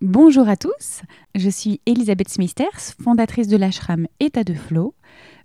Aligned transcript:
Bonjour 0.00 0.48
à 0.48 0.56
tous, 0.56 1.02
je 1.34 1.50
suis 1.50 1.80
Elisabeth 1.84 2.28
Smithers, 2.28 2.94
fondatrice 3.02 3.48
de 3.48 3.56
l'ashram 3.56 4.06
État 4.20 4.44
de 4.44 4.54
Flow. 4.54 4.94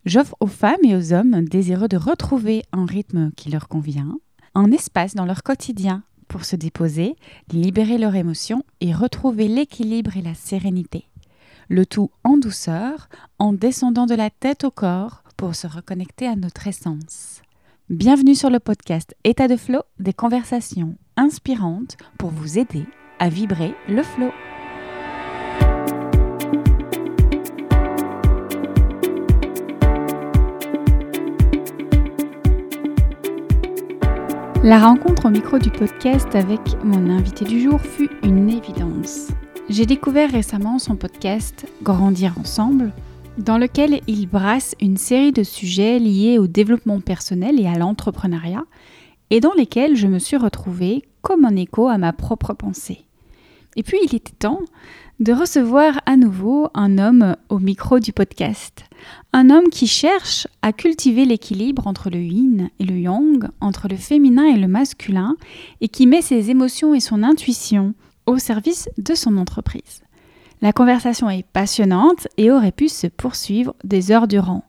J'offre 0.05 0.35
aux 0.41 0.47
femmes 0.47 0.83
et 0.83 0.95
aux 0.95 1.11
hommes 1.11 1.43
désireux 1.45 1.88
de 1.88 1.97
retrouver 1.97 2.62
un 2.71 2.86
rythme 2.86 3.31
qui 3.31 3.50
leur 3.50 3.68
convient, 3.68 4.16
un 4.54 4.71
espace 4.71 5.16
dans 5.16 5.26
leur 5.26 5.42
quotidien 5.42 6.04
pour 6.28 6.46
se 6.46 6.55
déposer, 6.55 7.16
libérer 7.52 7.97
leurs 7.97 8.13
émotions 8.13 8.63
et 8.79 8.94
retrouver 8.94 9.47
l'équilibre 9.47 10.17
et 10.17 10.21
la 10.21 10.35
sérénité. 10.35 11.08
Le 11.67 11.88
tout 11.88 12.12
en 12.24 12.38
douceur, 12.38 13.10
en 13.40 13.54
descendant 13.54 14.06
de 14.06 14.13
la 14.13 14.29
tête 14.29 14.65
au 14.65 14.72
corps 14.72 15.24
pour 15.35 15.56
se 15.56 15.65
reconnecter 15.65 16.27
à 16.27 16.35
notre 16.35 16.67
essence. 16.67 17.41
Bienvenue 17.90 18.35
sur 18.35 18.52
le 18.52 18.59
podcast 18.59 19.16
État 19.23 19.48
de 19.48 19.55
Flow, 19.55 19.81
des 19.98 20.13
conversations 20.13 20.95
inspirantes 21.17 21.98
pour 22.20 22.30
vous 22.30 22.59
aider 22.59 22.85
à 23.20 23.30
vibrer 23.30 23.73
le 23.88 24.03
flow. 24.03 24.31
La 34.63 34.80
rencontre 34.80 35.26
au 35.26 35.30
micro 35.30 35.59
du 35.59 35.70
podcast 35.70 36.34
avec 36.35 36.62
mon 36.85 37.09
invité 37.09 37.44
du 37.44 37.62
jour 37.62 37.81
fut 37.81 38.09
une 38.23 38.49
évidence. 38.49 39.27
J'ai 39.70 39.85
découvert 39.85 40.32
récemment 40.32 40.80
son 40.80 40.95
podcast 40.95 41.66
Grandir 41.82 42.38
ensemble, 42.40 42.93
dans 43.38 43.57
lequel 43.57 43.99
il 44.07 44.26
brasse 44.27 44.73
une 44.80 44.95
série 44.95 45.34
de 45.34 45.43
sujets 45.43 45.99
liés 45.99 46.38
au 46.38 46.48
développement 46.48 47.02
personnel 47.02 47.59
et 47.59 47.68
à 47.68 47.77
l'entrepreneuriat, 47.77 48.63
et 49.32 49.41
dans 49.41 49.54
lesquels 49.54 49.98
je 49.98 50.07
me 50.07 50.20
suis 50.20 50.38
retrouvée 50.38 51.04
comme 51.23 51.45
un 51.45 51.55
écho 51.55 51.88
à 51.88 51.98
ma 51.98 52.13
propre 52.13 52.54
pensée. 52.54 53.05
Et 53.76 53.82
puis 53.82 53.98
il 54.04 54.13
était 54.13 54.34
temps 54.38 54.59
de 55.20 55.34
recevoir 55.34 55.99
à 56.05 56.16
nouveau 56.16 56.70
un 56.76 56.98
homme 56.99 57.36
au 57.49 57.58
micro 57.58 57.99
du 57.99 58.13
podcast. 58.13 58.84
Un 59.32 59.49
homme 59.49 59.70
qui 59.71 59.88
cherche 59.88 60.48
à 60.62 60.74
cultiver 60.74 61.26
l'équilibre 61.26 61.88
entre 61.88 62.10
le 62.10 62.20
yin 62.20 62.70
et 62.79 62.84
le 62.84 62.99
yang, 62.99 63.48
entre 63.62 63.88
le 63.88 63.96
féminin 63.96 64.45
et 64.45 64.57
le 64.57 64.67
masculin, 64.67 65.35
et 65.81 65.88
qui 65.88 66.05
met 66.05 66.21
ses 66.21 66.51
émotions 66.51 66.94
et 66.94 66.99
son 66.99 67.23
intuition 67.23 67.95
au 68.25 68.38
service 68.38 68.89
de 68.97 69.16
son 69.16 69.38
entreprise. 69.38 70.03
La 70.61 70.71
conversation 70.71 71.29
est 71.29 71.45
passionnante 71.45 72.27
et 72.38 72.51
aurait 72.51 72.71
pu 72.71 72.89
se 72.89 73.07
poursuivre 73.07 73.75
des 73.83 74.11
heures 74.11 74.27
durant. 74.27 74.63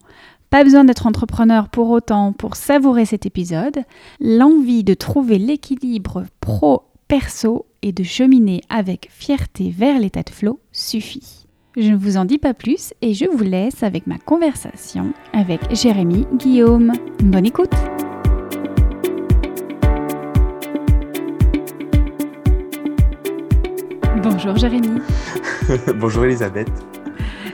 Pas 0.54 0.62
besoin 0.62 0.84
d'être 0.84 1.08
entrepreneur 1.08 1.68
pour 1.68 1.90
autant 1.90 2.32
pour 2.32 2.54
savourer 2.54 3.06
cet 3.06 3.26
épisode. 3.26 3.82
L'envie 4.20 4.84
de 4.84 4.94
trouver 4.94 5.36
l'équilibre 5.36 6.26
pro-perso 6.38 7.66
et 7.82 7.90
de 7.90 8.04
cheminer 8.04 8.60
avec 8.68 9.08
fierté 9.10 9.74
vers 9.76 9.98
l'état 9.98 10.22
de 10.22 10.30
flow 10.30 10.60
suffit. 10.70 11.46
Je 11.76 11.90
ne 11.90 11.96
vous 11.96 12.16
en 12.16 12.24
dis 12.24 12.38
pas 12.38 12.54
plus 12.54 12.94
et 13.02 13.14
je 13.14 13.24
vous 13.24 13.42
laisse 13.42 13.82
avec 13.82 14.06
ma 14.06 14.16
conversation 14.16 15.12
avec 15.32 15.60
Jérémy 15.74 16.24
Guillaume. 16.34 16.92
Bonne 17.18 17.46
écoute 17.46 17.74
Bonjour 24.22 24.56
Jérémy. 24.56 25.00
Bonjour 25.96 26.24
Elisabeth. 26.26 26.70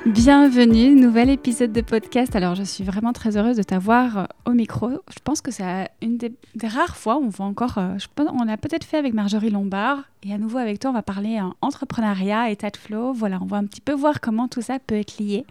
Bienvenue, 0.06 0.94
nouvel 0.94 1.28
épisode 1.28 1.72
de 1.72 1.82
podcast. 1.82 2.34
Alors, 2.34 2.54
je 2.54 2.62
suis 2.62 2.82
vraiment 2.82 3.12
très 3.12 3.36
heureuse 3.36 3.58
de 3.58 3.62
t'avoir 3.62 4.18
euh, 4.18 4.24
au 4.46 4.52
micro. 4.52 4.88
Je 4.88 5.18
pense 5.22 5.42
que 5.42 5.50
c'est 5.50 5.90
une 6.00 6.16
des, 6.16 6.32
rares 6.66 6.96
fois 6.96 7.18
où 7.18 7.24
on 7.24 7.28
va 7.28 7.44
encore. 7.44 7.76
Euh, 7.76 7.98
on 8.16 8.48
a 8.48 8.56
peut-être 8.56 8.84
fait 8.84 8.96
avec 8.96 9.12
Marjorie 9.12 9.50
Lombard. 9.50 9.98
Et 10.22 10.32
à 10.32 10.38
nouveau 10.38 10.56
avec 10.56 10.78
toi, 10.78 10.90
on 10.90 10.94
va 10.94 11.02
parler 11.02 11.38
en 11.38 11.54
entrepreneuriat, 11.60 12.50
état 12.50 12.70
de 12.70 12.78
flow. 12.78 13.12
Voilà, 13.12 13.40
on 13.42 13.44
va 13.44 13.58
un 13.58 13.66
petit 13.66 13.82
peu 13.82 13.92
voir 13.92 14.22
comment 14.22 14.48
tout 14.48 14.62
ça 14.62 14.78
peut 14.78 14.94
être 14.94 15.18
lié. 15.18 15.44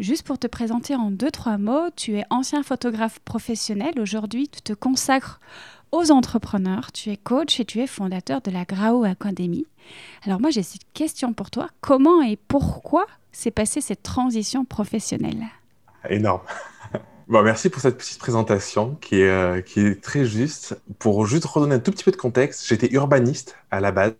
Juste 0.00 0.26
pour 0.26 0.36
te 0.36 0.48
présenter 0.48 0.96
en 0.96 1.12
deux, 1.12 1.30
trois 1.30 1.56
mots, 1.56 1.90
tu 1.94 2.16
es 2.16 2.24
ancien 2.28 2.64
photographe 2.64 3.20
professionnel. 3.20 4.00
Aujourd'hui, 4.00 4.48
tu 4.48 4.62
te 4.62 4.72
consacres 4.72 5.40
aux 5.92 6.10
entrepreneurs. 6.10 6.90
Tu 6.92 7.10
es 7.10 7.16
coach 7.16 7.60
et 7.60 7.64
tu 7.64 7.80
es 7.80 7.86
fondateur 7.86 8.40
de 8.40 8.50
la 8.50 8.64
Grao 8.64 9.04
Academy. 9.04 9.66
Alors 10.24 10.40
moi, 10.40 10.50
j'ai 10.50 10.62
cette 10.62 10.90
question 10.94 11.32
pour 11.32 11.50
toi. 11.50 11.68
Comment 11.80 12.22
et 12.22 12.36
pourquoi 12.36 13.06
s'est 13.30 13.50
passée 13.50 13.80
cette 13.80 14.02
transition 14.02 14.64
professionnelle? 14.64 15.44
Énorme. 16.08 16.42
Bon, 17.28 17.40
merci 17.42 17.70
pour 17.70 17.80
cette 17.80 17.96
petite 17.96 18.18
présentation 18.18 18.96
qui 19.00 19.20
est, 19.20 19.30
euh, 19.30 19.62
qui 19.62 19.80
est 19.80 20.02
très 20.02 20.26
juste. 20.26 20.78
Pour 20.98 21.24
juste 21.24 21.46
redonner 21.46 21.76
un 21.76 21.78
tout 21.78 21.92
petit 21.92 22.04
peu 22.04 22.10
de 22.10 22.16
contexte, 22.16 22.66
j'étais 22.66 22.92
urbaniste 22.92 23.56
à 23.70 23.80
la 23.80 23.90
base 23.90 24.12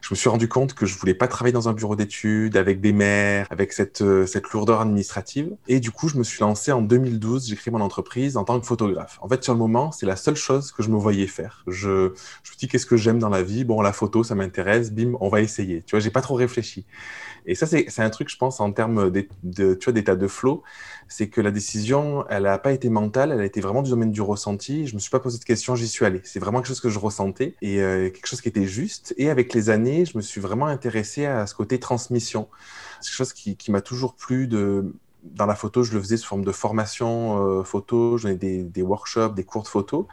je 0.00 0.08
me 0.10 0.16
suis 0.16 0.28
rendu 0.28 0.48
compte 0.48 0.74
que 0.74 0.86
je 0.86 0.98
voulais 0.98 1.14
pas 1.14 1.28
travailler 1.28 1.52
dans 1.52 1.68
un 1.68 1.72
bureau 1.72 1.96
d'études 1.96 2.56
avec 2.56 2.80
des 2.80 2.92
maires, 2.92 3.46
avec 3.50 3.72
cette, 3.72 4.02
euh, 4.02 4.26
cette 4.26 4.50
lourdeur 4.50 4.80
administrative. 4.80 5.50
Et 5.66 5.80
du 5.80 5.90
coup, 5.90 6.08
je 6.08 6.16
me 6.16 6.24
suis 6.24 6.40
lancé 6.40 6.72
en 6.72 6.82
2012, 6.82 7.48
j'ai 7.48 7.56
créé 7.56 7.72
mon 7.72 7.80
entreprise 7.80 8.36
en 8.36 8.44
tant 8.44 8.58
que 8.60 8.66
photographe. 8.66 9.18
En 9.22 9.28
fait, 9.28 9.42
sur 9.42 9.52
le 9.52 9.58
moment, 9.58 9.92
c'est 9.92 10.06
la 10.06 10.16
seule 10.16 10.36
chose 10.36 10.72
que 10.72 10.82
je 10.82 10.90
me 10.90 10.96
voyais 10.96 11.26
faire. 11.26 11.64
Je, 11.66 12.12
je 12.42 12.52
me 12.52 12.56
dis, 12.58 12.68
qu'est-ce 12.68 12.86
que 12.86 12.96
j'aime 12.96 13.18
dans 13.18 13.28
la 13.28 13.42
vie? 13.42 13.64
Bon, 13.64 13.80
la 13.80 13.92
photo, 13.92 14.24
ça 14.24 14.34
m'intéresse, 14.34 14.92
bim, 14.92 15.12
on 15.20 15.28
va 15.28 15.40
essayer. 15.40 15.82
Tu 15.86 15.92
vois, 15.92 16.00
j'ai 16.00 16.10
pas 16.10 16.22
trop 16.22 16.34
réfléchi. 16.34 16.86
Et 17.46 17.54
ça, 17.54 17.66
c'est 17.66 18.00
un 18.00 18.10
truc, 18.10 18.28
je 18.28 18.36
pense, 18.36 18.60
en 18.60 18.72
termes 18.72 19.10
d'état 19.10 20.14
de, 20.14 20.20
de 20.20 20.26
flow, 20.26 20.62
c'est 21.08 21.28
que 21.28 21.40
la 21.40 21.50
décision, 21.50 22.26
elle 22.28 22.42
n'a 22.42 22.58
pas 22.58 22.72
été 22.72 22.90
mentale, 22.90 23.32
elle 23.32 23.40
a 23.40 23.44
été 23.44 23.60
vraiment 23.60 23.82
du 23.82 23.90
domaine 23.90 24.12
du 24.12 24.20
ressenti. 24.20 24.86
Je 24.86 24.94
me 24.94 25.00
suis 25.00 25.10
pas 25.10 25.20
posé 25.20 25.38
de 25.38 25.44
questions, 25.44 25.74
j'y 25.74 25.88
suis 25.88 26.04
allé. 26.04 26.20
C'est 26.24 26.38
vraiment 26.38 26.58
quelque 26.58 26.68
chose 26.68 26.80
que 26.80 26.90
je 26.90 26.98
ressentais 26.98 27.54
et 27.62 27.80
euh, 27.80 28.10
quelque 28.10 28.26
chose 28.26 28.42
qui 28.42 28.48
était 28.48 28.66
juste. 28.66 29.14
Et 29.16 29.30
avec 29.30 29.54
les 29.54 29.70
années, 29.70 29.87
je 30.04 30.16
me 30.16 30.22
suis 30.22 30.40
vraiment 30.40 30.66
intéressé 30.66 31.26
à 31.26 31.46
ce 31.46 31.54
côté 31.54 31.78
transmission. 31.78 32.48
C'est 33.00 33.10
quelque 33.10 33.16
chose 33.16 33.32
qui, 33.32 33.70
m'a 33.70 33.80
toujours 33.80 34.14
plu 34.14 34.48
dans 34.48 35.46
la 35.46 35.54
photo, 35.54 35.82
je 35.82 35.92
le 35.94 36.00
faisais 36.00 36.16
sous 36.16 36.28
forme 36.28 36.44
de 36.44 36.52
formation 36.52 37.60
euh, 37.60 37.64
photo, 37.64 38.16
je 38.18 38.28
donnais 38.28 38.64
des, 38.64 38.82
workshops, 38.82 39.34
des 39.34 39.44
cours 39.44 39.62
de 39.62 39.68
photo. 39.68 40.08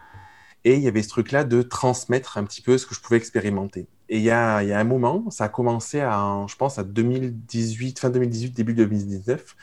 Et 0.63 0.75
il 0.75 0.81
y 0.81 0.87
avait 0.87 1.03
ce 1.03 1.09
truc-là 1.09 1.43
de 1.43 1.61
transmettre 1.61 2.37
un 2.39 2.43
petit 2.43 2.61
peu 2.61 2.77
ce 2.77 2.87
que 2.87 2.95
je 2.95 2.99
pouvais 2.99 3.17
expérimenter. 3.17 3.87
Et 4.09 4.17
il 4.17 4.23
y 4.23 4.31
a, 4.31 4.57
un 4.57 4.83
moment, 4.83 5.29
ça 5.29 5.45
a 5.45 5.49
commencé 5.49 5.99
à, 6.01 6.45
je 6.47 6.55
pense, 6.55 6.79
à 6.79 6.83
2018, 6.83 7.99
fin 7.99 8.09
2018, 8.09 8.51
début 8.51 8.73
2019, 8.73 9.55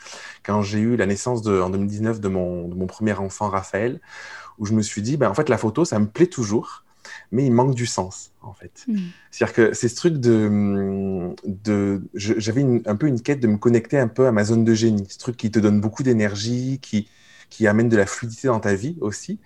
quand 0.43 0.61
j'ai 0.61 0.79
eu 0.79 0.95
la 0.95 1.05
naissance 1.05 1.45
en 1.45 1.69
2019 1.69 2.21
de 2.21 2.27
mon, 2.29 2.67
de 2.69 2.75
mon 2.75 2.87
premier 2.87 3.13
enfant, 3.13 3.49
Raphaël, 3.49 3.99
où 4.57 4.65
je 4.65 4.73
me 4.73 4.81
suis 4.81 5.01
dit, 5.01 5.17
ben, 5.17 5.29
en 5.29 5.33
fait, 5.33 5.49
la 5.49 5.57
photo, 5.57 5.85
ça 5.85 5.99
me 5.99 6.07
plaît 6.07 6.27
toujours, 6.27 6.82
mais 7.31 7.45
il 7.45 7.51
manque 7.51 7.75
du 7.75 7.85
sens, 7.85 8.31
en 8.41 8.53
fait. 8.53 8.83
Mm. 8.87 8.97
C'est-à-dire 9.31 9.53
que 9.53 9.73
c'est 9.73 9.87
ce 9.87 9.95
truc 9.95 10.17
de... 10.17 11.33
de 11.45 12.01
J'avais 12.13 12.65
un 12.85 12.95
peu 12.95 13.07
une 13.07 13.21
quête 13.21 13.39
de 13.39 13.47
me 13.47 13.57
connecter 13.57 13.97
un 13.97 14.07
peu 14.07 14.27
à 14.27 14.31
ma 14.31 14.43
zone 14.43 14.63
de 14.63 14.73
génie, 14.73 15.07
ce 15.09 15.17
truc 15.17 15.37
qui 15.37 15.51
te 15.51 15.59
donne 15.59 15.81
beaucoup 15.81 16.03
d'énergie, 16.03 16.79
qui, 16.81 17.09
qui 17.49 17.67
amène 17.67 17.89
de 17.89 17.97
la 17.97 18.05
fluidité 18.05 18.47
dans 18.47 18.59
ta 18.59 18.75
vie 18.75 18.97
aussi. 19.01 19.39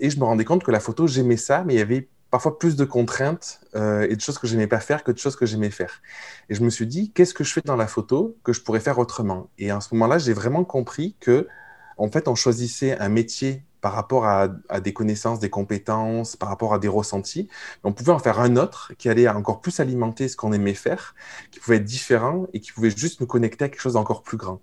Et 0.00 0.10
je 0.10 0.18
me 0.18 0.24
rendais 0.24 0.44
compte 0.44 0.64
que 0.64 0.70
la 0.70 0.80
photo, 0.80 1.06
j'aimais 1.06 1.36
ça, 1.36 1.64
mais 1.64 1.74
il 1.74 1.78
y 1.78 1.82
avait 1.82 2.08
parfois 2.34 2.58
plus 2.58 2.74
de 2.74 2.84
contraintes 2.84 3.60
euh, 3.76 4.08
et 4.10 4.16
de 4.16 4.20
choses 4.20 4.38
que 4.38 4.48
j'aimais 4.48 4.66
pas 4.66 4.80
faire 4.80 5.04
que 5.04 5.12
de 5.12 5.18
choses 5.18 5.36
que 5.36 5.46
j'aimais 5.46 5.70
faire. 5.70 6.02
Et 6.48 6.54
je 6.56 6.64
me 6.64 6.68
suis 6.68 6.86
dit, 6.86 7.12
qu'est-ce 7.12 7.32
que 7.32 7.44
je 7.44 7.52
fais 7.52 7.60
dans 7.60 7.76
la 7.76 7.86
photo 7.86 8.36
que 8.42 8.52
je 8.52 8.60
pourrais 8.60 8.80
faire 8.80 8.98
autrement? 8.98 9.50
Et 9.56 9.70
à 9.70 9.80
ce 9.80 9.94
moment-là, 9.94 10.18
j'ai 10.18 10.32
vraiment 10.32 10.64
compris 10.64 11.14
que, 11.20 11.46
en 11.96 12.10
fait, 12.10 12.26
on 12.26 12.34
choisissait 12.34 12.98
un 12.98 13.08
métier 13.08 13.62
par 13.84 13.92
rapport 13.92 14.24
à, 14.24 14.48
des 14.80 14.94
connaissances, 14.94 15.40
des 15.40 15.50
compétences, 15.50 16.36
par 16.36 16.48
rapport 16.48 16.72
à 16.72 16.78
des 16.78 16.88
ressentis. 16.88 17.48
On 17.82 17.92
pouvait 17.92 18.12
en 18.12 18.18
faire 18.18 18.40
un 18.40 18.56
autre 18.56 18.92
qui 18.96 19.10
allait 19.10 19.28
encore 19.28 19.60
plus 19.60 19.78
alimenter 19.78 20.28
ce 20.28 20.36
qu'on 20.36 20.54
aimait 20.54 20.72
faire, 20.72 21.14
qui 21.50 21.60
pouvait 21.60 21.76
être 21.76 21.84
différent 21.84 22.46
et 22.54 22.60
qui 22.60 22.72
pouvait 22.72 22.88
juste 22.88 23.20
nous 23.20 23.26
connecter 23.26 23.66
à 23.66 23.68
quelque 23.68 23.82
chose 23.82 23.92
d'encore 23.92 24.22
plus 24.22 24.38
grand. 24.38 24.62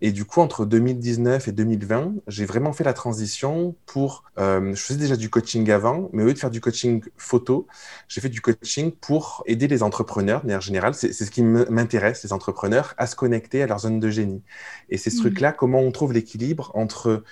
Et 0.00 0.12
du 0.12 0.24
coup, 0.24 0.40
entre 0.40 0.64
2019 0.64 1.46
et 1.46 1.52
2020, 1.52 2.14
j'ai 2.26 2.46
vraiment 2.46 2.72
fait 2.72 2.84
la 2.84 2.94
transition 2.94 3.76
pour. 3.84 4.24
Euh, 4.38 4.74
je 4.74 4.80
faisais 4.80 4.98
déjà 4.98 5.16
du 5.16 5.28
coaching 5.28 5.70
avant, 5.70 6.08
mais 6.14 6.22
au 6.22 6.26
lieu 6.26 6.32
de 6.32 6.38
faire 6.38 6.50
du 6.50 6.62
coaching 6.62 7.02
photo, 7.18 7.66
j'ai 8.08 8.22
fait 8.22 8.30
du 8.30 8.40
coaching 8.40 8.92
pour 8.92 9.44
aider 9.46 9.68
les 9.68 9.82
entrepreneurs, 9.82 10.40
de 10.40 10.46
manière 10.46 10.62
générale. 10.62 10.94
C'est 10.94 11.12
ce 11.12 11.30
qui 11.30 11.42
m'intéresse, 11.42 12.24
les 12.24 12.32
entrepreneurs, 12.32 12.94
à 12.96 13.06
se 13.06 13.14
connecter 13.14 13.62
à 13.62 13.66
leur 13.66 13.80
zone 13.80 14.00
de 14.00 14.08
génie. 14.08 14.42
Et 14.88 14.96
c'est 14.96 15.10
ce 15.10 15.18
mmh. 15.18 15.20
truc-là, 15.20 15.52
comment 15.52 15.80
on 15.80 15.92
trouve 15.92 16.14
l'équilibre 16.14 16.72
entre 16.74 17.22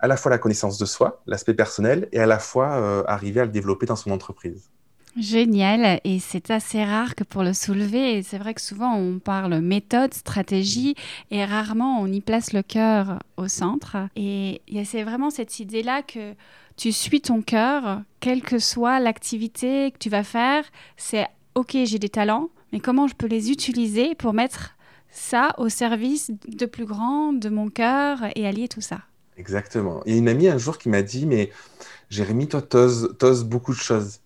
à 0.00 0.06
la 0.06 0.16
fois 0.16 0.30
la 0.30 0.38
connaissance 0.38 0.78
de 0.78 0.86
soi, 0.86 1.22
l'aspect 1.26 1.54
personnel, 1.54 2.08
et 2.12 2.18
à 2.18 2.26
la 2.26 2.38
fois 2.38 2.76
euh, 2.76 3.02
arriver 3.06 3.40
à 3.40 3.44
le 3.44 3.50
développer 3.50 3.86
dans 3.86 3.96
son 3.96 4.10
entreprise. 4.10 4.70
Génial, 5.16 6.00
et 6.04 6.20
c'est 6.20 6.50
assez 6.50 6.84
rare 6.84 7.16
que 7.16 7.24
pour 7.24 7.42
le 7.42 7.52
soulever, 7.52 8.22
c'est 8.22 8.38
vrai 8.38 8.54
que 8.54 8.60
souvent 8.60 8.94
on 8.94 9.18
parle 9.18 9.58
méthode, 9.60 10.14
stratégie, 10.14 10.94
et 11.32 11.44
rarement 11.44 12.00
on 12.00 12.06
y 12.06 12.20
place 12.20 12.52
le 12.52 12.62
cœur 12.62 13.18
au 13.36 13.48
centre. 13.48 13.96
Et 14.14 14.60
c'est 14.84 15.02
vraiment 15.02 15.30
cette 15.30 15.58
idée-là 15.58 16.02
que 16.02 16.34
tu 16.76 16.92
suis 16.92 17.20
ton 17.20 17.42
cœur, 17.42 18.02
quelle 18.20 18.42
que 18.42 18.60
soit 18.60 19.00
l'activité 19.00 19.90
que 19.90 19.98
tu 19.98 20.08
vas 20.08 20.22
faire, 20.22 20.62
c'est 20.96 21.26
ok, 21.56 21.76
j'ai 21.84 21.98
des 21.98 22.10
talents, 22.10 22.50
mais 22.72 22.78
comment 22.78 23.08
je 23.08 23.16
peux 23.16 23.26
les 23.26 23.50
utiliser 23.50 24.14
pour 24.14 24.34
mettre 24.34 24.76
ça 25.10 25.54
au 25.58 25.68
service 25.68 26.30
de 26.46 26.66
plus 26.66 26.84
grand, 26.84 27.32
de 27.32 27.48
mon 27.48 27.70
cœur, 27.70 28.20
et 28.36 28.46
allier 28.46 28.68
tout 28.68 28.82
ça? 28.82 29.00
Exactement. 29.38 30.02
Il 30.06 30.12
y 30.12 30.16
a 30.16 30.18
une 30.18 30.28
amie 30.28 30.48
un 30.48 30.58
jour 30.58 30.78
qui 30.78 30.88
m'a 30.88 31.02
dit, 31.02 31.26
mais 31.26 31.50
Jérémy, 32.10 32.48
toi, 32.48 32.62
t'oses 32.62 33.44
beaucoup 33.44 33.72
de 33.74 33.78
choses 33.80 34.20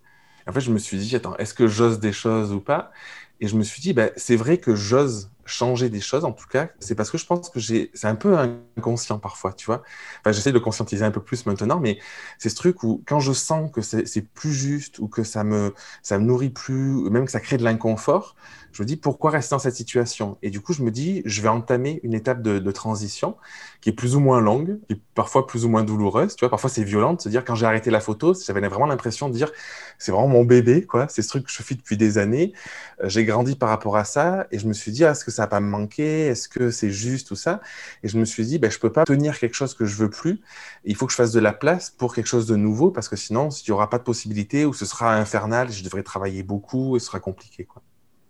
en 0.49 0.53
fait, 0.55 0.61
je 0.63 0.73
me 0.73 0.79
suis 0.79 0.99
dit, 0.99 1.17
attends, 1.17 1.37
est-ce 1.39 1.55
que 1.55 1.69
j'ose 1.69 2.01
des 2.01 2.13
choses 2.15 2.53
ou 2.55 2.61
pas? 2.61 2.93
Et 3.41 3.49
je 3.49 3.57
me 3.57 3.65
suis 3.65 3.83
dit, 3.83 3.95
bah, 3.95 4.11
c'est 4.17 4.37
vrai 4.37 4.59
que 4.61 4.77
j'ose 4.77 5.32
changer 5.45 5.89
des 5.89 6.01
choses, 6.01 6.25
en 6.25 6.33
tout 6.33 6.47
cas, 6.47 6.69
c'est 6.81 6.95
parce 6.95 7.11
que 7.11 7.19
je 7.19 7.27
pense 7.27 7.51
que 7.51 7.61
j'ai, 7.61 7.91
c'est 7.95 8.07
un 8.07 8.15
peu 8.15 8.37
inconscient 8.39 9.19
parfois, 9.19 9.53
tu 9.53 9.67
vois. 9.67 9.83
Enfin, 10.21 10.33
j'essaie 10.33 10.53
de 10.53 10.59
conscientiser 10.59 11.05
un 11.05 11.11
peu 11.11 11.23
plus 11.23 11.47
maintenant, 11.47 11.81
mais 11.81 11.99
c'est 12.39 12.49
ce 12.49 12.57
truc 12.57 12.83
où 12.83 13.03
quand 13.07 13.21
je 13.21 13.33
sens 13.33 13.71
que 13.73 13.81
c'est 13.81 14.23
plus 14.35 14.53
juste 14.53 14.99
ou 14.99 15.09
que 15.09 15.25
ça 15.25 15.45
me, 15.45 15.75
ça 16.03 16.19
me 16.19 16.25
nourrit 16.25 16.51
plus, 16.51 17.11
même 17.11 17.25
que 17.25 17.31
ça 17.31 17.41
crée 17.41 17.57
de 17.57 17.65
l'inconfort, 17.65 18.37
je 18.73 18.83
me 18.83 18.87
dis 18.87 18.97
pourquoi 18.97 19.31
rester 19.31 19.55
dans 19.55 19.59
cette 19.59 19.77
situation? 19.77 20.39
Et 20.43 20.51
du 20.51 20.61
coup, 20.61 20.73
je 20.73 20.83
me 20.83 20.91
dis, 20.91 21.23
je 21.27 21.43
vais 21.43 21.49
entamer 21.49 22.01
une 22.03 22.15
étape 22.15 22.43
de, 22.43 22.73
transition 22.73 23.37
qui 23.83 23.91
est 23.91 23.93
plus 23.93 24.17
ou 24.17 24.21
moins 24.21 24.41
longue, 24.41 24.79
qui 24.87 24.95
est 24.95 25.01
parfois 25.15 25.47
plus 25.47 25.67
ou 25.67 25.69
moins 25.69 25.85
douloureuse. 25.85 26.37
Tu 26.37 26.41
vois, 26.41 26.49
parfois 26.49 26.71
c'est 26.71 26.85
violent 26.85 27.13
de 27.13 27.21
se 27.21 27.29
dire 27.29 27.45
quand 27.45 27.55
j'ai 27.55 27.67
arrêté 27.67 27.91
la 27.91 28.01
photo, 28.01 28.33
j'avais 28.35 28.67
vraiment 28.67 28.87
l'impression 28.87 29.29
de 29.29 29.35
dire 29.35 29.51
c'est 29.99 30.11
vraiment 30.11 30.29
mon 30.29 30.45
bébé, 30.45 30.87
quoi. 30.87 31.07
C'est 31.11 31.21
ce 31.21 31.29
truc 31.29 31.45
que 31.45 31.53
je 31.53 31.63
fais 31.63 31.75
depuis 31.75 31.99
des 31.99 32.17
années. 32.17 32.55
Euh, 33.03 33.11
j'ai 33.11 33.25
grandi 33.27 33.57
par 33.57 33.69
rapport 33.69 33.97
à 33.97 34.05
ça 34.05 34.47
et 34.51 34.59
je 34.59 34.67
me 34.67 34.73
suis 34.73 34.91
dit, 34.91 35.05
ah, 35.05 35.11
est-ce 35.11 35.25
que 35.25 35.31
ça 35.33 35.43
va 35.43 35.49
pas 35.49 35.61
me 35.61 35.69
manquer? 35.69 36.27
Est-ce 36.27 36.49
que 36.49 36.71
c'est 36.71 36.91
juste 36.91 37.29
tout 37.29 37.37
ça? 37.37 37.61
Et 38.03 38.09
je 38.09 38.19
me 38.19 38.25
suis 38.25 38.45
dit, 38.47 38.59
ben, 38.59 38.71
je 38.71 38.79
peux 38.79 38.93
pas 38.93 39.05
tenir 39.05 39.39
quelque 39.39 39.55
chose 39.55 39.75
que 39.75 39.85
je 39.85 39.97
veux 39.97 40.11
plus. 40.11 40.41
Il 40.85 40.97
faut 40.97 41.07
que 41.07 41.13
je 41.13 41.17
fasse 41.17 41.33
de 41.33 41.41
la 41.41 41.53
place 41.53 41.91
pour 41.91 42.15
quelque 42.15 42.27
chose 42.27 42.47
de 42.47 42.57
nouveau 42.57 42.91
parce 42.91 43.09
que 43.09 43.17
sinon, 43.17 43.49
il 43.51 43.71
n'y 43.71 43.73
aura 43.73 43.91
pas 43.91 43.99
de 43.99 44.05
possibilité 44.05 44.65
ou 44.67 44.73
ce 44.75 44.87
sera 44.87 45.15
infernal, 45.17 45.71
je 45.73 45.85
devrais 45.85 46.03
travailler 46.03 46.43
beaucoup 46.43 46.97
et 46.97 47.01
ce 47.01 47.07
sera 47.07 47.21
compliqué, 47.21 47.65
quoi. 47.65 47.83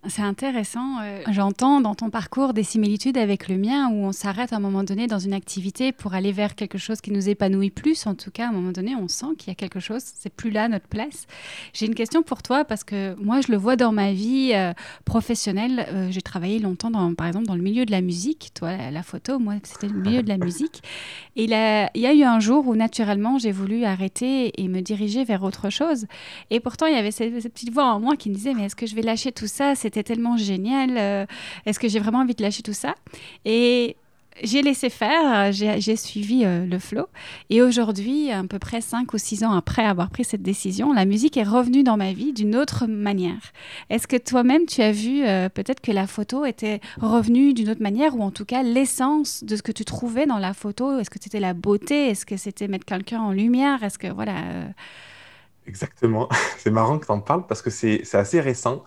C'est 0.08 0.22
intéressant. 0.22 1.00
Euh, 1.00 1.22
j'entends 1.30 1.80
dans 1.80 1.94
ton 1.94 2.10
parcours 2.10 2.54
des 2.54 2.64
similitudes 2.64 3.16
avec 3.16 3.46
le 3.46 3.56
mien 3.56 3.88
où 3.88 4.04
on 4.04 4.10
s'arrête 4.10 4.52
à 4.52 4.56
un 4.56 4.58
moment 4.58 4.82
donné 4.82 5.06
dans 5.06 5.20
une 5.20 5.32
activité 5.32 5.92
pour 5.92 6.12
aller 6.12 6.32
vers 6.32 6.56
quelque 6.56 6.76
chose 6.76 7.00
qui 7.00 7.12
nous 7.12 7.28
épanouit 7.28 7.70
plus. 7.70 8.04
En 8.08 8.16
tout 8.16 8.32
cas, 8.32 8.46
à 8.46 8.48
un 8.48 8.52
moment 8.52 8.72
donné, 8.72 8.96
on 8.96 9.06
sent 9.06 9.36
qu'il 9.38 9.48
y 9.48 9.52
a 9.52 9.54
quelque 9.54 9.78
chose, 9.78 10.02
c'est 10.02 10.34
plus 10.34 10.50
là 10.50 10.66
notre 10.66 10.88
place. 10.88 11.28
J'ai 11.72 11.86
une 11.86 11.94
question 11.94 12.24
pour 12.24 12.42
toi 12.42 12.64
parce 12.64 12.82
que 12.82 13.14
moi, 13.14 13.42
je 13.42 13.52
le 13.52 13.56
vois 13.56 13.76
dans 13.76 13.92
ma 13.92 14.12
vie 14.12 14.50
euh, 14.54 14.72
professionnelle. 15.04 15.86
Euh, 15.88 16.08
j'ai 16.10 16.22
travaillé 16.22 16.58
longtemps, 16.58 16.90
par 17.14 17.28
exemple, 17.28 17.46
dans 17.46 17.54
le 17.54 17.62
milieu 17.62 17.86
de 17.86 17.92
la 17.92 18.00
musique. 18.00 18.50
Toi, 18.54 18.76
la, 18.90 19.02
photo, 19.04 19.38
moi, 19.38 19.54
c'était 19.62 19.86
le 19.86 20.00
milieu 20.00 20.24
de 20.24 20.28
la 20.28 20.36
musique. 20.36 20.82
Et 21.36 21.44
il 21.44 21.50
y 21.50 22.06
a 22.06 22.14
eu 22.14 22.24
un 22.24 22.40
jour 22.40 22.66
où, 22.66 22.74
naturellement, 22.74 23.38
j'ai 23.38 23.52
voulu 23.52 23.84
arrêter 23.84 24.60
et 24.60 24.66
me 24.66 24.80
diriger 24.80 25.22
vers 25.22 25.44
autre 25.44 25.70
chose. 25.70 26.06
Et 26.50 26.58
pourtant, 26.58 26.86
il 26.86 26.94
y 26.94 26.98
avait 26.98 27.12
cette 27.12 27.52
petite 27.52 27.72
voix 27.72 27.84
en 27.84 28.00
moi 28.00 28.16
qui 28.16 28.30
me 28.30 28.34
disait, 28.34 28.52
mais 28.52 28.64
est-ce 28.64 28.76
que 28.76 28.86
je 28.86 28.96
vais 28.96 29.02
lâcher 29.02 29.30
tout 29.30 29.46
ça 29.46 29.76
c'était 29.92 30.14
tellement 30.14 30.36
génial. 30.36 30.96
Euh, 30.96 31.26
est-ce 31.66 31.78
que 31.78 31.88
j'ai 31.88 31.98
vraiment 31.98 32.20
envie 32.20 32.34
de 32.34 32.42
lâcher 32.42 32.62
tout 32.62 32.72
ça? 32.72 32.94
Et 33.44 33.96
j'ai 34.42 34.62
laissé 34.62 34.88
faire, 34.88 35.52
j'ai 35.52 35.96
suivi 35.96 36.44
euh, 36.46 36.64
le 36.64 36.78
flow. 36.78 37.06
Et 37.50 37.60
aujourd'hui, 37.60 38.32
à 38.32 38.42
peu 38.44 38.58
près 38.58 38.80
5 38.80 39.12
ou 39.12 39.18
6 39.18 39.44
ans 39.44 39.52
après 39.52 39.84
avoir 39.84 40.08
pris 40.08 40.24
cette 40.24 40.40
décision, 40.40 40.94
la 40.94 41.04
musique 41.04 41.36
est 41.36 41.42
revenue 41.42 41.82
dans 41.82 41.98
ma 41.98 42.14
vie 42.14 42.32
d'une 42.32 42.56
autre 42.56 42.86
manière. 42.86 43.52
Est-ce 43.90 44.06
que 44.06 44.16
toi-même, 44.16 44.64
tu 44.64 44.80
as 44.80 44.92
vu 44.92 45.26
euh, 45.26 45.50
peut-être 45.50 45.82
que 45.82 45.92
la 45.92 46.06
photo 46.06 46.46
était 46.46 46.80
revenue 46.98 47.52
d'une 47.52 47.68
autre 47.68 47.82
manière, 47.82 48.16
ou 48.16 48.22
en 48.22 48.30
tout 48.30 48.46
cas 48.46 48.62
l'essence 48.62 49.44
de 49.44 49.56
ce 49.56 49.62
que 49.62 49.72
tu 49.72 49.84
trouvais 49.84 50.24
dans 50.24 50.38
la 50.38 50.54
photo? 50.54 50.98
Est-ce 50.98 51.10
que 51.10 51.18
c'était 51.20 51.40
la 51.40 51.52
beauté? 51.52 52.08
Est-ce 52.08 52.24
que 52.24 52.38
c'était 52.38 52.68
mettre 52.68 52.86
quelqu'un 52.86 53.20
en 53.20 53.32
lumière? 53.32 53.82
Est-ce 53.82 53.98
que, 53.98 54.08
voilà... 54.08 54.36
Exactement. 55.66 56.28
C'est 56.58 56.70
marrant 56.70 56.98
que 56.98 57.04
tu 57.04 57.12
en 57.12 57.20
parles 57.20 57.46
parce 57.46 57.62
que 57.62 57.70
c'est 57.70 58.02
assez 58.14 58.40
récent 58.40 58.82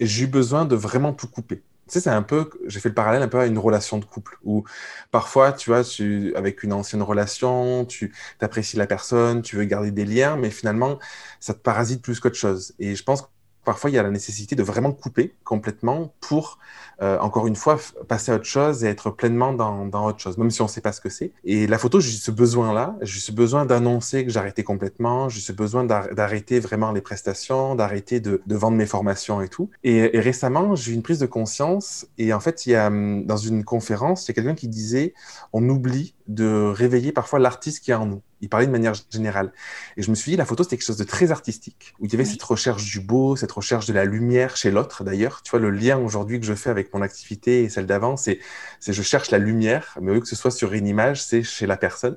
et 0.00 0.06
j'ai 0.06 0.24
eu 0.24 0.26
besoin 0.26 0.64
de 0.64 0.76
vraiment 0.76 1.12
tout 1.12 1.28
couper. 1.28 1.64
Tu 1.88 1.92
sais, 1.94 2.00
c'est 2.00 2.10
un 2.10 2.22
peu, 2.22 2.50
j'ai 2.66 2.80
fait 2.80 2.88
le 2.88 2.94
parallèle 2.96 3.22
un 3.22 3.28
peu 3.28 3.38
à 3.38 3.46
une 3.46 3.58
relation 3.58 3.98
de 3.98 4.04
couple 4.04 4.38
où 4.42 4.64
parfois, 5.12 5.52
tu 5.52 5.70
vois, 5.70 5.84
tu, 5.84 6.34
avec 6.34 6.62
une 6.64 6.72
ancienne 6.72 7.02
relation, 7.02 7.84
tu 7.84 8.12
apprécies 8.40 8.76
la 8.76 8.86
personne, 8.88 9.42
tu 9.42 9.56
veux 9.56 9.64
garder 9.64 9.92
des 9.92 10.04
liens, 10.04 10.36
mais 10.36 10.50
finalement, 10.50 10.98
ça 11.40 11.54
te 11.54 11.60
parasite 11.60 12.02
plus 12.02 12.18
qu'autre 12.20 12.36
chose. 12.36 12.74
Et 12.80 12.96
je 12.96 13.02
pense 13.04 13.30
parfois, 13.66 13.90
il 13.90 13.94
y 13.94 13.98
a 13.98 14.02
la 14.02 14.10
nécessité 14.10 14.56
de 14.56 14.62
vraiment 14.62 14.92
couper 14.92 15.34
complètement 15.44 16.14
pour 16.20 16.58
euh, 17.02 17.18
encore 17.18 17.46
une 17.46 17.56
fois, 17.56 17.78
passer 18.08 18.32
à 18.32 18.36
autre 18.36 18.44
chose 18.44 18.82
et 18.82 18.88
être 18.88 19.10
pleinement 19.10 19.52
dans, 19.52 19.84
dans 19.84 20.06
autre 20.06 20.18
chose, 20.18 20.38
même 20.38 20.50
si 20.50 20.62
on 20.62 20.64
ne 20.64 20.70
sait 20.70 20.80
pas 20.80 20.92
ce 20.92 21.02
que 21.02 21.10
c'est. 21.10 21.32
Et 21.44 21.66
la 21.66 21.76
photo, 21.76 22.00
j'ai 22.00 22.16
ce 22.16 22.30
besoin-là, 22.30 22.96
j'ai 23.02 23.20
ce 23.20 23.32
besoin 23.32 23.66
d'annoncer 23.66 24.24
que 24.24 24.30
j'arrêtais 24.30 24.62
complètement, 24.62 25.28
j'ai 25.28 25.40
ce 25.40 25.52
besoin 25.52 25.84
d'arrêter 25.84 26.58
vraiment 26.58 26.92
les 26.92 27.02
prestations, 27.02 27.74
d'arrêter 27.74 28.20
de, 28.20 28.40
de, 28.46 28.56
vendre 28.56 28.78
mes 28.78 28.86
formations 28.86 29.42
et 29.42 29.48
tout. 29.48 29.68
Et, 29.84 30.16
et 30.16 30.20
récemment, 30.20 30.74
j'ai 30.74 30.92
eu 30.92 30.94
une 30.94 31.02
prise 31.02 31.18
de 31.18 31.26
conscience 31.26 32.06
et 32.16 32.32
en 32.32 32.40
fait, 32.40 32.64
il 32.64 32.70
y 32.70 32.74
a, 32.74 32.86
hum, 32.86 33.26
dans 33.26 33.36
une 33.36 33.62
conférence, 33.62 34.24
il 34.24 34.28
y 34.28 34.30
a 34.30 34.34
quelqu'un 34.34 34.54
qui 34.54 34.68
disait, 34.68 35.12
on 35.52 35.68
oublie 35.68 36.14
de 36.28 36.72
réveiller 36.74 37.12
parfois 37.12 37.38
l'artiste 37.38 37.84
qui 37.84 37.90
est 37.90 37.94
en 37.94 38.06
nous. 38.06 38.22
Il 38.40 38.48
parlait 38.48 38.66
de 38.66 38.72
manière 38.72 38.92
générale. 39.10 39.52
Et 39.96 40.02
je 40.02 40.10
me 40.10 40.14
suis 40.14 40.32
dit, 40.32 40.36
la 40.36 40.44
photo, 40.44 40.62
c'était 40.62 40.76
quelque 40.76 40.86
chose 40.86 40.98
de 40.98 41.04
très 41.04 41.30
artistique, 41.30 41.94
où 41.98 42.04
il 42.04 42.12
y 42.12 42.14
avait 42.14 42.24
cette 42.24 42.42
recherche 42.42 42.84
du 42.84 43.00
beau, 43.00 43.34
cette 43.34 43.52
recherche 43.52 43.86
de 43.86 43.94
la 43.94 44.04
lumière 44.04 44.56
chez 44.56 44.70
l'autre, 44.70 45.04
d'ailleurs. 45.04 45.40
Tu 45.42 45.50
vois, 45.52 45.60
le 45.60 45.70
lien 45.70 45.98
aujourd'hui 45.98 46.38
que 46.38 46.44
je 46.44 46.54
fais 46.54 46.68
avec 46.68 46.92
mon 46.92 47.00
activité 47.00 47.62
et 47.62 47.68
celle 47.70 47.86
d'avant, 47.86 48.16
c'est 48.16 48.40
je 48.86 49.02
cherche 49.02 49.30
la 49.30 49.38
lumière, 49.38 49.96
mais 50.02 50.10
au 50.10 50.14
lieu 50.14 50.20
que 50.20 50.28
ce 50.28 50.36
soit 50.36 50.50
sur 50.50 50.74
une 50.74 50.86
image, 50.86 51.24
c'est 51.24 51.42
chez 51.42 51.66
la 51.66 51.76
personne. 51.76 52.16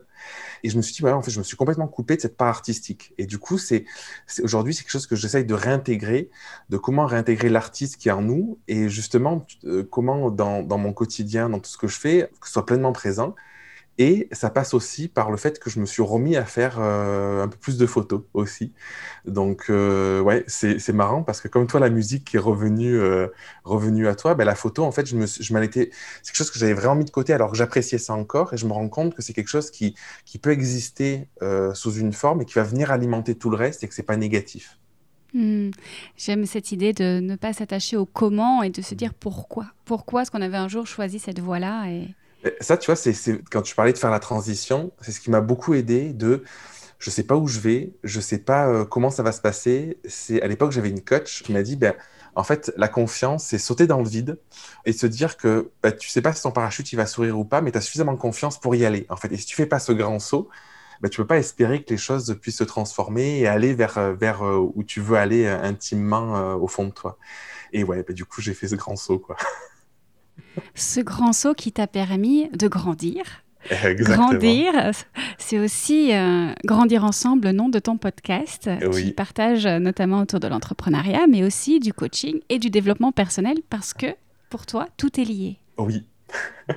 Et 0.63 0.69
je 0.69 0.75
me 0.75 0.81
suis 0.81 0.93
dit, 0.93 1.05
en 1.07 1.21
fait, 1.21 1.31
je 1.31 1.39
me 1.39 1.43
suis 1.43 1.55
complètement 1.55 1.87
coupé 1.87 2.17
de 2.17 2.21
cette 2.21 2.35
part 2.35 2.49
artistique. 2.49 3.13
Et 3.17 3.25
du 3.25 3.37
coup, 3.37 3.57
c'est 3.57 3.85
aujourd'hui, 4.43 4.73
c'est 4.73 4.83
quelque 4.83 4.91
chose 4.91 5.07
que 5.07 5.15
j'essaye 5.15 5.45
de 5.45 5.53
réintégrer, 5.53 6.29
de 6.69 6.77
comment 6.77 7.05
réintégrer 7.05 7.47
l'artiste 7.47 7.95
qui 7.95 8.09
est 8.09 8.11
en 8.11 8.21
nous, 8.21 8.59
et 8.67 8.89
justement, 8.89 9.45
euh, 9.63 9.87
comment 9.89 10.31
dans, 10.31 10.63
dans 10.63 10.77
mon 10.77 10.91
quotidien, 10.91 11.49
dans 11.49 11.59
tout 11.59 11.69
ce 11.69 11.77
que 11.77 11.87
je 11.87 11.97
fais, 11.97 12.29
que 12.41 12.47
ce 12.47 12.53
soit 12.53 12.65
pleinement 12.65 12.91
présent. 12.91 13.35
Et 14.01 14.29
ça 14.31 14.49
passe 14.49 14.73
aussi 14.73 15.09
par 15.09 15.29
le 15.29 15.35
fait 15.35 15.59
que 15.59 15.69
je 15.69 15.81
me 15.81 15.85
suis 15.85 16.01
remis 16.01 16.37
à 16.37 16.45
faire 16.45 16.77
euh, 16.79 17.43
un 17.43 17.49
peu 17.49 17.57
plus 17.57 17.77
de 17.77 17.85
photos 17.85 18.21
aussi. 18.33 18.71
Donc, 19.25 19.65
euh, 19.69 20.21
ouais, 20.21 20.45
c'est 20.47 20.93
marrant 20.93 21.21
parce 21.21 21.41
que 21.41 21.49
comme 21.49 21.67
toi, 21.67 21.81
la 21.81 21.89
musique 21.89 22.23
qui 22.23 22.37
est 22.37 22.39
revenue, 22.39 22.97
euh, 22.97 23.27
revenue 23.65 24.07
à 24.07 24.15
toi, 24.15 24.35
ben, 24.35 24.45
la 24.45 24.55
photo, 24.55 24.85
en 24.85 24.93
fait, 24.93 25.05
je 25.05 25.17
me, 25.17 25.25
je 25.27 25.63
été... 25.63 25.91
c'est 26.23 26.31
quelque 26.31 26.37
chose 26.37 26.49
que 26.49 26.57
j'avais 26.57 26.73
vraiment 26.73 26.95
mis 26.95 27.03
de 27.03 27.09
côté 27.09 27.33
alors 27.33 27.51
que 27.51 27.57
j'appréciais 27.57 27.97
ça 27.97 28.13
encore. 28.13 28.53
Et 28.53 28.57
je 28.57 28.65
me 28.65 28.71
rends 28.71 28.87
compte 28.87 29.13
que 29.15 29.21
c'est 29.21 29.33
quelque 29.33 29.49
chose 29.49 29.69
qui, 29.69 29.95
qui 30.23 30.39
peut 30.39 30.51
exister 30.51 31.27
sous 31.73 31.91
une 31.91 32.13
forme 32.13 32.41
et 32.41 32.45
qui 32.45 32.53
va 32.53 32.63
venir 32.63 32.91
alimenter 32.91 33.35
tout 33.35 33.49
le 33.49 33.57
reste 33.57 33.83
et 33.83 33.89
que 33.89 33.93
c'est 33.93 34.03
pas 34.03 34.15
négatif. 34.15 34.79
Hmm. 35.33 35.71
J'aime 36.15 36.45
cette 36.45 36.71
idée 36.71 36.93
de 36.93 37.19
ne 37.19 37.35
pas 37.35 37.51
s'attacher 37.51 37.97
au 37.97 38.05
comment 38.05 38.63
et 38.63 38.69
de 38.69 38.81
se 38.81 38.95
dire 38.95 39.13
pourquoi. 39.13 39.65
Pourquoi 39.83 40.21
est-ce 40.21 40.31
qu'on 40.31 40.41
avait 40.41 40.55
un 40.55 40.69
jour 40.69 40.87
choisi 40.87 41.19
cette 41.19 41.41
voie-là 41.41 41.89
et... 41.89 42.07
Ça, 42.61 42.77
tu 42.77 42.85
vois, 42.85 42.95
c'est 42.95 43.13
quand 43.51 43.61
tu 43.61 43.75
parlais 43.75 43.93
de 43.93 43.97
faire 43.97 44.11
la 44.11 44.19
transition, 44.19 44.91
c'est 45.01 45.11
ce 45.11 45.19
qui 45.19 45.29
m'a 45.29 45.41
beaucoup 45.41 45.73
aidé 45.73 46.13
de 46.13 46.43
je 46.99 47.09
sais 47.09 47.23
pas 47.23 47.35
où 47.35 47.47
je 47.47 47.59
vais, 47.59 47.93
je 48.03 48.19
sais 48.19 48.39
pas 48.39 48.67
euh, 48.67 48.85
comment 48.85 49.09
ça 49.09 49.23
va 49.23 49.31
se 49.31 49.41
passer. 49.41 49.97
C'est 50.07 50.41
à 50.41 50.47
l'époque 50.47 50.71
j'avais 50.71 50.89
une 50.89 51.03
coach 51.03 51.43
qui 51.43 51.53
m'a 51.53 51.63
dit 51.63 51.75
ben 51.77 51.95
en 52.35 52.43
fait 52.43 52.71
la 52.77 52.87
confiance 52.89 53.45
c'est 53.45 53.57
sauter 53.57 53.87
dans 53.87 53.99
le 53.99 54.07
vide 54.07 54.39
et 54.85 54.93
se 54.93 55.07
dire 55.07 55.37
que 55.37 55.71
ben, 55.81 55.91
tu 55.95 56.09
sais 56.09 56.21
pas 56.21 56.33
si 56.33 56.43
ton 56.43 56.51
parachute 56.51 56.91
il 56.93 56.97
va 56.97 57.05
sourire 57.05 57.39
ou 57.39 57.45
pas, 57.45 57.61
mais 57.61 57.71
tu 57.71 57.77
as 57.77 57.81
suffisamment 57.81 58.13
de 58.13 58.19
confiance 58.19 58.59
pour 58.59 58.75
y 58.75 58.85
aller. 58.85 59.05
En 59.09 59.15
fait, 59.17 59.31
et 59.31 59.37
si 59.37 59.45
tu 59.45 59.55
fais 59.55 59.65
pas 59.65 59.79
ce 59.79 59.91
grand 59.93 60.19
saut, 60.19 60.49
ben, 61.01 61.09
tu 61.09 61.17
peux 61.21 61.27
pas 61.27 61.37
espérer 61.37 61.83
que 61.83 61.91
les 61.91 61.97
choses 61.97 62.37
puissent 62.41 62.57
se 62.57 62.63
transformer 62.65 63.39
et 63.39 63.47
aller 63.47 63.73
vers 63.73 63.97
euh, 63.97 64.13
vers 64.13 64.45
euh, 64.45 64.57
où 64.75 64.83
tu 64.83 65.01
veux 65.01 65.17
aller 65.17 65.47
intimement 65.47 66.55
au 66.55 66.67
fond 66.67 66.85
de 66.85 66.91
toi. 66.91 67.17
Et 67.73 67.83
ouais, 67.83 68.03
ben, 68.03 68.13
du 68.13 68.25
coup 68.25 68.41
j'ai 68.41 68.53
fait 68.53 68.67
ce 68.67 68.75
grand 68.75 68.95
saut 68.97 69.19
quoi. 69.19 69.37
ce 70.75 70.99
grand 70.99 71.33
saut 71.33 71.53
qui 71.53 71.71
t'a 71.71 71.87
permis 71.87 72.49
de 72.49 72.67
grandir. 72.67 73.23
Grandir, 73.97 74.71
c'est 75.37 75.59
aussi 75.59 76.13
euh, 76.13 76.53
Grandir 76.63 77.03
ensemble, 77.03 77.47
le 77.47 77.51
nom 77.51 77.67
de 77.67 77.79
ton 77.79 77.97
podcast, 77.97 78.69
qui 78.93 79.11
partage 79.11 79.67
notamment 79.67 80.21
autour 80.21 80.39
de 80.39 80.47
l'entrepreneuriat, 80.47 81.27
mais 81.27 81.43
aussi 81.43 81.79
du 81.79 81.93
coaching 81.93 82.39
et 82.49 82.57
du 82.57 82.69
développement 82.69 83.11
personnel, 83.11 83.57
parce 83.69 83.93
que 83.93 84.07
pour 84.49 84.65
toi, 84.65 84.87
tout 84.97 85.19
est 85.19 85.25
lié. 85.25 85.57
Oui. 85.77 86.05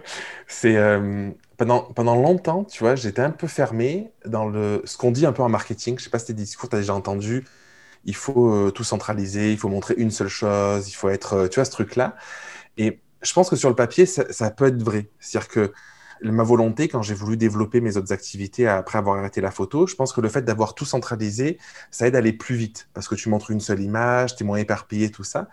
c'est 0.47 0.76
euh, 0.76 1.31
pendant, 1.57 1.81
pendant 1.81 2.16
longtemps, 2.16 2.64
tu 2.64 2.81
vois, 2.81 2.95
j'étais 2.95 3.23
un 3.23 3.31
peu 3.31 3.47
fermé 3.47 4.11
dans 4.26 4.49
le, 4.49 4.83
ce 4.85 4.97
qu'on 4.97 5.11
dit 5.11 5.26
un 5.26 5.33
peu 5.33 5.42
en 5.42 5.49
marketing. 5.49 5.99
Je 5.99 6.04
sais 6.04 6.11
pas 6.11 6.19
si 6.19 6.26
tes 6.26 6.33
discours, 6.33 6.69
tu 6.69 6.76
as 6.76 6.81
déjà 6.81 6.95
entendu. 6.95 7.45
Il 8.04 8.16
faut 8.16 8.52
euh, 8.52 8.71
tout 8.71 8.85
centraliser, 8.85 9.52
il 9.52 9.59
faut 9.59 9.69
montrer 9.69 9.95
une 9.97 10.11
seule 10.11 10.28
chose, 10.28 10.88
il 10.88 10.95
faut 10.95 11.09
être, 11.09 11.49
tu 11.49 11.57
vois, 11.57 11.64
ce 11.64 11.71
truc-là. 11.71 12.16
Et 12.78 13.00
je 13.23 13.33
pense 13.33 13.49
que 13.50 13.57
sur 13.57 13.69
le 13.69 13.75
papier, 13.75 14.07
ça, 14.07 14.50
peut 14.50 14.67
être 14.67 14.83
vrai. 14.83 15.11
C'est-à-dire 15.19 15.49
que 15.49 15.73
ma 16.23 16.43
volonté, 16.43 16.88
quand 16.88 17.02
j'ai 17.02 17.14
voulu 17.14 17.37
développer 17.37 17.81
mes 17.81 17.97
autres 17.97 18.12
activités 18.12 18.69
après 18.69 18.99
avoir 18.99 19.19
arrêté 19.19 19.41
la 19.41 19.50
photo, 19.50 19.87
je 19.87 19.95
pense 19.95 20.12
que 20.12 20.21
le 20.21 20.29
fait 20.29 20.43
d'avoir 20.43 20.75
tout 20.75 20.85
centralisé, 20.85 21.59
ça 21.91 22.07
aide 22.07 22.14
à 22.14 22.19
aller 22.19 22.33
plus 22.33 22.55
vite 22.55 22.88
parce 22.95 23.09
que 23.09 23.14
tu 23.14 23.29
montres 23.29 23.50
une 23.50 23.61
seule 23.61 23.81
image, 23.81 24.37
tu 24.37 24.45
es 24.45 24.47
moins 24.47 24.59
éparpillé, 24.59 25.11
tout 25.11 25.25
ça. 25.25 25.49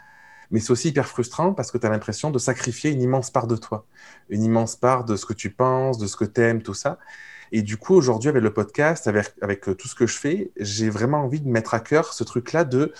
Mais 0.52 0.60
c'est 0.60 0.72
aussi 0.72 0.90
hyper 0.90 1.08
frustrant 1.08 1.54
parce 1.54 1.72
que 1.72 1.78
tu 1.78 1.86
as 1.86 1.90
l'impression 1.90 2.32
de 2.32 2.40
sacrifier 2.40 2.92
une 2.92 3.02
immense 3.02 3.30
part 3.30 3.48
de 3.48 3.56
toi, 3.56 3.86
une 4.30 4.44
immense 4.44 4.76
part 4.76 5.06
de 5.06 5.16
ce 5.16 5.26
que 5.26 5.34
tu 5.34 5.52
penses, 5.52 5.98
de 6.00 6.08
ce 6.08 6.16
que 6.16 6.26
tu 6.26 6.42
aimes, 6.42 6.64
tout 6.64 6.74
ça. 6.74 6.98
Et 7.52 7.62
du 7.62 7.78
coup, 7.78 7.96
aujourd'hui, 7.96 8.30
avec 8.30 8.44
le 8.44 8.54
podcast, 8.54 9.08
avec, 9.08 9.34
avec 9.42 9.62
tout 9.62 9.88
ce 9.88 9.96
que 9.96 10.08
je 10.08 10.18
fais, 10.18 10.52
j'ai 10.58 10.90
vraiment 10.90 11.20
envie 11.20 11.40
de 11.40 11.48
mettre 11.48 11.74
à 11.74 11.80
cœur 11.80 12.14
ce 12.14 12.24
truc-là 12.24 12.64
de 12.64 12.94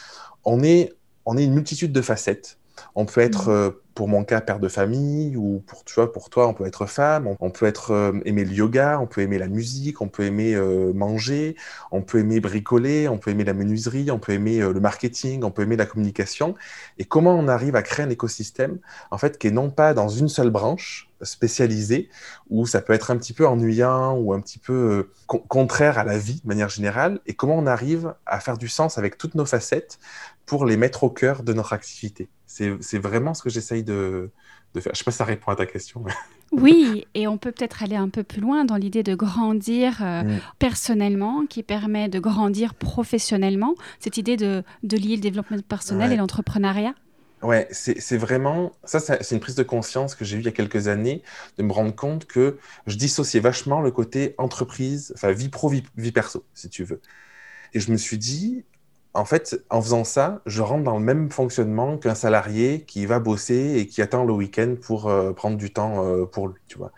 on 0.44 0.64
est, 0.64 0.94
on 1.26 1.38
est 1.38 1.44
une 1.44 1.54
multitude 1.54 1.92
de 1.92 2.02
facettes 2.02 2.60
On 2.96 3.06
peut 3.06 3.22
être, 3.22 3.50
mmh. 3.50 3.74
pour 3.96 4.08
mon 4.08 4.24
cas, 4.24 4.42
père 4.42 4.60
de 4.60 4.68
famille, 4.68 5.36
ou 5.36 5.64
pour, 5.66 5.84
tu 5.84 5.96
vois, 5.96 6.12
pour 6.12 6.30
toi, 6.30 6.48
on 6.48 6.54
peut 6.54 6.66
être 6.66 6.86
femme, 6.86 7.28
on, 7.40 7.50
peut 7.50 7.66
être 7.66 8.14
aimer 8.26 8.46
le 8.46 8.52
yoga, 8.52 9.00
on 9.00 9.08
peut 9.08 9.22
aimer 9.22 9.38
la 9.38 9.48
musique, 9.48 10.02
on 10.02 10.08
peut 10.08 10.24
aimer 10.24 10.56
manger, 10.94 11.56
on 11.92 12.02
peut 12.02 12.20
aimer 12.20 12.40
bricoler, 12.40 13.08
on 13.08 13.18
peut 13.18 13.32
aimer 13.32 13.44
la 13.44 13.54
menuiserie, 13.54 14.12
on 14.12 14.20
peut 14.20 14.34
aimer 14.34 14.60
le 14.60 14.80
marketing, 14.80 15.44
on 15.44 15.52
peut 15.52 15.64
aimer 15.64 15.76
la 15.76 15.86
communication. 15.86 16.56
Et 16.98 17.06
comment 17.06 17.36
on 17.36 17.48
arrive 17.48 17.76
à 17.76 17.82
créer 17.82 18.06
un 18.06 18.10
écosystème, 18.10 18.80
en 19.12 19.18
fait, 19.18 19.38
qui 19.38 19.48
est 19.48 19.52
non 19.52 19.70
pas 19.70 19.94
dans 19.94 20.10
une 20.10 20.30
seule 20.30 20.50
branche, 20.50 21.10
spécialisé 21.22 22.10
où 22.50 22.66
ça 22.66 22.82
peut 22.82 22.94
être 22.94 23.12
un 23.12 23.18
petit 23.18 23.34
peu 23.34 23.46
ennuyant 23.48 24.16
ou 24.16 24.34
un 24.34 24.42
petit 24.42 24.60
peu 24.60 24.74
euh, 24.74 25.38
contraire 25.48 25.98
à 25.98 26.04
la 26.04 26.18
vie 26.18 26.42
de 26.44 26.48
manière 26.48 26.70
générale 26.70 27.20
et 27.26 27.34
comment 27.34 27.58
on 27.58 27.68
arrive 27.68 28.14
à 28.26 28.40
faire 28.40 28.58
du 28.58 28.68
sens 28.68 28.98
avec 28.98 29.18
toutes 29.18 29.36
nos 29.36 29.46
facettes 29.46 30.00
pour 30.50 30.66
les 30.66 30.78
mettre 30.78 31.04
au 31.04 31.12
cœur 31.12 31.44
de 31.44 31.54
notre 31.54 31.74
activité. 31.74 32.28
C'est 32.48 32.98
vraiment 32.98 33.36
ce 33.36 33.44
que 33.44 33.52
j'essaye 33.52 33.84
de, 33.84 34.32
de, 34.74 34.82
faire. 34.82 34.94
Je 34.96 34.96
ne 34.96 34.98
sais 34.98 35.04
pas 35.04 35.12
si 35.12 35.18
ça 35.18 35.24
répond 35.24 35.52
à 35.52 35.56
ta 35.56 35.66
question. 35.66 36.04
Oui, 36.52 37.06
et 37.14 37.28
on 37.28 37.38
peut 37.38 37.52
peut-être 37.52 37.84
aller 37.84 37.96
un 37.96 38.10
peu 38.10 38.24
plus 38.24 38.42
loin 38.42 38.66
dans 38.66 38.76
l'idée 38.76 39.04
de 39.04 39.14
grandir 39.14 40.00
euh, 40.02 40.24
mm. 40.24 40.40
personnellement, 40.58 41.46
qui 41.46 41.62
permet 41.62 42.10
de 42.10 42.20
grandir 42.20 42.74
professionnellement, 42.74 43.76
cette 44.00 44.18
idée 44.18 44.36
de, 44.36 44.64
de 44.82 44.98
lier 44.98 45.16
le 45.16 45.22
développement 45.22 45.60
personnel 45.60 46.12
et 46.12 46.16
l'entrepreneuriat. 46.16 46.96
Ouais, 47.44 47.68
c'est 47.70 48.18
vraiment. 48.18 48.72
Ça, 48.84 49.00
c'est 49.00 49.36
une 49.36 49.40
prise 49.40 49.54
de 49.54 49.62
conscience 49.62 50.16
que 50.16 50.26
j'ai 50.26 50.38
eue 50.38 50.40
il 50.40 50.46
y 50.46 50.50
a 50.50 50.52
quelques 50.52 50.88
années, 50.88 51.22
de 51.60 51.64
me 51.64 51.72
rendre 51.72 51.96
compte 51.96 52.26
que 52.26 52.58
je 52.88 52.96
dissociais 52.98 53.40
vachement 53.40 53.80
le 53.82 53.92
côté 53.92 54.34
entreprise, 54.40 55.14
enfin 55.14 55.32
vie 55.32 55.50
pro, 55.50 55.70
vie, 55.70 56.12
perso, 56.12 56.44
si 56.56 56.68
tu 56.68 56.84
veux. 56.84 57.00
Et 57.76 57.80
je 57.80 57.92
me 57.92 57.98
suis 57.98 58.18
dit, 58.18 58.66
en 59.14 59.26
fait, 59.26 59.64
en 59.70 59.82
faisant 59.82 60.04
ça, 60.04 60.42
je 60.46 60.62
rentre 60.62 60.84
dans 60.84 60.98
le 60.98 61.04
même 61.04 61.32
fonctionnement 61.32 61.98
qu'un 61.98 62.16
salarié 62.16 62.84
qui 62.86 63.06
va 63.06 63.20
bosser 63.20 63.76
et 63.78 63.88
qui 63.88 64.02
attend 64.02 64.24
le 64.24 64.34
week-end 64.34 64.76
pour 64.82 65.08
euh, 65.10 65.34
prendre 65.34 65.58
du 65.58 65.74
temps 65.74 66.06
euh, 66.06 66.26
pour 66.26 66.48
lui, 66.48 66.62
tu 66.68 66.78
vois. 66.78 66.92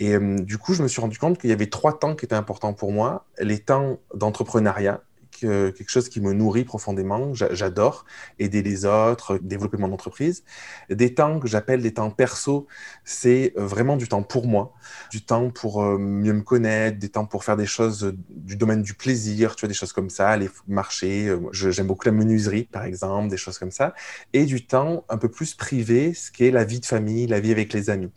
Et 0.00 0.14
euh, 0.14 0.36
du 0.38 0.58
coup, 0.58 0.74
je 0.74 0.82
me 0.82 0.88
suis 0.88 1.00
rendu 1.00 1.18
compte 1.18 1.38
qu'il 1.38 1.50
y 1.50 1.52
avait 1.52 1.68
trois 1.68 1.98
temps 1.98 2.16
qui 2.16 2.24
étaient 2.24 2.34
importants 2.34 2.74
pour 2.74 2.92
moi. 2.92 3.26
Les 3.38 3.58
temps 3.60 3.98
d'entrepreneuriat, 4.14 5.02
quelque 5.40 5.90
chose 5.90 6.08
qui 6.08 6.20
me 6.20 6.32
nourrit 6.32 6.64
profondément. 6.64 7.34
J'adore 7.34 8.04
aider 8.38 8.62
les 8.62 8.84
autres, 8.84 9.38
développer 9.38 9.76
mon 9.76 9.92
entreprise. 9.92 10.44
Des 10.88 11.14
temps 11.14 11.40
que 11.40 11.48
j'appelle 11.48 11.82
des 11.82 11.94
temps 11.94 12.10
perso, 12.10 12.66
c'est 13.04 13.52
vraiment 13.56 13.96
du 13.96 14.08
temps 14.08 14.22
pour 14.22 14.46
moi, 14.46 14.74
du 15.10 15.22
temps 15.22 15.50
pour 15.50 15.82
euh, 15.82 15.98
mieux 15.98 16.32
me 16.32 16.42
connaître, 16.42 16.98
des 16.98 17.08
temps 17.08 17.26
pour 17.26 17.44
faire 17.44 17.56
des 17.56 17.66
choses 17.66 18.14
du 18.30 18.56
domaine 18.56 18.82
du 18.82 18.94
plaisir, 18.94 19.56
tu 19.56 19.60
vois, 19.60 19.68
des 19.68 19.74
choses 19.74 19.92
comme 19.92 20.10
ça, 20.10 20.28
aller 20.28 20.48
marcher. 20.66 21.28
Euh, 21.28 21.40
j'aime 21.52 21.86
beaucoup 21.86 22.06
la 22.06 22.12
menuiserie, 22.12 22.64
par 22.64 22.84
exemple, 22.84 23.28
des 23.28 23.36
choses 23.36 23.58
comme 23.58 23.70
ça. 23.70 23.94
Et 24.32 24.44
du 24.44 24.66
temps 24.66 25.04
un 25.08 25.18
peu 25.18 25.28
plus 25.28 25.54
privé, 25.54 26.14
ce 26.14 26.30
qui 26.30 26.46
est 26.46 26.50
la 26.50 26.64
vie 26.64 26.80
de 26.80 26.86
famille, 26.86 27.26
la 27.26 27.40
vie 27.40 27.52
avec 27.52 27.72
les 27.72 27.90
amis. 27.90 28.10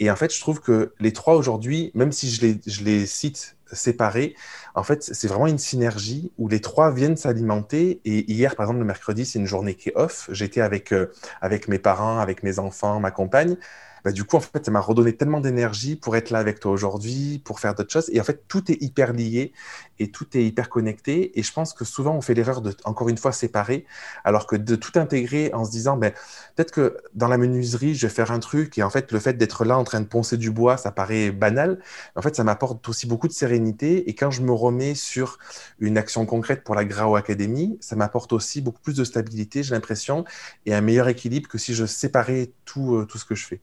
Et 0.00 0.10
en 0.10 0.16
fait, 0.16 0.32
je 0.32 0.40
trouve 0.40 0.60
que 0.60 0.94
les 1.00 1.12
trois 1.12 1.34
aujourd'hui, 1.34 1.90
même 1.94 2.12
si 2.12 2.30
je 2.30 2.84
les 2.84 3.06
cite 3.06 3.57
séparés. 3.72 4.34
En 4.74 4.82
fait, 4.82 5.02
c'est 5.02 5.28
vraiment 5.28 5.46
une 5.46 5.58
synergie 5.58 6.32
où 6.38 6.48
les 6.48 6.60
trois 6.60 6.92
viennent 6.92 7.16
s'alimenter. 7.16 8.00
Et 8.04 8.30
hier, 8.30 8.56
par 8.56 8.64
exemple, 8.66 8.80
le 8.80 8.86
mercredi, 8.86 9.24
c'est 9.24 9.38
une 9.38 9.46
journée 9.46 9.74
qui 9.74 9.90
est 9.90 9.96
off. 9.96 10.28
J'étais 10.32 10.60
avec, 10.60 10.92
euh, 10.92 11.12
avec 11.40 11.68
mes 11.68 11.78
parents, 11.78 12.18
avec 12.18 12.42
mes 12.42 12.58
enfants, 12.58 13.00
ma 13.00 13.10
compagne. 13.10 13.56
Bah, 14.08 14.12
du 14.12 14.24
coup, 14.24 14.36
en 14.36 14.40
fait, 14.40 14.64
ça 14.64 14.70
m'a 14.70 14.80
redonné 14.80 15.14
tellement 15.14 15.38
d'énergie 15.38 15.94
pour 15.94 16.16
être 16.16 16.30
là 16.30 16.38
avec 16.38 16.60
toi 16.60 16.72
aujourd'hui, 16.72 17.42
pour 17.44 17.60
faire 17.60 17.74
d'autres 17.74 17.92
choses. 17.92 18.08
Et 18.10 18.18
en 18.22 18.24
fait, 18.24 18.42
tout 18.48 18.72
est 18.72 18.80
hyper 18.80 19.12
lié 19.12 19.52
et 19.98 20.10
tout 20.10 20.26
est 20.34 20.42
hyper 20.42 20.70
connecté. 20.70 21.38
Et 21.38 21.42
je 21.42 21.52
pense 21.52 21.74
que 21.74 21.84
souvent, 21.84 22.14
on 22.14 22.22
fait 22.22 22.32
l'erreur 22.32 22.62
de, 22.62 22.74
encore 22.84 23.10
une 23.10 23.18
fois, 23.18 23.32
séparer, 23.32 23.84
alors 24.24 24.46
que 24.46 24.56
de 24.56 24.76
tout 24.76 24.98
intégrer 24.98 25.52
en 25.52 25.66
se 25.66 25.70
disant, 25.70 25.98
ben, 25.98 26.14
peut-être 26.56 26.70
que 26.70 26.96
dans 27.12 27.28
la 27.28 27.36
menuiserie, 27.36 27.94
je 27.94 28.06
vais 28.06 28.12
faire 28.14 28.30
un 28.30 28.38
truc. 28.38 28.78
Et 28.78 28.82
en 28.82 28.88
fait, 28.88 29.12
le 29.12 29.18
fait 29.18 29.34
d'être 29.34 29.66
là 29.66 29.76
en 29.76 29.84
train 29.84 30.00
de 30.00 30.06
poncer 30.06 30.38
du 30.38 30.50
bois, 30.50 30.78
ça 30.78 30.90
paraît 30.90 31.30
banal. 31.30 31.78
En 32.16 32.22
fait, 32.22 32.34
ça 32.34 32.44
m'apporte 32.44 32.88
aussi 32.88 33.06
beaucoup 33.06 33.28
de 33.28 33.34
sérénité. 33.34 34.08
Et 34.08 34.14
quand 34.14 34.30
je 34.30 34.40
me 34.40 34.52
remets 34.52 34.94
sur 34.94 35.38
une 35.80 35.98
action 35.98 36.24
concrète 36.24 36.64
pour 36.64 36.74
la 36.74 36.86
Grau 36.86 37.16
Academy, 37.16 37.76
ça 37.82 37.94
m'apporte 37.94 38.32
aussi 38.32 38.62
beaucoup 38.62 38.80
plus 38.80 38.96
de 38.96 39.04
stabilité, 39.04 39.62
j'ai 39.62 39.74
l'impression, 39.74 40.24
et 40.64 40.74
un 40.74 40.80
meilleur 40.80 41.08
équilibre 41.08 41.46
que 41.48 41.58
si 41.58 41.74
je 41.74 41.84
séparais 41.84 42.52
tout, 42.64 42.96
euh, 42.96 43.04
tout 43.04 43.18
ce 43.18 43.26
que 43.26 43.34
je 43.34 43.44
fais. 43.44 43.60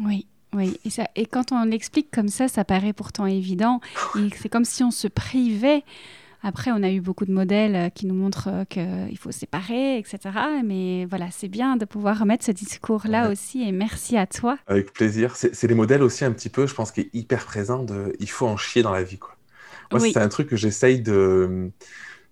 Oui, 0.00 0.26
oui. 0.54 0.78
Et, 0.84 0.90
ça, 0.90 1.08
et 1.16 1.26
quand 1.26 1.52
on 1.52 1.64
l'explique 1.64 2.10
comme 2.10 2.28
ça, 2.28 2.48
ça 2.48 2.64
paraît 2.64 2.92
pourtant 2.92 3.26
évident. 3.26 3.80
C'est 4.36 4.48
comme 4.48 4.64
si 4.64 4.82
on 4.82 4.90
se 4.90 5.08
privait. 5.08 5.82
Après, 6.46 6.70
on 6.72 6.82
a 6.82 6.90
eu 6.90 7.00
beaucoup 7.00 7.24
de 7.24 7.32
modèles 7.32 7.74
euh, 7.74 7.88
qui 7.88 8.06
nous 8.06 8.14
montrent 8.14 8.48
euh, 8.48 8.64
qu'il 8.66 9.16
faut 9.16 9.32
séparer, 9.32 9.96
etc. 9.96 10.18
Mais 10.62 11.06
voilà, 11.06 11.30
c'est 11.30 11.48
bien 11.48 11.78
de 11.78 11.86
pouvoir 11.86 12.18
remettre 12.18 12.44
ce 12.44 12.52
discours-là 12.52 13.30
aussi. 13.30 13.62
Et 13.66 13.72
merci 13.72 14.18
à 14.18 14.26
toi. 14.26 14.58
Avec 14.66 14.92
plaisir. 14.92 15.36
C'est 15.36 15.66
les 15.66 15.74
modèles 15.74 16.02
aussi 16.02 16.22
un 16.22 16.32
petit 16.32 16.50
peu, 16.50 16.66
je 16.66 16.74
pense, 16.74 16.92
qui 16.92 17.00
est 17.00 17.10
hyper 17.14 17.46
présent 17.46 17.82
de 17.82 18.14
il 18.20 18.28
faut 18.28 18.46
en 18.46 18.58
chier 18.58 18.82
dans 18.82 18.92
la 18.92 19.02
vie. 19.02 19.18
Quoi. 19.18 19.34
Moi, 19.90 20.00
c'est 20.00 20.18
un 20.18 20.28
truc 20.28 20.48
que 20.48 20.56
j'essaye 20.56 21.00
de 21.00 21.70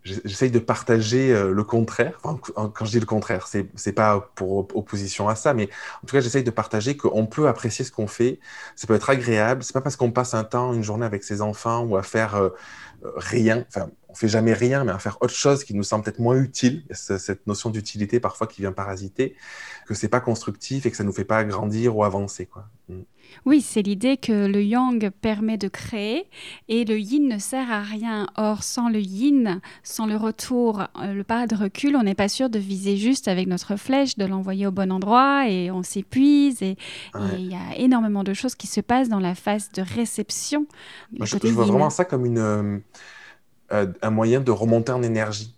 j'essaye 0.04 0.50
de 0.50 0.58
partager 0.58 1.32
euh, 1.32 1.52
le 1.52 1.64
contraire. 1.64 2.18
quand 2.22 2.84
je 2.84 2.90
dis 2.90 3.00
le 3.00 3.06
contraire, 3.06 3.46
c'est 3.46 3.66
n'est 3.86 3.92
pas 3.92 4.30
pour 4.34 4.76
opposition 4.76 5.28
à 5.28 5.34
ça, 5.34 5.54
mais 5.54 5.68
en 6.02 6.06
tout 6.06 6.14
cas, 6.14 6.20
j'essaye 6.20 6.44
de 6.44 6.50
partager 6.50 6.96
qu'on 6.96 7.26
peut 7.26 7.48
apprécier 7.48 7.84
ce 7.84 7.92
qu'on 7.92 8.06
fait. 8.06 8.40
Ça 8.76 8.86
peut 8.86 8.94
être 8.94 9.10
agréable. 9.10 9.62
C'est 9.62 9.72
pas 9.72 9.80
parce 9.80 9.96
qu'on 9.96 10.10
passe 10.10 10.34
un 10.34 10.44
temps, 10.44 10.72
une 10.72 10.82
journée 10.82 11.06
avec 11.06 11.24
ses 11.24 11.42
enfants 11.42 11.82
ou 11.84 11.96
à 11.96 12.02
faire 12.02 12.34
euh, 12.34 12.50
euh, 13.04 13.12
rien. 13.16 13.64
Enfin, 13.68 13.90
on 14.12 14.14
fait 14.14 14.28
jamais 14.28 14.52
rien, 14.52 14.84
mais 14.84 14.92
à 14.92 14.98
faire 14.98 15.16
autre 15.22 15.34
chose 15.34 15.64
qui 15.64 15.74
nous 15.74 15.82
semble 15.82 16.04
peut-être 16.04 16.18
moins 16.18 16.36
utile. 16.36 16.84
cette 16.90 17.46
notion 17.46 17.70
d'utilité 17.70 18.20
parfois 18.20 18.46
qui 18.46 18.60
vient 18.60 18.72
parasiter, 18.72 19.34
que 19.86 19.94
c'est 19.94 20.08
pas 20.08 20.20
constructif 20.20 20.84
et 20.84 20.90
que 20.90 20.96
ça 20.96 21.04
nous 21.04 21.12
fait 21.12 21.24
pas 21.24 21.42
grandir 21.44 21.96
ou 21.96 22.04
avancer, 22.04 22.46
quoi. 22.46 22.66
Mm. 22.88 23.00
Oui, 23.46 23.62
c'est 23.62 23.80
l'idée 23.80 24.18
que 24.18 24.46
le 24.46 24.62
yang 24.62 25.10
permet 25.10 25.56
de 25.56 25.68
créer 25.68 26.28
et 26.68 26.84
le 26.84 26.98
yin 26.98 27.28
ne 27.28 27.38
sert 27.38 27.70
à 27.70 27.80
rien. 27.80 28.26
Or, 28.36 28.62
sans 28.62 28.90
le 28.90 29.00
yin, 29.00 29.60
sans 29.82 30.06
le 30.06 30.16
retour, 30.16 30.82
euh, 31.00 31.14
le 31.14 31.24
pas 31.24 31.46
de 31.46 31.54
recul, 31.56 31.96
on 31.96 32.02
n'est 32.02 32.14
pas 32.14 32.28
sûr 32.28 32.50
de 32.50 32.58
viser 32.58 32.98
juste 32.98 33.28
avec 33.28 33.46
notre 33.46 33.76
flèche, 33.76 34.18
de 34.18 34.26
l'envoyer 34.26 34.66
au 34.66 34.70
bon 34.70 34.92
endroit 34.92 35.48
et 35.48 35.70
on 35.70 35.82
s'épuise. 35.82 36.60
Et 36.60 36.76
il 37.38 37.50
y 37.50 37.54
a 37.54 37.78
énormément 37.78 38.24
de 38.24 38.34
choses 38.34 38.54
qui 38.54 38.66
se 38.66 38.82
passent 38.82 39.08
dans 39.08 39.20
la 39.20 39.34
phase 39.34 39.70
de 39.72 39.82
réception. 39.82 40.66
je, 41.18 41.36
vois 41.48 41.64
vraiment 41.64 41.90
ça 41.90 42.04
comme 42.04 42.26
une, 42.26 42.82
euh, 43.72 43.86
un 44.02 44.10
moyen 44.10 44.40
de 44.40 44.50
remonter 44.50 44.92
en 44.92 45.02
énergie. 45.02 45.56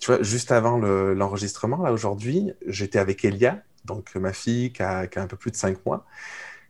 Tu 0.00 0.10
vois, 0.10 0.22
juste 0.22 0.50
avant 0.50 0.78
l'enregistrement, 0.78 1.82
là 1.82 1.92
aujourd'hui, 1.92 2.52
j'étais 2.66 2.98
avec 2.98 3.24
Elia, 3.24 3.62
donc 3.84 4.14
ma 4.16 4.32
fille 4.32 4.72
qui 4.72 4.82
a, 4.82 5.06
un 5.16 5.26
peu 5.26 5.36
plus 5.36 5.52
de 5.52 5.56
5 5.56 5.86
mois. 5.86 6.06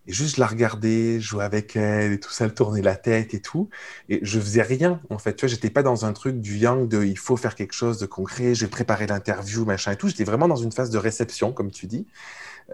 Et 0.06 0.12
juste, 0.12 0.36
je 0.36 0.40
la 0.40 0.46
regardais, 0.46 1.20
jouer 1.20 1.44
avec 1.44 1.76
elle 1.76 2.12
et 2.12 2.20
tout 2.20 2.30
ça, 2.30 2.44
elle 2.44 2.54
tournait 2.54 2.82
la 2.82 2.96
tête 2.96 3.34
et 3.34 3.40
tout. 3.40 3.70
Et 4.08 4.18
je 4.22 4.40
faisais 4.40 4.62
rien, 4.62 5.00
en 5.10 5.18
fait. 5.18 5.34
Tu 5.34 5.46
vois, 5.46 5.48
j'étais 5.48 5.70
pas 5.70 5.82
dans 5.82 6.04
un 6.04 6.12
truc 6.12 6.40
du 6.40 6.58
yang 6.58 6.88
de 6.88 7.04
il 7.04 7.16
faut 7.16 7.36
faire 7.36 7.54
quelque 7.54 7.72
chose 7.72 7.98
de 7.98 8.06
concret, 8.06 8.54
j'ai 8.54 8.66
préparé 8.66 9.06
l'interview, 9.06 9.64
machin 9.64 9.92
et 9.92 9.96
tout. 9.96 10.08
J'étais 10.08 10.24
vraiment 10.24 10.48
dans 10.48 10.56
une 10.56 10.72
phase 10.72 10.90
de 10.90 10.98
réception, 10.98 11.52
comme 11.52 11.70
tu 11.70 11.86
dis, 11.86 12.06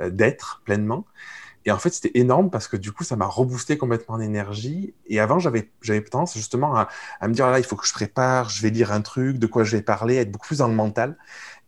euh, 0.01 0.11
d'être 0.11 0.63
pleinement. 0.65 1.05
Et 1.69 1.71
en 1.71 1.79
fait, 1.79 1.91
c'était 1.91 2.19
énorme 2.19 2.49
parce 2.49 2.67
que 2.67 2.79
du 2.79 2.93
coup, 2.93 3.05
ça 3.05 3.15
m'a 3.15 3.27
reboosté 3.27 3.77
complètement 3.77 4.15
en 4.15 4.21
énergie. 4.21 4.95
Et 5.07 5.21
avant, 5.21 5.39
j'avais, 5.39 5.71
tendance 6.11 6.33
justement 6.35 6.75
à, 6.75 6.89
me 7.29 7.35
dire, 7.35 7.45
ah 7.45 7.51
là, 7.51 7.59
il 7.59 7.65
faut 7.65 7.77
que 7.77 7.87
je 7.87 7.93
prépare, 7.93 8.49
je 8.49 8.63
vais 8.63 8.71
lire 8.71 8.91
un 8.91 9.03
truc, 9.03 9.39
de 9.39 9.47
quoi 9.47 9.65
je 9.65 9.77
vais 9.77 9.83
parler, 9.83 10.15
être 10.15 10.33
beaucoup 10.33 10.47
plus 10.47 10.59
dans 10.59 10.69
le 10.69 10.75
mental. 10.75 11.19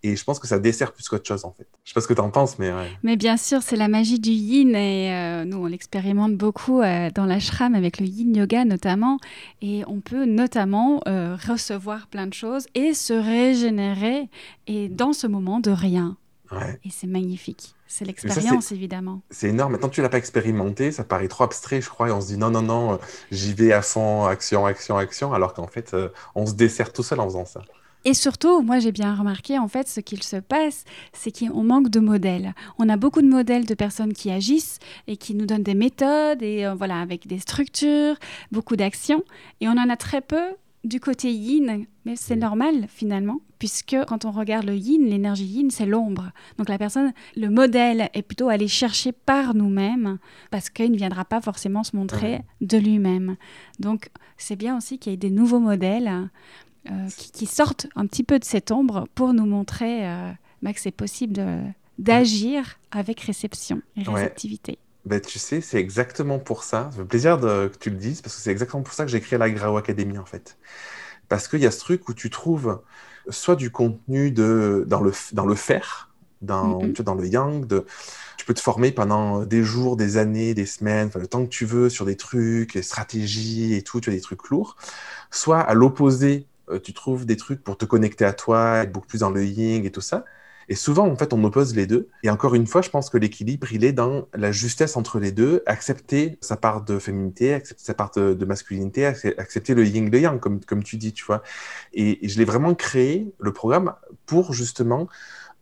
Et 0.03 0.17
je 0.17 0.25
pense 0.25 0.39
que 0.39 0.49
ça 0.49 0.59
dessert 0.59 0.95
plus 0.95 1.07
qu'autre 1.07 1.29
chose, 1.29 1.45
en 1.45 1.53
fait. 1.53 1.69
Je 1.85 1.91
sais 1.91 1.95
pas 1.95 2.01
ce 2.01 2.09
que 2.09 2.15
tu 2.15 2.21
en 2.23 2.31
penses, 2.31 2.59
mais... 2.59 2.73
Mais 3.03 3.19
bien 3.19 3.37
sûr, 3.37 3.61
c'est 3.61 3.77
la 3.77 3.89
magie 3.89 4.19
du 4.19 4.31
yin. 4.31 4.75
Et 4.75 5.13
euh, 5.13 5.45
nous, 5.45 5.59
on 5.59 5.67
l'expérimente 5.67 6.35
beaucoup 6.35 6.81
euh, 6.81 7.11
dans 7.15 7.27
l'ashram, 7.27 7.75
avec 7.75 8.01
le 8.01 8.07
yin 8.07 8.35
yoga 8.35 8.65
notamment. 8.65 9.19
Et 9.61 9.83
on 9.87 10.01
peut 10.01 10.25
notamment 10.25 11.03
euh, 11.09 11.37
recevoir 11.47 12.07
plein 12.07 12.27
de 12.27 12.33
choses 12.33 12.69
et 12.75 12.95
se 12.95 13.13
régénérer. 13.13 14.31
Et 14.67 14.89
dans 14.89 15.13
ce 15.13 15.27
moment 15.27 15.61
de 15.61 15.71
rien. 15.71 16.17
Ouais. 16.51 16.81
Et 16.85 16.91
c'est 16.91 17.07
magnifique. 17.07 17.75
C'est 17.87 18.05
l'expérience, 18.05 18.73
évidemment. 18.73 19.21
C'est 19.31 19.49
énorme. 19.49 19.73
Maintenant, 19.73 19.89
tu 19.89 20.03
l'as 20.03 20.09
pas 20.09 20.19
expérimenté, 20.19 20.93
ça 20.93 21.05
paraît 21.05 21.29
trop 21.29 21.45
abstrait, 21.45 21.81
je 21.81 21.89
crois, 21.89 22.09
et 22.09 22.13
on 22.13 22.21
se 22.21 22.29
dit 22.29 22.37
non, 22.37 22.51
non, 22.51 22.63
non, 22.63 22.99
j'y 23.31 23.55
vais 23.55 23.73
à 23.73 23.83
fond, 23.83 24.27
action, 24.27 24.67
action, 24.67 24.97
action, 24.97 25.33
alors 25.33 25.55
qu'en 25.55 25.67
fait, 25.67 25.97
on 26.35 26.47
se 26.47 26.55
dessert 26.55 26.93
tout 26.93 27.03
seul 27.03 27.21
en 27.21 27.25
faisant 27.27 27.45
ça. 27.45 27.63
Et 28.07 28.15
surtout, 28.15 28.63
moi 28.63 28.79
j'ai 28.79 28.93
bien 28.93 29.15
remarqué 29.15 29.59
en 29.59 29.69
fait 29.69 29.87
ce 29.87 30.01
qu'il 30.01 30.23
se 30.23 30.37
passe, 30.37 30.85
c'est 31.13 31.39
qu'on 31.39 31.63
manque 31.63 31.91
de 31.91 32.01
modèles. 32.01 32.55
On 32.79 32.89
a 32.89 32.97
beaucoup 32.97 33.21
de 33.21 33.29
modèles 33.29 33.67
de 33.67 33.75
personnes 33.75 34.15
qui 34.15 34.31
agissent 34.31 34.79
et 35.07 35.19
qui 35.19 35.35
nous 35.35 35.45
donnent 35.45 35.63
des 35.63 35.75
méthodes 35.75 36.43
et 36.43 36.65
euh, 36.65 36.75
voilà 36.75 37.01
avec 37.01 37.27
des 37.27 37.39
structures, 37.39 38.17
beaucoup 38.53 38.77
d'actions, 38.77 39.23
et 39.61 39.69
on 39.69 39.73
en 39.73 39.91
a 39.91 39.97
très 39.97 40.23
peu 40.23 40.55
du 40.85 40.99
côté 40.99 41.33
yin, 41.33 41.85
mais 42.05 42.17
c'est 42.17 42.37
normal 42.37 42.87
finalement, 42.89 43.41
puisque 43.59 43.97
quand 44.07 44.25
on 44.25 44.31
regarde 44.31 44.65
le 44.65 44.75
yin, 44.75 45.05
l'énergie 45.05 45.45
yin, 45.45 45.71
c'est 45.71 45.87
l'ombre. 45.87 46.31
Donc 46.57 46.69
la 46.69 46.79
personne, 46.79 47.13
le 47.37 47.51
modèle 47.51 48.09
est 48.15 48.23
plutôt 48.23 48.49
aller 48.49 48.69
chercher 48.69 49.13
par 49.13 49.55
nous-mêmes, 49.55 50.19
parce 50.51 50.71
qu'il 50.71 50.91
ne 50.91 50.97
viendra 50.97 51.25
pas 51.25 51.41
forcément 51.41 51.85
se 51.85 51.95
montrer 51.97 52.43
de 52.61 52.79
lui-même. 52.79 53.37
Donc 53.79 54.11
c'est 54.39 54.57
bien 54.57 54.77
aussi 54.77 54.99
qu'il 54.99 55.13
y 55.13 55.15
ait 55.15 55.19
des 55.19 55.31
nouveaux 55.31 55.61
modèles 55.61 56.31
euh, 56.91 57.09
qui, 57.35 57.45
sortent 57.45 57.87
un 57.95 58.07
petit 58.07 58.25
peu 58.25 58.39
de 58.39 58.45
cette 58.45 58.71
ombre 58.71 59.07
pour 59.15 59.35
nous 59.35 59.47
montrer 59.47 60.07
euh, 60.09 60.33
bah, 60.63 60.73
que 60.73 60.81
c'est 60.81 60.91
possible 60.91 61.35
d'agir 61.99 62.79
avec 62.91 63.21
réception 63.21 63.83
et 63.97 64.03
réceptivité. 64.03 64.79
Ben, 65.07 65.21
tu 65.21 65.39
sais, 65.39 65.61
c'est 65.61 65.79
exactement 65.79 66.39
pour 66.39 66.63
ça. 66.63 66.91
Ça 66.93 66.99
fait 66.99 67.05
plaisir 67.05 67.39
de, 67.39 67.69
que 67.69 67.79
tu 67.79 67.91
le 67.91 67.97
dises, 67.97 68.21
parce 68.21 68.37
que 68.37 68.43
c'est 68.43 68.51
exactement 68.51 68.83
pour 68.83 68.93
ça 68.95 69.05
que 69.05 69.11
j'ai 69.11 69.21
créé 69.21 69.39
la 69.39 69.51
Grau 69.51 69.77
Academy, 69.77 70.19
en 70.19 70.27
fait. 70.27 70.59
Parce 71.29 71.49
qu'il 71.49 71.61
y 71.61 71.67
a 71.67 71.71
ce 71.71 71.81
truc 71.81 72.09
où 72.09 72.15
tu 72.15 72.31
trouves 72.31 72.81
soit 73.31 73.57
du 73.57 73.71
contenu 73.71 74.33
de, 74.33 74.85
dans, 74.89 75.01
le, 75.03 75.13
dans 75.33 75.47
le 75.47 75.55
faire, 75.55 76.11
dans, 76.43 76.81
dans 77.01 77.15
le 77.15 77.27
yang, 77.29 77.67
de, 77.67 77.87
tu 78.39 78.47
peux 78.47 78.55
te 78.55 78.61
former 78.61 78.93
pendant 78.93 79.45
des 79.45 79.63
jours, 79.65 79.97
des 79.97 80.17
années, 80.19 80.55
des 80.55 80.67
semaines, 80.67 81.11
le 81.15 81.27
temps 81.29 81.45
que 81.45 81.51
tu 81.51 81.67
veux 81.67 81.91
sur 81.91 82.07
des 82.07 82.17
trucs, 82.17 82.75
des 82.75 82.83
stratégies 82.83 83.75
et 83.75 83.83
tout, 83.83 84.01
tu 84.01 84.11
as 84.11 84.15
des 84.15 84.21
trucs 84.23 84.49
lourds. 84.51 84.77
Soit 85.31 85.61
à 85.61 85.75
l'opposé, 85.75 86.47
euh, 86.71 86.81
tu 86.81 86.95
trouves 86.95 87.27
des 87.27 87.37
trucs 87.37 87.63
pour 87.65 87.79
te 87.79 87.85
connecter 87.85 88.25
à 88.25 88.33
toi, 88.33 88.79
être 88.85 88.93
beaucoup 88.93 89.07
plus 89.09 89.21
dans 89.21 89.31
le 89.31 89.45
yin 89.45 89.85
et 89.85 89.93
tout 89.93 90.01
ça. 90.01 90.25
Et 90.71 90.77
souvent, 90.77 91.09
en 91.09 91.17
fait, 91.17 91.33
on 91.33 91.43
oppose 91.43 91.75
les 91.75 91.89
deux. 91.89 92.09
Et 92.23 92.31
encore 92.31 92.55
une 92.55 92.67
fois, 92.69 92.81
je 92.81 92.91
pense 92.91 93.11
que 93.11 93.19
l'équilibre, 93.19 93.73
il 93.73 93.85
est 93.85 93.93
dans 93.93 94.29
la 94.33 94.53
justesse 94.53 94.97
entre 94.97 95.19
les 95.19 95.33
deux, 95.33 95.65
accepter 95.67 96.39
sa 96.41 96.57
part 96.57 96.85
de 96.85 97.01
féminité, 97.01 97.53
accepter 97.53 97.83
sa 97.83 97.93
part 97.93 98.13
de, 98.13 98.45
masculinité, 98.45 99.05
accepter 99.05 99.75
le 99.75 99.85
yin, 99.85 100.09
le 100.09 100.21
yang, 100.21 100.39
comme, 100.39 100.65
comme 100.65 100.85
tu 100.85 100.97
dis, 100.97 101.13
tu 101.13 101.25
vois. 101.25 101.43
Et, 101.93 102.21
je 102.27 102.39
l'ai 102.39 102.45
vraiment 102.45 102.75
créé, 102.77 103.35
le 103.41 103.53
programme, 103.53 103.95
pour 104.27 104.55
justement 104.55 105.09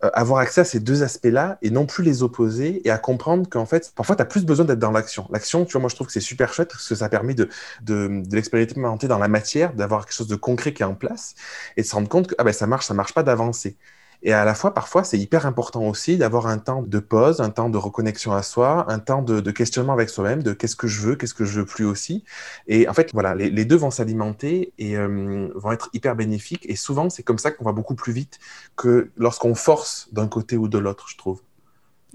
euh, 0.05 0.11
avoir 0.13 0.41
accès 0.41 0.61
à 0.61 0.65
ces 0.65 0.79
deux 0.79 1.03
aspects-là 1.03 1.57
et 1.63 1.71
non 1.71 1.87
plus 1.87 2.05
les 2.05 2.23
opposer 2.23 2.87
et 2.87 2.91
à 2.91 2.99
comprendre 2.99 3.49
qu'en 3.49 3.65
fait, 3.65 3.91
parfois, 3.97 4.15
tu 4.15 4.21
as 4.21 4.27
plus 4.27 4.45
besoin 4.45 4.67
d'être 4.67 4.79
dans 4.79 4.93
l'action. 4.93 5.27
L'action, 5.31 5.65
tu 5.65 5.73
vois, 5.73 5.81
moi, 5.81 5.89
je 5.89 5.95
trouve 5.95 6.09
que 6.09 6.13
c'est 6.13 6.21
super 6.21 6.53
chouette 6.53 6.69
parce 6.69 6.87
que 6.87 6.95
ça 6.95 7.09
permet 7.09 7.33
de, 7.33 7.49
de, 7.81 8.23
de 8.27 8.37
l'expérimenter 8.37 9.09
dans 9.09 9.19
la 9.19 9.29
matière, 9.29 9.73
d'avoir 9.73 10.05
quelque 10.05 10.15
chose 10.15 10.29
de 10.29 10.37
concret 10.37 10.75
qui 10.75 10.83
est 10.83 10.87
en 10.87 10.95
place 10.95 11.35
et 11.79 11.83
de 11.83 11.87
se 11.87 11.95
rendre 11.95 12.11
compte 12.11 12.27
que 12.27 12.35
ah 12.37 12.45
ben, 12.45 12.53
ça 12.53 12.67
marche, 12.67 12.85
ça 12.85 12.93
marche 12.93 13.15
pas 13.15 13.23
d'avancer. 13.23 13.79
Et 14.23 14.33
à 14.33 14.45
la 14.45 14.55
fois, 14.55 14.75
parfois, 14.75 15.05
c'est 15.05 15.19
hyper 15.19 15.47
important 15.47 15.83
aussi 15.83 16.17
d'avoir 16.17 16.49
un 16.49 16.59
temps 16.59 16.83
de 16.83 16.99
pause, 16.99 17.41
un 17.41 17.51
temps 17.51 17.71
de 17.71 17.79
reconnexion 17.79 18.33
à 18.33 18.43
soi, 18.43 18.85
un 18.89 18.99
temps 18.99 19.23
de, 19.23 19.51
questionnement 19.51 19.93
avec 19.93 20.09
soi-même, 20.09 20.43
de 20.43 20.53
qu'est-ce 20.53 20.77
que 20.77 20.89
je 20.89 21.01
veux, 21.01 21.17
qu'est-ce 21.17 21.35
que 21.35 21.45
je 21.45 21.61
veux 21.61 21.67
plus 21.67 21.85
aussi. 21.85 22.25
Et 22.67 22.89
en 22.89 22.95
fait, 22.95 23.13
voilà, 23.13 23.35
les, 23.35 23.65
deux 23.65 23.77
vont 23.77 23.91
s'alimenter 23.91 24.73
et 24.79 24.97
euh, 24.97 25.49
vont 25.55 25.73
être 25.73 25.89
hyper 25.93 26.17
bénéfiques. 26.17 26.67
Et 26.69 26.75
souvent, 26.75 27.11
c'est 27.11 27.23
comme 27.23 27.39
ça 27.39 27.53
qu'on 27.53 27.65
va 27.65 27.73
beaucoup 27.73 27.95
plus 27.95 28.13
vite 28.13 28.39
que 28.77 29.11
lorsqu'on 29.17 29.55
force 29.55 30.09
d'un 30.13 30.27
côté 30.27 30.57
ou 30.57 30.69
de 30.69 30.79
l'autre, 30.79 31.07
je 31.09 31.17
trouve. 31.17 31.41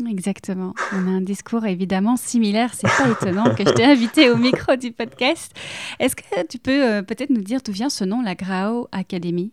Exactement. 0.09 0.73
On 0.91 1.07
a 1.07 1.11
un 1.11 1.21
discours 1.21 1.65
évidemment 1.65 2.17
similaire. 2.17 2.73
C'est 2.73 2.87
pas 2.87 3.09
étonnant 3.09 3.53
que 3.55 3.63
je 3.63 3.73
t'ai 3.73 3.85
invité 3.85 4.29
au 4.29 4.37
micro 4.37 4.75
du 4.75 4.91
podcast. 4.91 5.53
Est-ce 5.99 6.15
que 6.15 6.47
tu 6.47 6.57
peux 6.57 6.83
euh, 6.83 7.01
peut-être 7.03 7.29
nous 7.29 7.41
dire 7.41 7.61
d'où 7.63 7.71
vient 7.71 7.89
ce 7.89 8.03
nom, 8.03 8.21
la 8.21 8.35
Grao 8.35 8.87
Academy? 8.91 9.51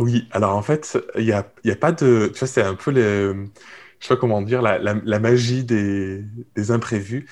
Oui, 0.00 0.28
alors 0.32 0.56
en 0.56 0.62
fait, 0.62 0.98
il 1.16 1.24
n'y 1.24 1.32
a, 1.32 1.50
y 1.64 1.70
a 1.70 1.76
pas 1.76 1.92
de. 1.92 2.30
Tu 2.32 2.38
vois, 2.38 2.48
c'est 2.48 2.62
un 2.62 2.74
peu 2.74 2.90
les. 2.90 3.32
Je 3.98 4.06
sais 4.06 4.14
pas 4.14 4.20
comment 4.20 4.42
dire, 4.42 4.62
la, 4.62 5.20
magie 5.20 5.64
des, 5.64 6.22
des 6.54 6.70
imprévus. 6.70 7.26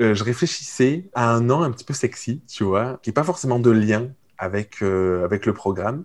Euh, 0.00 0.14
je 0.14 0.24
réfléchissais 0.24 1.04
à 1.14 1.30
un 1.32 1.40
nom 1.40 1.62
un 1.62 1.70
petit 1.70 1.84
peu 1.84 1.94
sexy, 1.94 2.42
tu 2.46 2.64
vois, 2.64 3.00
qui 3.02 3.10
n'est 3.10 3.14
pas 3.14 3.24
forcément 3.24 3.58
de 3.58 3.70
lien 3.70 4.10
avec, 4.38 4.82
euh, 4.82 5.24
avec 5.24 5.46
le 5.46 5.54
programme. 5.54 6.04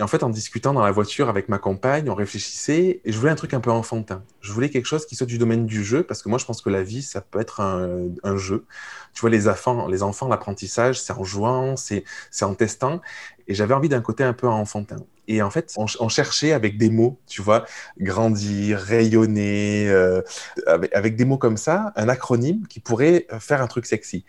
Et 0.00 0.02
en 0.02 0.06
fait, 0.06 0.22
en 0.22 0.30
discutant 0.30 0.72
dans 0.72 0.82
la 0.82 0.92
voiture 0.92 1.28
avec 1.28 1.50
ma 1.50 1.58
compagne, 1.58 2.08
on 2.08 2.14
réfléchissait 2.14 3.02
et 3.04 3.12
je 3.12 3.18
voulais 3.18 3.32
un 3.32 3.34
truc 3.34 3.52
un 3.52 3.60
peu 3.60 3.70
enfantin. 3.70 4.24
Je 4.40 4.50
voulais 4.50 4.70
quelque 4.70 4.86
chose 4.86 5.04
qui 5.04 5.14
soit 5.14 5.26
du 5.26 5.36
domaine 5.36 5.66
du 5.66 5.84
jeu 5.84 6.04
parce 6.04 6.22
que 6.22 6.30
moi, 6.30 6.38
je 6.38 6.46
pense 6.46 6.62
que 6.62 6.70
la 6.70 6.82
vie, 6.82 7.02
ça 7.02 7.20
peut 7.20 7.38
être 7.38 7.60
un, 7.60 8.36
jeu. 8.38 8.64
Tu 9.12 9.20
vois, 9.20 9.28
les 9.28 9.46
enfants, 9.46 10.26
l'apprentissage, 10.26 10.98
c'est 10.98 11.12
en 11.12 11.22
jouant, 11.22 11.76
c'est 11.76 12.04
en 12.40 12.54
testant. 12.54 13.02
Et 13.46 13.52
j'avais 13.52 13.74
envie 13.74 13.90
d'un 13.90 14.00
côté 14.00 14.24
un 14.24 14.32
peu 14.32 14.48
enfantin. 14.48 15.04
Et 15.28 15.42
en 15.42 15.50
fait, 15.50 15.74
on, 15.76 16.08
cherchait 16.08 16.52
avec 16.52 16.78
des 16.78 16.88
mots, 16.88 17.20
tu 17.26 17.42
vois, 17.42 17.66
grandir, 17.98 18.78
rayonner, 18.78 19.86
euh, 19.90 20.22
avec, 20.66 21.14
des 21.14 21.26
mots 21.26 21.36
comme 21.36 21.58
ça, 21.58 21.92
un 21.94 22.08
acronyme 22.08 22.66
qui 22.68 22.80
pourrait 22.80 23.26
faire 23.38 23.60
un 23.60 23.66
truc 23.66 23.84
sexy. 23.84 24.24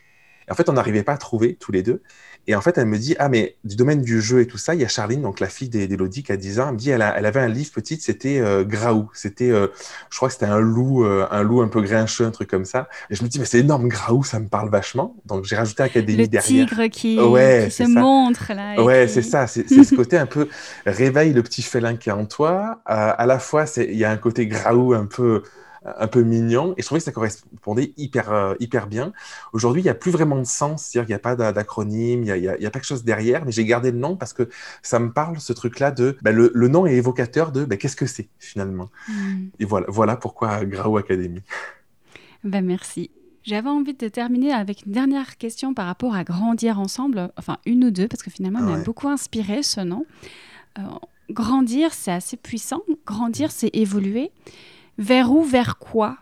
En 0.52 0.56
fait, 0.56 0.70
on 0.70 0.74
n'arrivait 0.74 1.04
pas 1.04 1.14
à 1.14 1.18
trouver 1.18 1.56
tous 1.56 1.72
les 1.72 1.82
deux. 1.82 2.02
Et 2.48 2.56
en 2.56 2.62
fait, 2.62 2.78
elle 2.78 2.88
me 2.88 2.98
dit, 2.98 3.16
ah, 3.20 3.30
mais 3.30 3.56
du 3.64 3.76
domaine 3.76 4.02
du 4.02 4.20
jeu 4.20 4.42
et 4.42 4.48
tout 4.48 4.58
ça, 4.58 4.74
il 4.74 4.82
y 4.82 4.84
a 4.84 4.88
Charline, 4.88 5.22
donc 5.22 5.40
la 5.40 5.48
fille 5.48 5.70
d'Elodie, 5.70 6.24
qui 6.24 6.32
a 6.32 6.38
10 6.38 6.60
ans, 6.60 6.68
elle 6.70 6.74
me 6.74 6.78
dit, 6.78 6.90
elle, 6.90 7.06
elle 7.16 7.26
avait 7.26 7.40
un 7.40 7.48
livre 7.48 7.72
petite, 7.72 8.02
c'était 8.02 8.40
euh, 8.40 8.64
Graou. 8.64 9.10
C'était, 9.14 9.52
euh, 9.52 9.68
je 10.10 10.18
crois 10.18 10.28
que 10.28 10.34
c'était 10.34 10.48
un 10.48 10.60
loup, 10.60 11.06
euh, 11.06 11.28
un 11.30 11.44
loup 11.44 11.62
un 11.62 11.68
peu 11.68 11.82
grincheux, 11.82 12.26
un 12.26 12.32
truc 12.32 12.50
comme 12.50 12.66
ça. 12.66 12.90
Et 13.12 13.16
je 13.16 13.24
me 13.24 13.30
dis, 13.30 13.38
mais 13.38 13.46
c'est 13.46 13.60
énorme, 13.60 13.88
Graou, 13.88 14.24
ça 14.24 14.40
me 14.40 14.48
parle 14.48 14.70
vachement. 14.70 15.16
Donc 15.26 15.46
j'ai 15.46 15.56
rajouté 15.56 15.84
Académie 15.84 16.28
derrière. 16.28 16.66
Le 16.66 16.70
tigre 16.70 16.88
qui, 16.88 17.20
ouais, 17.20 17.68
qui 17.70 17.84
se 17.84 17.88
montre 17.88 18.52
là. 18.54 18.82
Ouais, 18.84 19.08
c'est 19.08 19.22
ça. 19.22 19.46
C'est 19.46 19.68
ce 19.68 19.96
côté 19.96 20.18
un 20.18 20.26
peu 20.26 20.48
réveille 20.88 21.34
le 21.34 21.44
petit 21.44 21.62
félin 21.62 21.96
qui 21.96 22.10
est 22.10 22.14
en 22.14 22.26
toi. 22.26 22.82
à 22.86 23.26
la 23.28 23.38
fois, 23.38 23.66
il 23.78 23.98
y 23.98 24.04
a 24.04 24.10
un 24.10 24.18
côté 24.18 24.48
Graou 24.48 24.94
un 24.94 25.06
peu 25.06 25.44
un 25.84 26.08
peu 26.08 26.22
mignon. 26.22 26.74
Et 26.78 26.82
je 26.82 26.86
trouvais 26.86 27.00
que 27.00 27.06
ça 27.06 27.12
correspondait 27.12 27.94
hyper, 27.98 28.32
euh, 28.32 28.56
hyper 28.60 28.88
bien. 28.88 29.14
Aujourd'hui, 29.54 29.82
il 29.82 29.86
n'y 29.86 29.90
a 29.90 29.96
plus 29.96 30.12
vraiment 30.12 30.38
de 30.38 30.46
sens, 30.46 30.84
c'est-à-dire 30.84 31.08
qu'il 31.08 31.14
n'y 31.14 31.34
a 31.34 31.36
pas 31.36 31.52
d'acronyme, 31.52 32.24
il 32.24 32.34
n'y 32.34 32.48
a, 32.48 32.54
a, 32.54 32.56
pas 32.56 32.80
quelque 32.80 32.86
chose 32.86 33.04
derrière, 33.04 33.46
mais 33.46 33.52
j'ai 33.52 33.66
gardé 33.66 33.92
le 33.92 33.98
nom 33.98 34.16
parce 34.16 34.34
que 34.34 34.50
ça 34.82 35.00
me 35.00 35.12
parle, 35.12 35.40
ce 35.40 35.54
truc-là, 35.54 35.92
de 35.92 36.18
bah, 36.22 36.32
le, 36.32 36.52
le, 36.54 36.68
nom 36.68 36.86
est 36.86 36.96
évocateur 36.96 37.52
de 37.52 37.66
bah, 37.66 37.78
qu'est-ce 37.78 37.96
que 37.96 38.06
c'est 38.06 38.30
finalement. 38.40 38.90
Hmm. 39.08 39.48
Et 39.60 39.66
voilà, 39.66 39.88
voilà 39.90 40.16
pourquoi 40.18 40.64
Grau 40.66 40.98
Academy. 40.98 41.42
Ben, 42.44 42.66
merci. 42.66 43.12
J'avais 43.44 43.70
envie 43.70 43.96
de 43.96 44.08
terminer 44.08 44.52
avec 44.52 44.86
une 44.86 44.92
dernière 44.92 45.38
question 45.38 45.74
par 45.74 45.88
rapport 45.88 46.14
à 46.14 46.24
grandir 46.24 46.80
ensemble, 46.80 47.32
enfin 47.38 47.58
une 47.66 47.86
ou 47.86 47.92
deux, 47.92 48.08
parce 48.08 48.22
que 48.22 48.30
finalement, 48.30 48.60
on 48.60 48.64
m'a 48.64 48.84
beaucoup 48.84 49.08
inspiré 49.08 49.64
ce 49.64 49.82
nom. 49.82 50.06
Euh, 50.78 50.84
grandir, 51.32 51.92
c'est 51.94 52.12
assez 52.12 52.38
puissant. 52.38 52.82
Grandir, 53.06 53.52
c'est 53.52 53.72
évoluer. 53.74 54.32
Vers 55.02 55.32
où, 55.32 55.44
vers 55.44 55.80
quoi? 55.80 56.16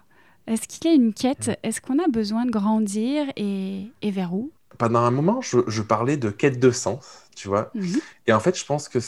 Est-ce 0.48 0.65
qu'il 0.65 0.89
y 0.89 0.94
a 0.94 0.96
une 0.96 1.13
quête? 1.13 1.52
Est-ce 1.63 1.82
qu'on 1.82 2.00
a 2.00 2.08
besoin 2.08 2.46
de 2.46 2.52
grandir 2.52 3.26
et, 3.36 3.92
vers 4.02 4.34
où? 4.34 4.54
Pendant 4.78 5.02
un 5.02 5.12
moment, 5.12 5.42
je, 5.42 5.82
parlais 5.82 6.15
de 6.15 6.30
quête 6.30 6.62
de 6.62 6.72
sens, 6.72 7.26
tu 7.36 7.50
vois. 7.50 7.72
Mhm. 7.76 8.00
Et 8.28 8.32
en 8.32 8.39
fait, 8.39 8.58
je 8.58 8.65
pense 8.65 8.88
que 8.88 9.00
euh, 9.00 9.02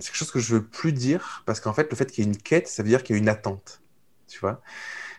c'est 0.00 0.10
quelque 0.10 0.16
chose 0.16 0.32
que 0.32 0.40
je 0.40 0.56
veux 0.56 0.64
plus 0.64 0.92
dire 0.92 1.44
parce 1.46 1.60
qu'en 1.60 1.72
fait, 1.72 1.88
le 1.92 1.96
fait 1.96 2.10
qu'il 2.10 2.24
y 2.24 2.26
ait 2.26 2.30
une 2.30 2.36
quête, 2.36 2.66
ça 2.66 2.82
veut 2.82 2.88
dire 2.88 3.04
qu'il 3.04 3.14
y 3.14 3.18
a 3.20 3.22
une 3.22 3.28
attente, 3.28 3.82
tu 4.26 4.40
vois. 4.40 4.60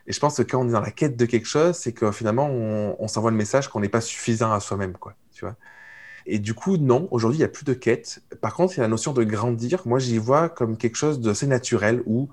Et 0.08 0.12
je 0.12 0.19
pense 0.19 0.36
que 0.36 0.41
quand 0.41 0.60
on 0.60 0.67
est 0.67 0.73
dans 0.73 0.82
la 0.82 0.91
quête 0.91 1.15
de 1.15 1.26
quelque 1.26 1.47
chose, 1.47 1.78
c'est 1.78 1.93
que 1.93 2.12
finalement, 2.12 2.49
on, 2.49 3.08
s'envoie 3.08 3.32
le 3.32 3.38
message 3.38 3.69
qu'on 3.69 3.80
n'est 3.80 3.88
pas 3.88 4.02
suffisant 4.02 4.52
à 4.52 4.60
soi-même, 4.60 4.97
quoi, 4.97 5.15
tu 5.32 5.45
vois. 5.45 5.56
Et 6.26 6.39
du 6.39 6.54
coup, 6.54 6.76
non, 6.76 7.08
aujourd'hui, 7.12 7.38
il 7.38 7.41
n'y 7.41 7.45
a 7.45 7.49
plus 7.49 7.63
de 7.63 7.73
quête. 7.73 8.21
Par 8.41 8.54
contre, 8.54 8.73
il 8.73 8.78
y 8.78 8.80
a 8.82 8.84
la 8.84 8.89
notion 8.89 9.13
de 9.13 9.23
grandir. 9.23 9.84
Moi, 9.86 9.99
j'y 9.99 10.17
vois 10.17 10.49
comme 10.49 10.76
quelque 10.76 10.97
chose 10.97 11.21
d'assez 11.21 11.47
naturel 11.47 12.04
où 12.06 12.28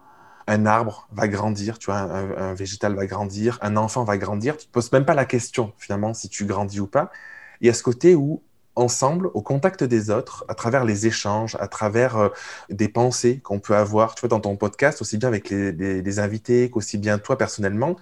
un 0.50 0.66
arbre 0.66 1.08
va 1.12 1.28
grandir, 1.28 1.78
tu 1.78 1.86
vois, 1.86 1.98
un, 1.98 2.54
végétal 2.54 2.94
va 2.94 3.06
grandir, 3.06 3.58
un 3.62 3.76
enfant 3.76 4.02
va 4.02 4.18
grandir. 4.18 4.56
Tu 4.56 4.64
ne 4.64 4.66
te 4.66 4.72
poses 4.72 4.90
même 4.90 5.04
pas 5.04 5.14
la 5.14 5.24
question, 5.24 5.72
finalement, 5.78 6.12
si 6.12 6.28
tu 6.28 6.44
grandis 6.44 6.80
ou 6.80 6.88
pas. 6.88 7.12
Il 7.60 7.68
y 7.68 7.70
a 7.70 7.74
ce 7.74 7.84
côté 7.84 8.16
où, 8.16 8.42
ensemble, 8.74 9.28
au 9.34 9.42
contact 9.42 9.84
des 9.84 10.10
autres, 10.10 10.44
à 10.48 10.54
travers 10.54 10.84
les 10.84 11.06
échanges, 11.06 11.56
à 11.60 11.68
travers 11.68 12.16
euh, 12.16 12.28
des 12.68 12.88
pensées 12.88 13.38
qu'on 13.38 13.60
peut 13.60 13.76
avoir, 13.76 14.16
tu 14.16 14.22
vois, 14.22 14.28
dans 14.28 14.40
ton 14.40 14.56
podcast, 14.56 15.00
aussi 15.00 15.18
bien 15.18 15.28
avec 15.28 15.50
les, 15.50 16.18
invités 16.18 16.68
qu'aussi 16.68 16.98
bien 16.98 17.18
toi 17.18 17.38
personnellement, 17.38 17.94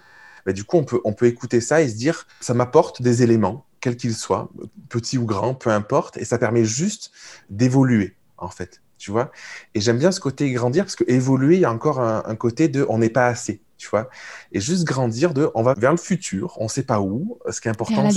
bah, 0.46 0.52
du 0.52 0.64
coup, 0.64 0.78
on 0.78 0.84
peut, 0.84 1.00
on 1.04 1.12
peut 1.12 1.26
écouter 1.26 1.60
ça 1.60 1.82
et 1.82 1.88
se 1.88 1.96
dire, 1.96 2.26
ça 2.40 2.54
m'apporte 2.54 3.02
des 3.02 3.22
éléments, 3.22 3.66
quels 3.80 3.96
qu'ils 3.96 4.14
soient, 4.14 4.48
petits 4.88 5.18
ou 5.18 5.26
grands, 5.26 5.54
peu 5.54 5.70
importe, 5.70 6.16
et 6.16 6.24
ça 6.24 6.38
permet 6.38 6.64
juste 6.64 7.12
d'évoluer, 7.50 8.16
en 8.38 8.48
fait 8.48 8.80
tu 8.98 9.10
vois. 9.10 9.30
Et 9.74 9.80
j'aime 9.80 9.98
bien 9.98 10.12
ce 10.12 10.20
côté 10.20 10.50
grandir 10.50 10.84
parce 10.84 10.96
que 10.96 11.04
évoluer, 11.06 11.56
il 11.56 11.60
y 11.60 11.64
a 11.64 11.72
encore 11.72 12.00
un, 12.00 12.36
côté 12.36 12.68
de 12.68 12.84
on 12.88 12.98
n'est 12.98 13.08
pas 13.08 13.26
assez, 13.26 13.62
tu 13.76 13.88
vois. 13.88 14.10
Et 14.52 14.60
juste 14.60 14.84
grandir 14.84 15.32
de 15.32 15.50
on 15.54 15.62
va 15.62 15.74
vers 15.74 15.92
le 15.92 15.98
futur, 15.98 16.56
on 16.60 16.64
ne 16.64 16.68
sait 16.68 16.82
pas 16.82 17.00
où. 17.00 17.38
Ce 17.48 17.60
qui 17.60 17.68
est 17.68 17.70
important, 17.70 18.10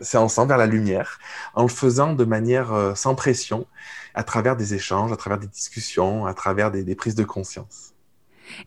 c'est 0.00 0.18
ensemble 0.18 0.48
vers 0.48 0.58
la 0.58 0.66
lumière, 0.66 1.18
en 1.54 1.62
le 1.62 1.68
faisant 1.68 2.12
de 2.12 2.24
manière 2.24 2.72
euh, 2.72 2.94
sans 2.94 3.14
pression, 3.14 3.66
à 4.14 4.22
travers 4.22 4.56
des 4.56 4.74
échanges, 4.74 5.12
à 5.12 5.16
travers 5.16 5.38
des 5.38 5.48
discussions, 5.48 6.26
à 6.26 6.34
travers 6.34 6.70
des 6.70 6.94
prises 6.94 7.14
de 7.14 7.24
conscience. 7.24 7.94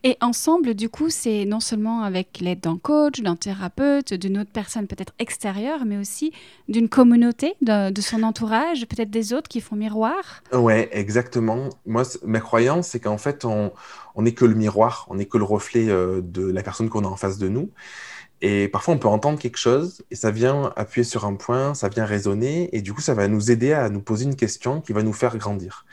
Et 0.04 0.16
ensemble, 0.20 0.74
du 0.74 0.88
coup, 0.88 1.10
c'est 1.10 1.44
non 1.44 1.60
seulement 1.60 2.02
avec 2.02 2.40
l'aide 2.40 2.60
d'un 2.60 2.78
coach, 2.78 3.20
d'un 3.20 3.36
thérapeute, 3.36 4.14
d'une 4.14 4.38
autre 4.38 4.50
personne 4.52 4.86
peut-être 4.86 5.12
extérieure, 5.18 5.84
mais 5.86 5.96
aussi 5.96 6.32
d'une 6.68 6.88
communauté, 6.88 7.54
de, 7.62 8.00
son 8.00 8.22
entourage, 8.22 8.86
peut-être 8.86 9.10
des 9.10 9.32
autres 9.32 9.48
qui 9.48 9.60
font 9.60 9.76
miroir. 9.76 10.42
Ouais, 10.52 10.88
exactement. 10.92 11.68
Moi, 11.86 12.02
ma 12.24 12.40
croyance, 12.40 12.88
c'est 12.88 13.00
qu'en 13.00 13.18
fait, 13.18 13.44
on 13.44 13.72
n'est 14.16 14.32
que 14.32 14.44
le 14.44 14.54
miroir, 14.54 15.06
on 15.10 15.16
n'est 15.16 15.26
que 15.26 15.38
le 15.38 15.44
reflet 15.44 15.88
euh, 15.88 16.20
de 16.22 16.50
la 16.50 16.62
personne 16.62 16.88
qu'on 16.88 17.04
a 17.04 17.08
en 17.08 17.16
face 17.16 17.38
de 17.38 17.48
nous. 17.48 17.70
Et 18.44 18.66
parfois, 18.66 18.94
on 18.94 18.98
peut 18.98 19.08
entendre 19.08 19.38
quelque 19.38 19.56
chose 19.56 20.02
et 20.10 20.16
ça 20.16 20.32
vient 20.32 20.72
appuyer 20.74 21.04
sur 21.04 21.24
un 21.24 21.34
point, 21.34 21.74
ça 21.74 21.88
vient 21.88 22.04
résonner 22.04 22.68
et 22.76 22.82
du 22.82 22.92
coup, 22.92 23.00
ça 23.00 23.14
va 23.14 23.28
nous 23.28 23.52
aider 23.52 23.72
à 23.72 23.88
nous 23.88 24.00
poser 24.00 24.24
une 24.24 24.34
question 24.34 24.80
qui 24.80 24.92
va 24.92 25.04
nous 25.04 25.12
faire 25.12 25.38
grandir. 25.38 25.86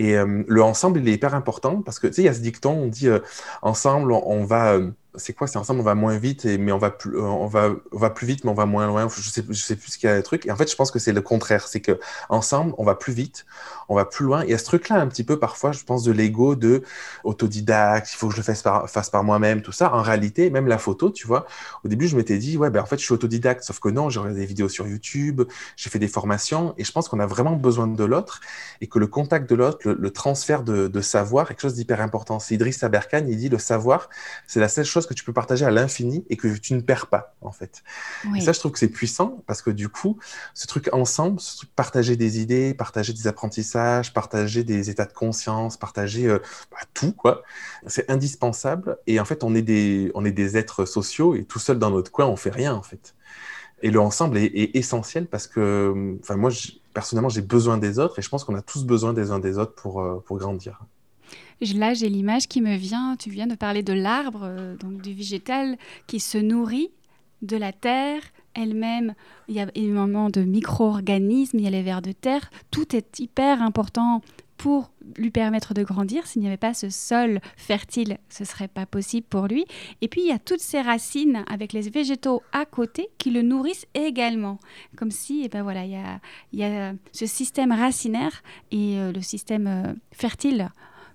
Et 0.00 0.16
euh, 0.16 0.44
le 0.48 0.62
ensemble, 0.62 0.98
il 1.00 1.08
est 1.10 1.12
hyper 1.12 1.34
important 1.34 1.82
parce 1.82 1.98
que, 1.98 2.06
tu 2.06 2.14
sais, 2.14 2.22
il 2.22 2.24
y 2.24 2.28
a 2.28 2.32
ce 2.32 2.40
dicton, 2.40 2.70
on 2.72 2.86
dit 2.86 3.06
euh, 3.06 3.18
ensemble, 3.60 4.12
on, 4.12 4.44
va, 4.46 4.72
euh, 4.76 4.90
c'est 5.16 5.32
quoi 5.32 5.46
C'est 5.46 5.58
ensemble, 5.58 5.80
on 5.80 5.84
va 5.84 5.94
moins 5.94 6.16
vite, 6.18 6.44
mais 6.44 6.72
on 6.72 6.78
va, 6.78 6.90
plus, 6.90 7.12
va, 7.18 7.70
on 7.92 7.98
va 7.98 8.10
plus 8.10 8.26
vite, 8.26 8.44
mais 8.44 8.50
on 8.50 8.54
va 8.54 8.66
moins 8.66 8.86
loin. 8.86 9.08
Je 9.08 9.28
sais, 9.28 9.42
sais 9.52 9.76
plus 9.76 9.92
ce 9.92 9.98
qu'il 9.98 10.08
y 10.08 10.12
a 10.12 10.16
le 10.16 10.22
truc. 10.22 10.46
Et 10.46 10.52
en 10.52 10.56
fait, 10.56 10.70
je 10.70 10.76
pense 10.76 10.90
que 10.90 10.98
c'est 10.98 11.12
le 11.12 11.20
contraire. 11.20 11.66
C'est 11.66 11.80
que 11.80 11.98
ensemble, 12.28 12.74
on 12.78 12.84
va 12.84 12.94
plus 12.94 13.12
vite, 13.12 13.44
on 13.88 13.96
va 13.96 14.04
plus 14.04 14.24
loin. 14.24 14.44
Il 14.44 14.50
y 14.50 14.54
a 14.54 14.58
ce 14.58 14.64
truc-là 14.64 15.00
un 15.00 15.08
petit 15.08 15.24
peu 15.24 15.38
parfois, 15.38 15.72
je 15.72 15.82
pense, 15.82 16.04
de 16.04 16.12
l'ego, 16.12 16.54
de 16.54 16.82
autodidacte, 17.24 18.12
il 18.12 18.16
faut 18.16 18.28
que 18.28 18.34
je 18.34 18.38
le 18.38 18.44
fasse 18.44 18.62
par, 18.62 18.88
fasse 18.88 19.10
par 19.10 19.24
moi-même, 19.24 19.62
tout 19.62 19.72
ça. 19.72 19.92
En 19.92 20.02
réalité, 20.02 20.50
même 20.50 20.68
la 20.68 20.78
photo, 20.78 21.10
tu 21.10 21.26
vois, 21.26 21.46
au 21.84 21.88
début, 21.88 22.06
je 22.06 22.16
m'étais 22.16 22.38
dit, 22.38 22.56
ouais, 22.56 22.70
ben 22.70 22.82
en 22.82 22.86
fait, 22.86 22.98
je 22.98 23.04
suis 23.04 23.14
autodidacte. 23.14 23.64
Sauf 23.64 23.80
que 23.80 23.88
non, 23.88 24.10
j'ai 24.10 24.20
regardé 24.20 24.40
des 24.40 24.46
vidéos 24.46 24.68
sur 24.68 24.86
YouTube, 24.86 25.42
j'ai 25.76 25.90
fait 25.90 25.98
des 25.98 26.08
formations, 26.08 26.74
et 26.78 26.84
je 26.84 26.92
pense 26.92 27.08
qu'on 27.08 27.20
a 27.20 27.26
vraiment 27.26 27.56
besoin 27.56 27.86
de 27.86 28.04
l'autre, 28.04 28.40
et 28.80 28.86
que 28.86 28.98
le 28.98 29.06
contact 29.06 29.50
de 29.50 29.56
l'autre, 29.56 29.78
le, 29.90 30.10
transfert 30.10 30.62
de, 30.62 30.88
de, 30.88 31.00
savoir 31.00 31.46
est 31.46 31.54
quelque 31.54 31.62
chose 31.62 31.74
d'hyper 31.74 32.00
important. 32.00 32.38
C'est 32.38 32.54
Idriss 32.54 32.82
Aberkan, 32.82 33.24
il 33.28 33.36
dit, 33.36 33.48
le 33.48 33.58
savoir, 33.58 34.08
c'est 34.46 34.60
la 34.60 34.68
seule 34.68 34.84
chose 34.84 34.99
que 35.06 35.14
tu 35.14 35.24
peux 35.24 35.32
partager 35.32 35.64
à 35.64 35.70
l'infini 35.70 36.24
et 36.30 36.36
que 36.36 36.48
tu 36.56 36.74
ne 36.74 36.80
perds 36.80 37.06
pas, 37.06 37.34
en 37.40 37.52
fait. 37.52 37.82
Et 38.36 38.40
ça, 38.40 38.52
je 38.52 38.58
trouve 38.58 38.72
que 38.72 38.78
c'est 38.78 38.88
puissant 38.88 39.42
parce 39.46 39.62
que 39.62 39.70
du 39.70 39.88
coup, 39.88 40.18
ce 40.54 40.66
truc 40.66 40.88
ensemble, 40.92 41.40
ce 41.40 41.58
truc 41.58 41.70
partager 41.74 42.16
des 42.16 42.40
idées, 42.40 42.74
partager 42.74 43.12
des 43.12 43.26
apprentissages, 43.26 44.12
partager 44.12 44.64
des 44.64 44.90
états 44.90 45.06
de 45.06 45.12
conscience, 45.12 45.76
partager 45.76 46.26
euh, 46.26 46.38
bah, 46.70 46.78
tout, 46.94 47.12
quoi, 47.12 47.42
c'est 47.86 48.10
indispensable. 48.10 48.98
Et 49.06 49.20
en 49.20 49.24
fait, 49.24 49.44
on 49.44 49.54
est, 49.54 49.62
des, 49.62 50.10
on 50.14 50.24
est 50.24 50.32
des 50.32 50.56
êtres 50.56 50.84
sociaux 50.84 51.34
et 51.34 51.44
tout 51.44 51.58
seul 51.58 51.78
dans 51.78 51.90
notre 51.90 52.10
coin, 52.10 52.26
on 52.26 52.36
fait 52.36 52.50
rien, 52.50 52.74
en 52.74 52.82
fait. 52.82 53.14
Et 53.82 53.90
le 53.90 54.00
ensemble 54.00 54.36
est, 54.38 54.44
est 54.44 54.76
essentiel 54.76 55.26
parce 55.26 55.46
que, 55.46 56.18
enfin, 56.20 56.36
moi, 56.36 56.50
personnellement, 56.92 57.28
j'ai 57.28 57.42
besoin 57.42 57.78
des 57.78 57.98
autres 57.98 58.18
et 58.18 58.22
je 58.22 58.28
pense 58.28 58.44
qu'on 58.44 58.54
a 58.54 58.62
tous 58.62 58.84
besoin 58.84 59.12
des 59.12 59.30
uns 59.30 59.38
des 59.38 59.58
autres 59.58 59.74
pour, 59.74 60.02
euh, 60.02 60.22
pour 60.26 60.38
grandir. 60.38 60.80
Là, 61.60 61.94
j'ai 61.94 62.08
l'image 62.08 62.48
qui 62.48 62.60
me 62.60 62.76
vient. 62.76 63.16
Tu 63.16 63.30
viens 63.30 63.46
de 63.46 63.54
parler 63.54 63.82
de 63.82 63.92
l'arbre, 63.92 64.42
euh, 64.44 64.76
donc 64.76 65.02
du 65.02 65.12
végétal 65.12 65.76
qui 66.06 66.20
se 66.20 66.38
nourrit 66.38 66.90
de 67.42 67.56
la 67.56 67.72
terre 67.72 68.22
elle-même. 68.54 69.14
Il 69.48 69.54
y 69.54 69.60
a 69.60 69.66
énormément 69.74 70.30
de 70.30 70.42
micro-organismes, 70.42 71.58
il 71.58 71.64
y 71.64 71.66
a 71.66 71.70
les 71.70 71.82
vers 71.82 72.02
de 72.02 72.12
terre. 72.12 72.50
Tout 72.70 72.96
est 72.96 73.20
hyper 73.20 73.62
important 73.62 74.22
pour 74.56 74.90
lui 75.16 75.30
permettre 75.30 75.72
de 75.72 75.82
grandir. 75.82 76.26
S'il 76.26 76.42
n'y 76.42 76.48
avait 76.48 76.58
pas 76.58 76.74
ce 76.74 76.90
sol 76.90 77.40
fertile, 77.56 78.18
ce 78.28 78.44
serait 78.44 78.68
pas 78.68 78.84
possible 78.84 79.26
pour 79.26 79.46
lui. 79.46 79.64
Et 80.02 80.08
puis 80.08 80.20
il 80.20 80.26
y 80.26 80.32
a 80.32 80.38
toutes 80.38 80.60
ces 80.60 80.82
racines 80.82 81.44
avec 81.50 81.72
les 81.72 81.88
végétaux 81.88 82.42
à 82.52 82.66
côté 82.66 83.08
qui 83.16 83.30
le 83.30 83.40
nourrissent 83.40 83.86
également. 83.94 84.58
Comme 84.96 85.10
si, 85.10 85.40
et 85.40 85.44
eh 85.44 85.48
ben 85.48 85.62
voilà, 85.62 85.86
il 85.86 86.58
y 86.58 86.64
a, 86.64 86.92
ce 87.12 87.24
système 87.26 87.72
racinaire 87.72 88.42
et 88.70 88.98
euh, 88.98 89.12
le 89.12 89.22
système 89.22 89.66
euh, 89.66 89.94
fertile 90.12 90.70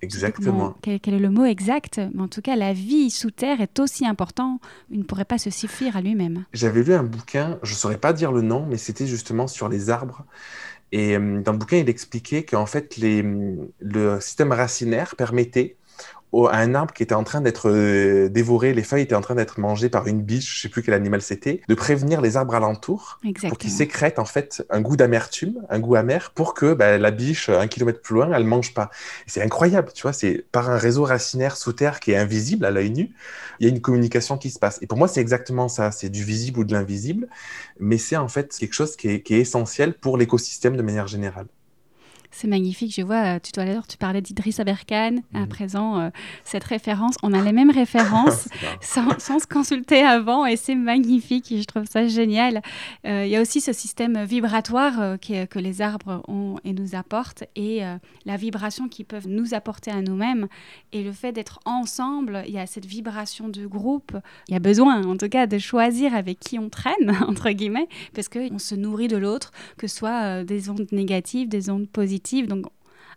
Exactement. 0.05 0.75
quel, 0.81 0.99
est 1.13 1.19
le 1.19 1.29
mot 1.29 1.45
exact 1.45 1.99
Mais 2.13 2.21
en 2.21 2.27
tout 2.27 2.41
cas, 2.41 2.55
la 2.55 2.73
vie 2.73 3.09
sous 3.09 3.31
terre 3.31 3.61
est 3.61 3.79
aussi 3.79 4.05
importante. 4.05 4.61
Il 4.91 4.99
ne 4.99 5.03
pourrait 5.03 5.25
pas 5.25 5.37
se 5.37 5.49
suffire 5.49 5.97
à 5.97 6.01
lui-même. 6.01 6.45
J'avais 6.53 6.83
lu 6.83 6.93
un 6.93 7.03
bouquin, 7.03 7.59
je 7.63 7.71
ne 7.71 7.77
saurais 7.77 7.97
pas 7.97 8.13
dire 8.13 8.31
le 8.31 8.41
nom, 8.41 8.65
mais 8.69 8.77
c'était 8.77 9.07
justement 9.07 9.47
sur 9.47 9.67
les 9.67 9.89
arbres. 9.89 10.23
Et 10.91 11.17
euh, 11.17 11.41
dans 11.41 11.51
le 11.51 11.57
bouquin, 11.57 11.77
il 11.77 11.89
expliquait 11.89 12.43
qu'en 12.43 12.65
fait, 12.65 12.97
les, 12.97 13.23
le 13.81 14.19
système 14.21 14.51
racinaire 14.51 15.15
permettait 15.15 15.75
à 16.33 16.57
un 16.57 16.75
arbre 16.75 16.93
qui 16.93 17.01
était 17.01 17.15
en 17.15 17.23
train 17.23 17.39
d'être 17.39 17.69
euh, 17.69 18.27
dévoré, 18.29 18.73
les 18.73 18.83
feuilles 18.83 19.03
étaient 19.03 19.15
en 19.15 19.21
train 19.21 19.35
d'être 19.35 19.59
mangées 19.59 19.89
par 19.89 20.07
une 20.07 20.21
biche, 20.21 20.55
je 20.55 20.61
sais 20.61 20.69
plus 20.69 20.83
quel 20.83 20.93
animal 20.93 21.21
c'était, 21.21 21.61
de 21.67 21.75
prévenir 21.75 22.21
les 22.21 22.35
arbres 22.35 22.55
alentours 22.55 23.19
pour 23.47 23.57
qu'ils 23.57 23.71
sécrètent 23.71 24.19
en 24.19 24.25
fait 24.25 24.65
un 24.69 24.81
goût 24.81 24.97
d'amertume, 24.97 25.65
un 25.69 25.79
goût 25.79 25.95
amer, 25.95 26.31
pour 26.35 26.53
que 26.53 26.73
bah, 26.73 26.97
la 26.97 27.11
biche, 27.11 27.49
un 27.49 27.67
kilomètre 27.67 28.01
plus 28.01 28.15
loin, 28.15 28.31
elle 28.33 28.43
mange 28.43 28.73
pas. 28.73 28.91
C'est 29.27 29.41
incroyable, 29.41 29.91
tu 29.93 30.01
vois, 30.01 30.13
c'est 30.13 30.45
par 30.51 30.69
un 30.69 30.77
réseau 30.77 31.03
racinaire 31.03 31.55
sous 31.55 31.73
terre 31.73 31.99
qui 31.99 32.11
est 32.11 32.17
invisible 32.17 32.65
à 32.65 32.71
l'œil 32.71 32.91
nu, 32.91 33.11
il 33.59 33.67
y 33.67 33.69
a 33.69 33.73
une 33.73 33.81
communication 33.81 34.37
qui 34.37 34.49
se 34.49 34.59
passe. 34.59 34.79
Et 34.81 34.87
pour 34.87 34.97
moi, 34.97 35.07
c'est 35.07 35.21
exactement 35.21 35.69
ça, 35.69 35.91
c'est 35.91 36.09
du 36.09 36.23
visible 36.23 36.59
ou 36.59 36.63
de 36.65 36.73
l'invisible, 36.73 37.27
mais 37.79 37.97
c'est 37.97 38.17
en 38.17 38.27
fait 38.27 38.55
quelque 38.57 38.73
chose 38.73 38.95
qui 38.95 39.07
est, 39.09 39.21
qui 39.21 39.35
est 39.35 39.39
essentiel 39.39 39.93
pour 39.93 40.17
l'écosystème 40.17 40.75
de 40.75 40.81
manière 40.81 41.07
générale. 41.07 41.47
C'est 42.35 42.49
magnifique. 42.49 42.93
Je 42.93 43.01
vois, 43.01 43.35
euh, 43.35 43.39
tout 43.39 43.57
à 43.57 43.63
l'heure, 43.63 43.87
tu 43.87 43.95
parlais 43.95 44.21
d'Idriss 44.21 44.59
Aberkan. 44.59 45.19
À 45.33 45.39
mhm. 45.39 45.47
présent, 45.47 45.99
euh, 45.99 46.09
cette 46.43 46.65
référence, 46.65 47.15
on 47.23 47.31
a 47.31 47.41
les 47.41 47.53
mêmes 47.53 47.71
références 47.71 48.49
sans, 48.81 49.39
se 49.39 49.47
consulter 49.47 50.01
avant 50.01 50.45
et 50.45 50.57
c'est 50.57 50.75
magnifique. 50.75 51.45
je 51.49 51.63
trouve 51.63 51.85
ça 51.85 52.07
génial. 52.07 52.61
Euh, 53.07 53.23
il 53.25 53.31
y 53.31 53.37
a 53.37 53.41
aussi 53.41 53.61
ce 53.61 53.71
système 53.71 54.25
vibratoire 54.25 55.17
que 55.17 55.59
les 55.59 55.81
arbres 55.81 56.23
ont 56.27 56.57
et 56.65 56.73
nous 56.73 56.95
apportent 56.95 57.45
et 57.55 57.81
la 58.25 58.35
vibration 58.35 58.89
qu'ils 58.89 59.05
peuvent 59.05 59.29
nous 59.29 59.53
apporter 59.53 59.91
à 59.91 60.01
nous-mêmes. 60.01 60.47
Et 60.91 61.03
le 61.03 61.13
fait 61.13 61.31
d'être 61.31 61.59
ensemble, 61.63 62.43
il 62.47 62.53
y 62.53 62.59
a 62.59 62.65
cette 62.65 62.85
vibration 62.85 63.47
de 63.47 63.65
groupe. 63.65 64.17
Il 64.49 64.53
y 64.53 64.57
a 64.57 64.59
besoin, 64.59 65.05
en 65.05 65.15
tout 65.15 65.29
cas, 65.29 65.47
de 65.47 65.57
choisir 65.57 66.13
avec 66.13 66.39
qui 66.39 66.59
on 66.59 66.69
traîne, 66.69 67.15
entre 67.27 67.49
guillemets, 67.51 67.87
parce 68.13 68.27
qu'on 68.27 68.59
se 68.59 68.75
nourrit 68.75 69.07
de 69.07 69.17
l'autre, 69.17 69.51
que 69.77 69.87
ce 69.87 69.95
soit 69.95 70.43
des 70.43 70.69
ondes 70.69 70.87
négatives, 70.91 71.47
des 71.47 71.69
ondes 71.69 71.87
positives 71.87 72.24
donc, 72.47 72.65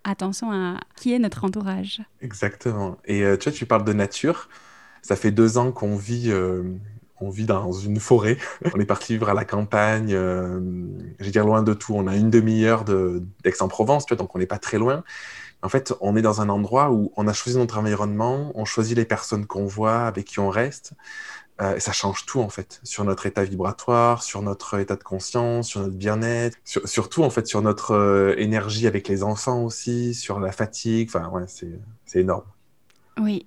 attention 0.04 0.52
à 0.52 0.80
qui 0.96 1.12
est 1.12 1.18
notre 1.18 1.44
entourage. 1.44 2.02
Exactement. 2.20 2.98
Et 3.04 3.22
euh, 3.22 3.36
tu 3.36 3.48
vois, 3.48 3.56
tu 3.56 3.66
parles 3.66 3.84
de 3.84 3.92
nature. 3.92 4.48
Ça 5.02 5.16
fait 5.16 5.30
deux 5.30 5.58
ans 5.58 5.72
qu'on 5.72 5.96
vit, 5.96 6.30
euh, 6.30 6.62
vit 7.22 7.46
dans 7.46 7.72
une 7.72 8.00
forêt. 8.00 8.38
on 8.74 8.80
est 8.80 8.86
parti 8.86 9.14
vivre 9.14 9.28
à 9.28 9.34
la 9.34 9.44
campagne, 9.44 10.12
euh, 10.12 10.60
je 11.18 11.24
vais 11.24 11.30
dire 11.30 11.44
loin 11.44 11.62
de 11.62 11.74
tout. 11.74 11.94
On 11.94 12.06
a 12.06 12.16
une 12.16 12.30
demi-heure 12.30 12.84
d'Aix-en-Provence, 12.84 14.06
vois, 14.08 14.16
donc 14.16 14.34
on 14.34 14.38
n'est 14.38 14.46
pas 14.46 14.58
très 14.58 14.78
loin. 14.78 15.04
En 15.60 15.68
fait, 15.68 15.92
on 16.00 16.16
est 16.16 16.22
dans 16.22 16.40
un 16.40 16.48
endroit 16.48 16.92
où 16.92 17.12
on 17.16 17.26
a 17.26 17.32
choisi 17.32 17.58
notre 17.58 17.78
environnement, 17.78 18.52
on 18.54 18.64
choisit 18.64 18.96
les 18.96 19.04
personnes 19.04 19.46
qu'on 19.46 19.66
voit, 19.66 20.02
avec 20.02 20.26
qui 20.26 20.38
on 20.38 20.50
reste. 20.50 20.92
Euh, 21.60 21.76
et 21.76 21.80
ça 21.80 21.92
change 21.92 22.24
tout 22.24 22.40
en 22.40 22.48
fait, 22.48 22.80
sur 22.84 23.04
notre 23.04 23.26
état 23.26 23.42
vibratoire, 23.42 24.22
sur 24.22 24.42
notre 24.42 24.78
état 24.78 24.94
de 24.94 25.02
conscience, 25.02 25.68
sur 25.68 25.80
notre 25.80 25.94
bien-être, 25.94 26.56
sur, 26.64 26.88
surtout 26.88 27.24
en 27.24 27.30
fait 27.30 27.48
sur 27.48 27.62
notre 27.62 27.92
euh, 27.92 28.34
énergie 28.38 28.86
avec 28.86 29.08
les 29.08 29.24
enfants 29.24 29.64
aussi, 29.64 30.14
sur 30.14 30.38
la 30.38 30.52
fatigue. 30.52 31.08
Enfin, 31.12 31.28
ouais, 31.30 31.46
c'est 31.48 32.20
énorme. 32.20 32.44
Oui, 33.20 33.46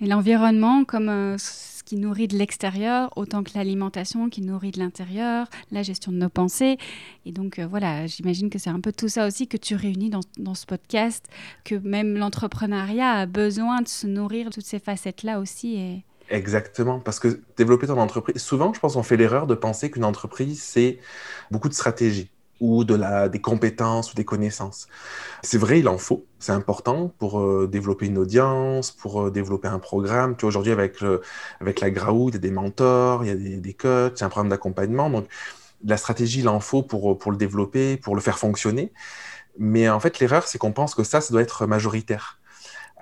et 0.00 0.06
l'environnement 0.06 0.84
comme 0.84 1.08
euh, 1.08 1.38
ce 1.38 1.84
qui 1.84 1.96
nourrit 1.96 2.26
de 2.26 2.36
l'extérieur, 2.36 3.10
autant 3.16 3.44
que 3.44 3.52
l'alimentation 3.54 4.28
qui 4.28 4.42
nourrit 4.42 4.72
de 4.72 4.80
l'intérieur, 4.80 5.46
la 5.70 5.84
gestion 5.84 6.10
de 6.10 6.16
nos 6.16 6.28
pensées. 6.28 6.78
Et 7.26 7.32
donc 7.32 7.60
voilà, 7.60 8.08
j'imagine 8.08 8.50
que 8.50 8.58
c'est 8.58 8.70
un 8.70 8.80
peu 8.80 8.92
tout 8.92 9.08
ça 9.08 9.26
aussi 9.26 9.46
que 9.46 9.56
tu 9.56 9.76
réunis 9.76 10.10
dans, 10.10 10.20
dans 10.38 10.54
ce 10.54 10.66
podcast, 10.66 11.26
que 11.64 11.76
même 11.76 12.16
l'entrepreneuriat 12.16 13.12
a 13.12 13.26
besoin 13.26 13.82
de 13.82 13.88
se 13.88 14.08
nourrir 14.08 14.46
de 14.46 14.54
toutes 14.54 14.66
ces 14.66 14.80
facettes-là 14.80 15.38
aussi. 15.38 15.76
Et 15.76 16.04
Exactement, 16.32 16.98
parce 16.98 17.20
que 17.20 17.42
développer 17.58 17.86
ton 17.86 17.98
entreprise, 17.98 18.40
souvent, 18.40 18.72
je 18.72 18.80
pense 18.80 18.94
qu'on 18.94 19.02
fait 19.02 19.18
l'erreur 19.18 19.46
de 19.46 19.54
penser 19.54 19.90
qu'une 19.90 20.04
entreprise, 20.04 20.62
c'est 20.62 20.98
beaucoup 21.50 21.68
de 21.68 21.74
stratégie 21.74 22.30
ou 22.58 22.84
de 22.84 22.94
la, 22.94 23.28
des 23.28 23.40
compétences 23.42 24.12
ou 24.12 24.16
des 24.16 24.24
connaissances. 24.24 24.88
C'est 25.42 25.58
vrai, 25.58 25.80
il 25.80 25.88
en 25.88 25.98
faut, 25.98 26.24
c'est 26.38 26.52
important 26.52 27.12
pour 27.18 27.38
euh, 27.40 27.68
développer 27.70 28.06
une 28.06 28.16
audience, 28.16 28.92
pour 28.92 29.26
euh, 29.26 29.30
développer 29.30 29.68
un 29.68 29.78
programme. 29.78 30.34
Tu 30.34 30.46
aujourd'hui, 30.46 30.72
avec, 30.72 31.04
avec 31.60 31.80
la 31.80 31.90
Graoud, 31.90 32.32
il 32.32 32.36
y 32.36 32.38
a 32.38 32.40
des 32.40 32.50
mentors, 32.50 33.26
il 33.26 33.28
y 33.28 33.54
a 33.54 33.60
des, 33.60 33.74
coachs, 33.74 34.18
il 34.18 34.20
y 34.20 34.22
a 34.22 34.26
un 34.26 34.30
programme 34.30 34.48
d'accompagnement. 34.48 35.10
Donc, 35.10 35.26
la 35.84 35.98
stratégie, 35.98 36.40
il 36.40 36.48
en 36.48 36.60
faut 36.60 36.82
pour, 36.82 37.18
pour 37.18 37.30
le 37.30 37.36
développer, 37.36 37.98
pour 37.98 38.14
le 38.14 38.22
faire 38.22 38.38
fonctionner. 38.38 38.90
Mais 39.58 39.90
en 39.90 40.00
fait, 40.00 40.18
l'erreur, 40.18 40.48
c'est 40.48 40.56
qu'on 40.56 40.72
pense 40.72 40.94
que 40.94 41.04
ça, 41.04 41.20
ça 41.20 41.30
doit 41.32 41.42
être 41.42 41.66
majoritaire 41.66 42.38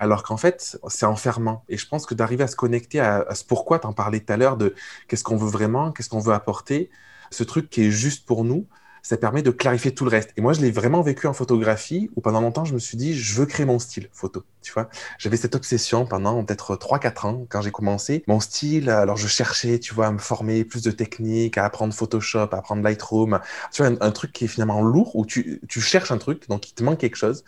alors 0.01 0.23
qu'en 0.23 0.35
fait, 0.35 0.79
c'est 0.87 1.05
enfermant. 1.05 1.63
Et 1.69 1.77
je 1.77 1.87
pense 1.87 2.07
que 2.07 2.15
d'arriver 2.15 2.43
à 2.43 2.47
se 2.47 2.55
connecter 2.55 2.99
à, 2.99 3.23
ce 3.35 3.45
pourquoi 3.45 3.77
tu 3.77 3.85
en 3.85 3.93
parlais 3.93 4.19
tout 4.19 4.33
à 4.33 4.37
l'heure 4.37 4.57
de 4.57 4.73
qu'est-ce 5.07 5.23
qu'on 5.23 5.37
veut 5.37 5.47
vraiment, 5.47 5.91
qu'est-ce 5.91 6.09
qu'on 6.09 6.19
veut 6.19 6.33
apporter, 6.33 6.89
ce 7.29 7.43
truc 7.43 7.69
qui 7.69 7.83
est 7.83 7.91
juste 7.91 8.25
pour 8.25 8.43
nous, 8.43 8.65
ça 9.03 9.15
permet 9.17 9.43
de 9.43 9.51
clarifier 9.51 9.93
tout 9.93 10.03
le 10.03 10.09
reste. 10.09 10.31
Et 10.37 10.41
moi, 10.41 10.53
je 10.53 10.61
l'ai 10.61 10.71
vraiment 10.71 11.03
vécu 11.03 11.27
en 11.27 11.33
photographie, 11.33 12.09
où 12.15 12.21
pendant 12.21 12.41
longtemps, 12.41 12.65
je 12.65 12.73
me 12.73 12.79
suis 12.79 12.97
dit, 12.97 13.13
je 13.13 13.35
veux 13.35 13.45
créer 13.45 13.65
mon 13.67 13.77
style 13.77 14.09
photo. 14.11 14.43
Tu 14.63 14.73
vois, 14.73 14.89
j'avais 15.19 15.37
cette 15.37 15.53
obsession 15.53 16.07
pendant 16.07 16.43
peut-être 16.43 16.75
3-4 16.77 17.27
ans 17.27 17.45
quand 17.47 17.61
j'ai 17.61 17.71
commencé. 17.71 18.23
Mon 18.27 18.39
style, 18.39 18.89
alors 18.89 19.17
je 19.17 19.27
cherchais, 19.27 19.77
tu 19.77 19.93
vois, 19.93 20.07
à 20.07 20.11
me 20.11 20.17
former 20.17 20.65
plus 20.65 20.81
de 20.81 20.89
techniques, 20.89 21.59
à 21.59 21.65
apprendre 21.65 21.93
Photoshop, 21.93 22.49
à 22.53 22.57
apprendre 22.57 22.81
Lightroom. 22.81 23.39
Tu 23.71 23.83
vois, 23.83 23.91
un, 24.01 24.11
truc 24.11 24.33
qui 24.33 24.45
est 24.45 24.47
finalement 24.47 24.81
lourd, 24.81 25.15
où 25.15 25.27
tu, 25.27 25.61
tu 25.69 25.79
cherches 25.79 26.11
un 26.11 26.17
truc, 26.17 26.49
donc 26.49 26.69
il 26.69 26.73
te 26.73 26.83
manque 26.83 26.97
quelque 26.97 27.17
chose. 27.17 27.43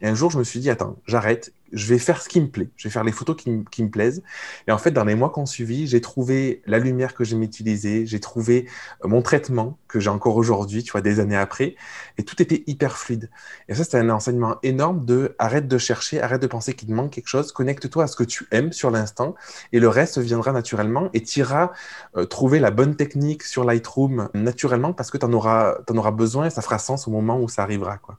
Et 0.00 0.08
un 0.08 0.14
jour, 0.14 0.30
je 0.30 0.38
me 0.38 0.44
suis 0.44 0.60
dit, 0.60 0.70
attends, 0.70 0.96
j'arrête, 1.06 1.52
je 1.72 1.86
vais 1.86 1.98
faire 1.98 2.22
ce 2.22 2.28
qui 2.28 2.40
me 2.40 2.48
plaît, 2.48 2.68
je 2.76 2.88
vais 2.88 2.92
faire 2.92 3.04
les 3.04 3.12
photos 3.12 3.36
qui, 3.36 3.50
me 3.82 3.90
plaisent. 3.90 4.22
Et 4.68 4.72
en 4.72 4.78
fait, 4.78 4.90
dans 4.90 5.04
les 5.04 5.14
mois 5.14 5.30
qu'on 5.30 5.46
suivi, 5.46 5.86
j'ai 5.86 6.00
trouvé 6.00 6.62
la 6.66 6.78
lumière 6.78 7.14
que 7.14 7.24
j'aime 7.24 7.42
utiliser, 7.42 8.06
j'ai 8.06 8.20
trouvé 8.20 8.68
euh, 9.04 9.08
mon 9.08 9.22
traitement 9.22 9.78
que 9.88 10.00
j'ai 10.00 10.10
encore 10.10 10.36
aujourd'hui, 10.36 10.82
tu 10.82 10.92
vois, 10.92 11.00
des 11.00 11.20
années 11.20 11.36
après, 11.36 11.76
et 12.18 12.24
tout 12.24 12.40
était 12.40 12.62
hyper 12.66 12.96
fluide. 12.96 13.30
Et 13.68 13.74
ça, 13.74 13.84
c'était 13.84 13.98
un 13.98 14.10
enseignement 14.10 14.56
énorme 14.62 15.04
de 15.04 15.34
arrête 15.38 15.68
de 15.68 15.78
chercher, 15.78 16.20
arrête 16.20 16.42
de 16.42 16.46
penser 16.46 16.74
qu'il 16.74 16.88
te 16.88 16.92
manque 16.92 17.12
quelque 17.12 17.28
chose, 17.28 17.52
connecte-toi 17.52 18.04
à 18.04 18.06
ce 18.06 18.16
que 18.16 18.24
tu 18.24 18.46
aimes 18.50 18.72
sur 18.72 18.90
l'instant, 18.90 19.34
et 19.72 19.80
le 19.80 19.88
reste 19.88 20.18
viendra 20.18 20.52
naturellement, 20.52 21.10
et 21.14 21.22
tu 21.22 21.40
iras 21.40 21.72
euh, 22.16 22.26
trouver 22.26 22.60
la 22.60 22.70
bonne 22.70 22.96
technique 22.96 23.42
sur 23.42 23.64
Lightroom 23.64 24.28
naturellement 24.34 24.92
parce 24.92 25.10
que 25.10 25.18
tu 25.18 25.26
en 25.26 25.32
auras, 25.32 25.76
en 25.88 25.96
auras 25.96 26.10
besoin, 26.12 26.46
et 26.46 26.50
ça 26.50 26.62
fera 26.62 26.78
sens 26.78 27.08
au 27.08 27.10
moment 27.10 27.40
où 27.40 27.48
ça 27.48 27.62
arrivera, 27.62 27.98
quoi. 27.98 28.18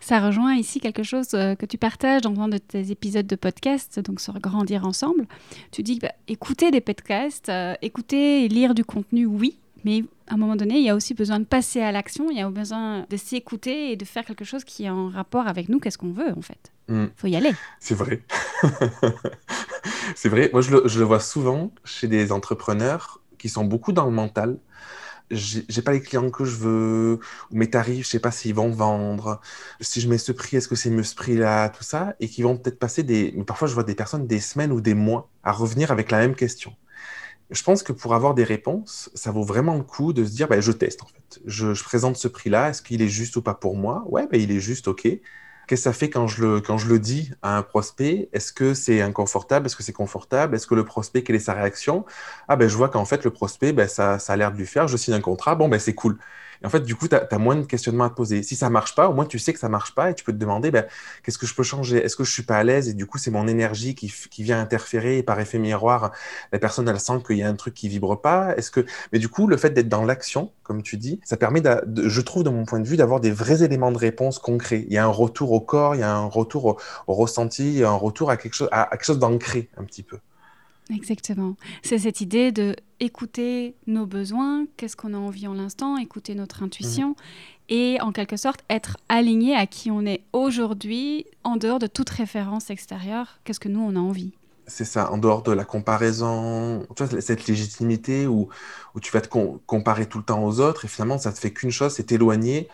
Ça 0.00 0.20
rejoint 0.20 0.54
ici 0.54 0.80
quelque 0.80 1.02
chose 1.02 1.28
euh, 1.34 1.54
que 1.54 1.66
tu 1.66 1.78
partages 1.78 2.22
dans 2.22 2.38
un 2.40 2.48
de 2.48 2.58
tes 2.58 2.90
épisodes 2.90 3.26
de 3.26 3.36
podcast, 3.36 4.00
donc 4.00 4.20
sur 4.20 4.38
Grandir 4.40 4.86
ensemble. 4.86 5.26
Tu 5.70 5.82
dis 5.82 5.98
bah, 5.98 6.12
écouter 6.28 6.70
des 6.70 6.80
podcasts, 6.80 7.48
euh, 7.48 7.74
écouter 7.82 8.44
et 8.44 8.48
lire 8.48 8.74
du 8.74 8.84
contenu, 8.84 9.26
oui, 9.26 9.58
mais 9.84 10.04
à 10.28 10.34
un 10.34 10.36
moment 10.36 10.56
donné, 10.56 10.78
il 10.78 10.84
y 10.84 10.88
a 10.88 10.94
aussi 10.94 11.14
besoin 11.14 11.38
de 11.38 11.44
passer 11.44 11.80
à 11.80 11.92
l'action, 11.92 12.30
il 12.30 12.38
y 12.38 12.40
a 12.40 12.48
besoin 12.48 13.06
de 13.10 13.16
s'écouter 13.16 13.92
et 13.92 13.96
de 13.96 14.04
faire 14.04 14.24
quelque 14.24 14.44
chose 14.44 14.64
qui 14.64 14.84
est 14.84 14.90
en 14.90 15.08
rapport 15.08 15.46
avec 15.46 15.68
nous, 15.68 15.78
qu'est-ce 15.78 15.98
qu'on 15.98 16.12
veut 16.12 16.32
en 16.36 16.42
fait. 16.42 16.72
Il 16.88 16.94
hmm. 16.94 17.10
faut 17.16 17.26
y 17.26 17.36
aller. 17.36 17.52
C'est 17.80 17.94
vrai. 17.94 18.22
c'est 20.14 20.28
vrai. 20.28 20.50
Moi, 20.52 20.60
je 20.62 20.70
le, 20.70 20.82
je 20.86 20.98
le 20.98 21.04
vois 21.04 21.20
souvent 21.20 21.70
chez 21.84 22.08
des 22.08 22.32
entrepreneurs 22.32 23.20
qui 23.38 23.48
sont 23.48 23.64
beaucoup 23.64 23.92
dans 23.92 24.06
le 24.06 24.10
mental 24.10 24.58
j'ai 25.30 25.82
pas 25.82 25.92
les 25.92 26.00
clients 26.02 26.30
que 26.30 26.44
je 26.44 26.56
veux, 26.56 27.20
ou 27.50 27.56
mes 27.56 27.70
tarifs, 27.70 28.06
je 28.06 28.10
sais 28.10 28.20
pas 28.20 28.30
s'ils 28.30 28.54
vont 28.54 28.70
vendre, 28.70 29.40
si 29.80 30.00
je 30.00 30.08
mets 30.08 30.18
ce 30.18 30.32
prix, 30.32 30.56
est-ce 30.56 30.68
que 30.68 30.76
c'est 30.76 30.90
mieux 30.90 31.02
ce 31.02 31.14
prix-là, 31.14 31.70
tout 31.70 31.84
ça, 31.84 32.14
et 32.20 32.28
qui 32.28 32.42
vont 32.42 32.56
peut-être 32.56 32.78
passer 32.78 33.02
des, 33.02 33.32
mais 33.36 33.44
parfois 33.44 33.68
je 33.68 33.74
vois 33.74 33.84
des 33.84 33.94
personnes 33.94 34.26
des 34.26 34.40
semaines 34.40 34.72
ou 34.72 34.80
des 34.80 34.94
mois 34.94 35.30
à 35.42 35.52
revenir 35.52 35.90
avec 35.92 36.10
la 36.10 36.18
même 36.18 36.34
question. 36.36 36.74
Je 37.50 37.62
pense 37.62 37.82
que 37.82 37.92
pour 37.92 38.14
avoir 38.14 38.34
des 38.34 38.44
réponses, 38.44 39.10
ça 39.14 39.30
vaut 39.30 39.44
vraiment 39.44 39.76
le 39.76 39.82
coup 39.84 40.12
de 40.12 40.24
se 40.24 40.30
dire, 40.32 40.48
bah, 40.48 40.60
je 40.60 40.72
teste 40.72 41.02
en 41.02 41.06
fait. 41.06 41.40
Je, 41.44 41.82
présente 41.84 42.16
ce 42.16 42.28
prix-là, 42.28 42.70
est-ce 42.70 42.82
qu'il 42.82 43.02
est 43.02 43.08
juste 43.08 43.36
ou 43.36 43.42
pas 43.42 43.54
pour 43.54 43.76
moi? 43.76 44.04
Ouais, 44.08 44.26
bah, 44.26 44.38
il 44.38 44.50
est 44.50 44.60
juste, 44.60 44.88
ok. 44.88 45.06
Qu'est-ce 45.66 45.82
que 45.82 45.84
ça 45.84 45.92
fait 45.92 46.10
quand 46.10 46.26
je 46.26 46.42
le, 46.44 46.60
quand 46.60 46.78
je 46.78 46.88
le 46.88 46.98
dis 46.98 47.32
à 47.42 47.56
un 47.56 47.62
prospect 47.62 48.28
Est-ce 48.32 48.52
que 48.52 48.74
c'est 48.74 49.00
inconfortable? 49.00 49.66
Est-ce 49.66 49.76
que 49.76 49.82
c'est 49.82 49.92
confortable? 49.92 50.54
Est-ce 50.56 50.66
que 50.66 50.74
le 50.74 50.84
prospect, 50.84 51.22
quelle 51.22 51.36
est 51.36 51.38
sa 51.38 51.54
réaction? 51.54 52.04
Ah 52.48 52.56
ben 52.56 52.68
je 52.68 52.76
vois 52.76 52.88
qu'en 52.88 53.04
fait 53.04 53.24
le 53.24 53.30
prospect, 53.30 53.72
ben, 53.72 53.88
ça, 53.88 54.18
ça 54.18 54.34
a 54.34 54.36
l'air 54.36 54.52
de 54.52 54.58
lui 54.58 54.66
faire, 54.66 54.88
je 54.88 54.96
signe 54.96 55.14
un 55.14 55.20
contrat, 55.20 55.54
bon 55.54 55.68
ben 55.68 55.78
c'est 55.80 55.94
cool 55.94 56.18
en 56.64 56.70
fait, 56.70 56.80
du 56.80 56.94
coup, 56.94 57.08
tu 57.08 57.14
as, 57.16 57.38
moins 57.38 57.56
de 57.56 57.62
questionnements 57.62 58.04
à 58.04 58.10
te 58.10 58.14
poser. 58.14 58.42
Si 58.42 58.56
ça 58.56 58.70
marche 58.70 58.94
pas, 58.94 59.08
au 59.08 59.14
moins 59.14 59.26
tu 59.26 59.38
sais 59.38 59.52
que 59.52 59.58
ça 59.58 59.68
marche 59.68 59.94
pas 59.94 60.10
et 60.10 60.14
tu 60.14 60.24
peux 60.24 60.32
te 60.32 60.38
demander 60.38 60.70
ben, 60.70 60.86
qu'est-ce 61.22 61.38
que 61.38 61.46
je 61.46 61.54
peux 61.54 61.62
changer? 61.62 61.98
Est-ce 61.98 62.16
que 62.16 62.24
je 62.24 62.32
suis 62.32 62.42
pas 62.42 62.56
à 62.56 62.64
l'aise? 62.64 62.88
Et 62.88 62.94
du 62.94 63.06
coup, 63.06 63.18
c'est 63.18 63.30
mon 63.30 63.46
énergie 63.46 63.94
qui, 63.94 64.12
vient 64.42 64.60
interférer 64.60 65.18
et 65.18 65.22
par 65.22 65.40
effet 65.40 65.58
miroir, 65.58 66.12
la 66.52 66.58
personne, 66.58 66.88
elle 66.88 67.00
sent 67.00 67.22
qu'il 67.26 67.38
y 67.38 67.42
a 67.42 67.48
un 67.48 67.54
truc 67.54 67.74
qui 67.74 67.88
vibre 67.88 68.20
pas 68.20 68.54
Est-ce 68.56 68.70
que... 68.70 68.84
Mais 69.12 69.18
du 69.18 69.28
coup, 69.28 69.46
le 69.46 69.56
fait 69.56 69.70
d'être 69.70 69.88
dans 69.88 70.04
l'action, 70.04 70.52
comme 70.62 70.82
tu 70.82 70.96
dis, 70.96 71.20
ça 71.24 71.36
permet, 71.36 71.62
je 71.96 72.20
trouve, 72.20 72.44
de 72.44 72.50
mon 72.50 72.64
point 72.64 72.80
de 72.80 72.86
vue, 72.86 72.96
d'avoir 72.96 73.20
des 73.20 73.30
vrais 73.30 73.62
éléments 73.62 73.92
de 73.92 73.98
réponse 73.98 74.38
concrets. 74.38 74.84
Il 74.88 74.92
y 74.92 74.98
a 74.98 75.04
un 75.04 75.08
retour 75.08 75.52
au 75.52 75.60
corps, 75.60 75.94
il 75.94 76.00
y 76.00 76.04
a 76.04 76.14
un 76.14 76.26
retour 76.26 76.78
au, 77.06 77.14
ressenti, 77.14 77.64
il 77.64 77.78
y 77.78 77.84
a 77.84 77.90
un 77.90 77.96
retour 77.96 78.30
à 78.30 78.36
quelque 78.36 78.54
chose, 78.54 78.68
à 78.72 78.88
quelque 78.90 79.04
chose 79.04 79.18
d'ancré 79.18 79.68
un 79.76 79.84
petit 79.84 80.02
peu. 80.02 80.18
Exactement. 80.90 81.56
C'est 81.82 81.98
cette 81.98 82.20
idée 82.20 82.52
de 82.52 82.76
écouter 83.00 83.74
nos 83.86 84.06
besoins, 84.06 84.66
qu'est-ce 84.76 84.96
qu'on 84.96 85.14
a 85.14 85.18
envie 85.18 85.46
en 85.46 85.54
l'instant, 85.54 85.96
écouter 85.96 86.34
notre 86.34 86.62
intuition 86.62 87.10
mhm. 87.10 87.14
et 87.70 88.00
en 88.00 88.12
quelque 88.12 88.36
sorte 88.36 88.64
être 88.68 88.96
aligné 89.08 89.54
à 89.56 89.66
qui 89.66 89.90
on 89.90 90.02
est 90.02 90.22
aujourd'hui 90.32 91.26
en 91.42 91.56
dehors 91.56 91.78
de 91.78 91.86
toute 91.86 92.10
référence 92.10 92.70
extérieure, 92.70 93.38
qu'est-ce 93.44 93.60
que 93.60 93.68
nous 93.68 93.80
on 93.80 93.96
a 93.96 93.98
envie. 94.00 94.32
C'est 94.66 94.84
ça, 94.86 95.12
en 95.12 95.18
dehors 95.18 95.42
de 95.42 95.52
la 95.52 95.64
comparaison, 95.64 96.86
tu 96.96 97.04
vois, 97.04 97.20
cette 97.20 97.46
légitimité 97.46 98.26
où, 98.26 98.48
où 98.94 99.00
tu 99.00 99.12
vas 99.12 99.20
te 99.20 99.28
comparer 99.28 100.06
tout 100.06 100.18
le 100.18 100.24
temps 100.24 100.42
aux 100.44 100.60
autres 100.60 100.86
et 100.86 100.88
finalement 100.88 101.18
ça 101.18 101.32
te 101.32 101.38
fait 101.38 101.52
qu'une 101.52 101.70
chose, 101.70 101.92
c'est 101.94 102.04
t'éloigner 102.04 102.68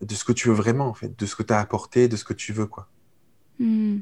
de 0.00 0.14
ce 0.14 0.24
que 0.24 0.32
tu 0.32 0.48
veux 0.48 0.54
vraiment 0.54 0.86
en 0.86 0.94
fait, 0.94 1.18
de 1.18 1.26
ce 1.26 1.36
que 1.36 1.42
tu 1.42 1.52
as 1.52 1.60
apporté, 1.60 2.08
de 2.08 2.16
ce 2.16 2.24
que 2.24 2.34
tu 2.34 2.52
veux 2.52 2.66
quoi. 2.66 2.88
Hmm. 3.58 3.98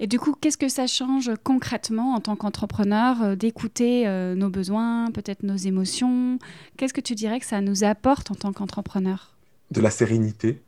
Et 0.00 0.06
du 0.06 0.18
coup, 0.18 0.34
qu'est-ce 0.34 0.58
que 0.58 0.68
ça 0.68 0.86
change 0.86 1.30
concrètement 1.44 2.14
en 2.14 2.20
tant 2.20 2.34
qu'entrepreneur 2.34 3.22
euh, 3.22 3.36
d'écouter 3.36 4.08
euh, 4.08 4.34
nos 4.34 4.48
besoins, 4.48 5.10
peut-être 5.12 5.42
nos 5.42 5.56
émotions? 5.56 6.38
Qu'est-ce 6.76 6.94
que 6.94 7.00
tu 7.00 7.14
dirais 7.14 7.38
que 7.38 7.46
ça 7.46 7.60
nous 7.60 7.84
apporte 7.84 8.30
en 8.30 8.34
tant 8.34 8.52
qu'entrepreneur? 8.52 9.36
De 9.70 9.80
la 9.80 9.90
sérénité, 9.90 10.62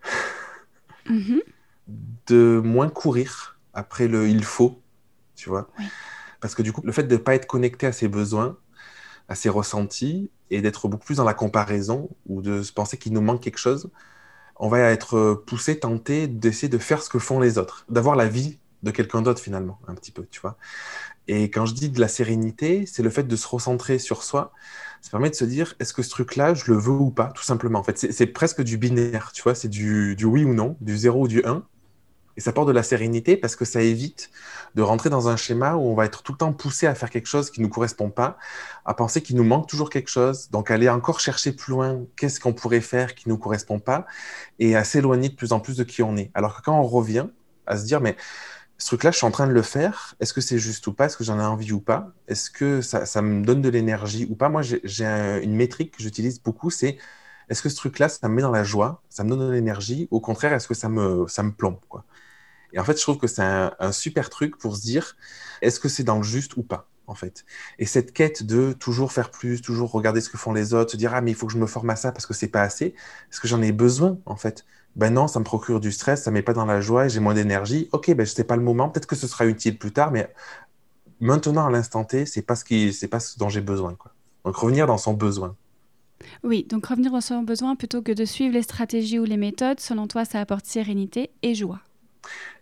mm-hmm. 1.08 1.40
de 2.26 2.60
moins 2.62 2.88
courir 2.88 3.58
après 3.72 4.08
le 4.08 4.28
il 4.28 4.44
faut, 4.44 4.80
tu 5.34 5.48
vois? 5.48 5.70
Parce 6.40 6.54
que 6.54 6.62
du 6.62 6.72
coup, 6.72 6.82
le 6.84 6.92
fait 6.92 7.04
de 7.04 7.14
ne 7.14 7.18
pas 7.18 7.34
être 7.34 7.46
connecté 7.46 7.86
à 7.86 7.92
ses 7.92 8.08
besoins, 8.08 8.56
à 9.28 9.34
ses 9.34 9.48
ressentis, 9.48 10.30
et 10.50 10.60
d'être 10.62 10.88
beaucoup 10.88 11.04
plus 11.04 11.16
dans 11.16 11.24
la 11.24 11.34
comparaison, 11.34 12.10
ou 12.26 12.42
de 12.42 12.62
se 12.62 12.72
penser 12.72 12.96
qu'il 12.98 13.12
nous 13.12 13.20
manque 13.20 13.42
quelque 13.42 13.58
chose, 13.58 13.90
on 14.58 14.68
va 14.68 14.80
être 14.80 15.16
euh, 15.16 15.44
poussé, 15.46 15.78
tenté 15.78 16.26
d'essayer 16.26 16.68
de 16.68 16.78
faire 16.78 17.02
ce 17.02 17.08
que 17.08 17.18
font 17.18 17.40
les 17.40 17.58
autres, 17.58 17.84
d'avoir 17.88 18.16
la 18.16 18.26
vie 18.28 18.58
de 18.82 18.90
quelqu'un 18.90 19.22
d'autre 19.22 19.40
finalement, 19.40 19.78
un 19.88 19.94
petit 19.94 20.12
peu, 20.12 20.26
tu 20.30 20.40
vois. 20.40 20.56
Et 21.28 21.50
quand 21.50 21.66
je 21.66 21.74
dis 21.74 21.90
de 21.90 22.00
la 22.00 22.08
sérénité, 22.08 22.86
c'est 22.86 23.02
le 23.02 23.10
fait 23.10 23.24
de 23.24 23.36
se 23.36 23.46
recentrer 23.46 23.98
sur 23.98 24.22
soi. 24.22 24.52
Ça 25.02 25.10
permet 25.10 25.30
de 25.30 25.34
se 25.34 25.44
dire, 25.44 25.74
est-ce 25.78 25.92
que 25.92 26.02
ce 26.02 26.10
truc-là, 26.10 26.54
je 26.54 26.70
le 26.70 26.78
veux 26.78 26.92
ou 26.92 27.10
pas, 27.10 27.26
tout 27.26 27.42
simplement. 27.42 27.78
En 27.78 27.82
fait, 27.82 27.98
c'est 27.98 28.26
presque 28.26 28.62
du 28.62 28.78
binaire, 28.78 29.30
tu 29.32 29.42
vois, 29.42 29.54
c'est 29.54 29.68
du, 29.68 30.16
oui 30.24 30.44
ou 30.44 30.54
non, 30.54 30.76
du 30.80 30.96
zéro 30.96 31.24
ou 31.24 31.28
du 31.28 31.44
1. 31.44 31.62
Et 32.38 32.40
ça 32.40 32.52
porte 32.52 32.68
de 32.68 32.72
la 32.72 32.84
sérénité 32.84 33.36
parce 33.36 33.56
que 33.56 33.64
ça 33.64 33.82
évite 33.82 34.30
de 34.76 34.82
rentrer 34.82 35.10
dans 35.10 35.28
un 35.28 35.36
schéma 35.36 35.74
où 35.74 35.88
on 35.88 35.94
va 35.96 36.04
être 36.04 36.22
tout 36.22 36.30
le 36.30 36.38
temps 36.38 36.52
poussé 36.52 36.86
à 36.86 36.94
faire 36.94 37.10
quelque 37.10 37.26
chose 37.26 37.50
qui 37.50 37.60
ne 37.60 37.66
nous 37.66 37.68
correspond 37.68 38.10
pas, 38.10 38.38
à 38.84 38.94
penser 38.94 39.22
qu'il 39.22 39.34
nous 39.34 39.42
manque 39.42 39.66
toujours 39.66 39.90
quelque 39.90 40.08
chose, 40.08 40.48
donc 40.50 40.70
aller 40.70 40.88
encore 40.88 41.18
chercher 41.18 41.50
plus 41.50 41.72
loin 41.72 42.04
qu'est-ce 42.14 42.38
qu'on 42.38 42.52
pourrait 42.52 42.80
faire 42.80 43.16
qui 43.16 43.28
ne 43.28 43.34
nous 43.34 43.40
correspond 43.40 43.80
pas, 43.80 44.06
et 44.60 44.76
à 44.76 44.84
s'éloigner 44.84 45.30
de 45.30 45.34
plus 45.34 45.50
en 45.50 45.58
plus 45.58 45.76
de 45.76 45.82
qui 45.82 46.00
on 46.04 46.16
est. 46.16 46.30
Alors 46.32 46.56
que 46.56 46.62
quand 46.62 46.78
on 46.78 46.84
revient 46.84 47.26
à 47.66 47.76
se 47.76 47.84
dire, 47.84 48.00
mais 48.00 48.16
ce 48.78 48.86
truc-là, 48.86 49.10
je 49.10 49.16
suis 49.16 49.26
en 49.26 49.32
train 49.32 49.48
de 49.48 49.52
le 49.52 49.62
faire, 49.62 50.14
est-ce 50.20 50.32
que 50.32 50.40
c'est 50.40 50.58
juste 50.58 50.86
ou 50.86 50.92
pas, 50.92 51.06
est-ce 51.06 51.16
que 51.16 51.24
j'en 51.24 51.40
ai 51.40 51.44
envie 51.44 51.72
ou 51.72 51.80
pas, 51.80 52.12
est-ce 52.28 52.50
que 52.50 52.82
ça, 52.82 53.20
me 53.20 53.44
donne 53.44 53.62
de 53.62 53.68
l'énergie 53.68 54.28
ou 54.30 54.36
pas, 54.36 54.48
moi 54.48 54.62
j'ai 54.62 55.40
une 55.42 55.56
métrique 55.56 55.96
que 55.96 56.04
j'utilise 56.04 56.40
beaucoup, 56.40 56.70
c'est 56.70 56.98
est-ce 57.48 57.62
que 57.62 57.68
ce 57.68 57.74
truc-là, 57.74 58.08
ça 58.08 58.28
me 58.28 58.34
met 58.34 58.42
dans 58.42 58.52
la 58.52 58.62
joie, 58.62 59.02
ça 59.08 59.24
me 59.24 59.30
donne 59.30 59.40
de 59.40 59.52
l'énergie, 59.52 60.06
au 60.12 60.20
contraire, 60.20 60.52
est-ce 60.52 60.68
que 60.68 60.74
ça 60.74 60.88
me, 60.88 61.26
ça 61.26 61.42
me 61.42 61.50
plombe 61.50 61.80
quoi 61.88 62.04
et 62.72 62.78
en 62.78 62.84
fait, 62.84 62.96
je 62.96 63.02
trouve 63.02 63.18
que 63.18 63.26
c'est 63.26 63.42
un, 63.42 63.92
super 63.92 64.30
truc 64.30 64.58
pour 64.58 64.76
se 64.76 64.82
dire, 64.82 65.16
est-ce 65.62 65.80
que 65.80 65.88
c'est 65.88 66.04
dans 66.04 66.18
le 66.18 66.22
juste 66.22 66.56
ou 66.56 66.62
pas 66.62 66.88
en 67.06 67.14
fait? 67.14 67.44
Et 67.78 67.86
cette 67.86 68.12
quête 68.12 68.42
de 68.42 68.72
toujours 68.72 69.12
faire 69.12 69.30
plus, 69.30 69.62
toujours 69.62 69.90
regarder 69.90 70.20
ce 70.20 70.28
que 70.28 70.36
font 70.36 70.52
les 70.52 70.74
autres, 70.74 70.92
se 70.92 70.96
dire 70.96 71.14
ah 71.14 71.20
mais 71.20 71.30
il 71.30 71.34
faut 71.34 71.46
que 71.46 71.52
je 71.52 71.58
me 71.58 71.66
forme 71.66 71.90
à 71.90 71.96
ça 71.96 72.12
parce 72.12 72.26
que 72.26 72.34
c'est 72.34 72.48
pas 72.48 72.62
assez, 72.62 72.94
est-ce 73.30 73.40
que 73.40 73.48
j'en 73.48 73.62
ai 73.62 73.72
besoin 73.72 74.18
en 74.26 74.36
fait? 74.36 74.64
Ben 74.96 75.12
non, 75.12 75.28
ça 75.28 75.38
me 75.38 75.44
procure 75.44 75.80
du 75.80 75.92
stress, 75.92 76.24
ça 76.24 76.30
met 76.30 76.42
pas 76.42 76.52
dans 76.52 76.66
la 76.66 76.80
joie 76.80 77.06
et 77.06 77.08
j'ai 77.08 77.20
moins 77.20 77.34
d'énergie. 77.34 77.88
Ok, 77.92 78.12
ben 78.14 78.26
sais 78.26 78.44
pas 78.44 78.56
le 78.56 78.62
moment, 78.62 78.88
peut-être 78.88 79.06
que 79.06 79.16
ce 79.16 79.26
sera 79.26 79.46
utile 79.46 79.78
plus 79.78 79.92
tard, 79.92 80.10
mais 80.10 80.32
maintenant 81.20 81.66
à 81.66 81.70
l'instant 81.70 82.04
T, 82.04 82.26
c'est 82.26 82.42
pas 82.42 82.56
ce 82.56 82.64
qui, 82.64 82.92
c'est 82.92 83.08
pas 83.08 83.20
ce 83.20 83.38
dont 83.38 83.48
j'ai 83.48 83.60
besoin 83.60 83.94
quoi. 83.94 84.12
Donc 84.44 84.56
revenir 84.56 84.86
dans 84.86 84.98
son 84.98 85.14
besoin. 85.14 85.56
Oui, 86.42 86.64
donc 86.68 86.86
revenir 86.86 87.12
dans 87.12 87.20
son 87.20 87.42
besoin 87.42 87.76
plutôt 87.76 88.02
que 88.02 88.12
de 88.12 88.24
suivre 88.24 88.54
les 88.54 88.62
stratégies 88.62 89.18
ou 89.18 89.24
les 89.24 89.36
méthodes, 89.36 89.80
selon 89.80 90.06
toi, 90.08 90.24
ça 90.24 90.40
apporte 90.40 90.66
sérénité 90.66 91.30
et 91.42 91.54
joie. 91.54 91.80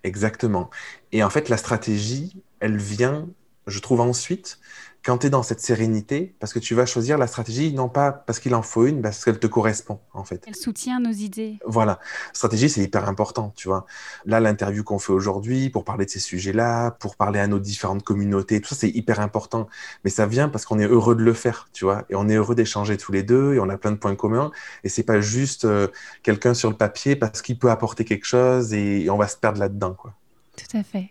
Exactement. 0.06 0.70
Et 1.12 1.22
en 1.24 1.30
fait, 1.30 1.48
la 1.48 1.56
stratégie, 1.56 2.44
elle 2.60 2.76
vient, 2.78 3.28
je 3.66 3.78
trouve, 3.80 4.00
ensuite 4.00 4.58
quand 5.06 5.18
tu 5.18 5.28
es 5.28 5.30
dans 5.30 5.44
cette 5.44 5.60
sérénité, 5.60 6.34
parce 6.40 6.52
que 6.52 6.58
tu 6.58 6.74
vas 6.74 6.84
choisir 6.84 7.16
la 7.16 7.28
stratégie, 7.28 7.72
non 7.72 7.88
pas 7.88 8.10
parce 8.10 8.40
qu'il 8.40 8.56
en 8.56 8.62
faut 8.62 8.86
une, 8.86 9.02
parce 9.02 9.24
qu'elle 9.24 9.38
te 9.38 9.46
correspond, 9.46 10.00
en 10.12 10.24
fait. 10.24 10.42
Elle 10.48 10.56
soutient 10.56 10.98
nos 10.98 11.12
idées. 11.12 11.60
Voilà. 11.64 12.00
Stratégie, 12.32 12.68
c'est 12.68 12.82
hyper 12.82 13.08
important, 13.08 13.52
tu 13.54 13.68
vois. 13.68 13.86
Là, 14.24 14.40
l'interview 14.40 14.82
qu'on 14.82 14.98
fait 14.98 15.12
aujourd'hui, 15.12 15.70
pour 15.70 15.84
parler 15.84 16.06
de 16.06 16.10
ces 16.10 16.18
sujets-là, 16.18 16.90
pour 16.90 17.14
parler 17.14 17.38
à 17.38 17.46
nos 17.46 17.60
différentes 17.60 18.02
communautés, 18.02 18.60
tout 18.60 18.70
ça, 18.70 18.74
c'est 18.74 18.88
hyper 18.88 19.20
important. 19.20 19.68
Mais 20.02 20.10
ça 20.10 20.26
vient 20.26 20.48
parce 20.48 20.66
qu'on 20.66 20.80
est 20.80 20.88
heureux 20.88 21.14
de 21.14 21.22
le 21.22 21.34
faire, 21.34 21.68
tu 21.72 21.84
vois. 21.84 22.04
Et 22.10 22.16
on 22.16 22.28
est 22.28 22.34
heureux 22.34 22.56
d'échanger 22.56 22.96
tous 22.96 23.12
les 23.12 23.22
deux, 23.22 23.54
et 23.54 23.60
on 23.60 23.68
a 23.68 23.78
plein 23.78 23.92
de 23.92 23.98
points 23.98 24.16
communs. 24.16 24.50
Et 24.82 24.88
c'est 24.88 25.04
pas 25.04 25.20
juste 25.20 25.66
euh, 25.66 25.86
quelqu'un 26.24 26.52
sur 26.52 26.68
le 26.68 26.76
papier 26.76 27.14
parce 27.14 27.42
qu'il 27.42 27.60
peut 27.60 27.70
apporter 27.70 28.04
quelque 28.04 28.26
chose 28.26 28.74
et 28.74 29.08
on 29.08 29.18
va 29.18 29.28
se 29.28 29.36
perdre 29.36 29.60
là-dedans, 29.60 29.94
quoi. 29.94 30.14
Tout 30.56 30.76
à 30.76 30.82
fait. 30.82 31.10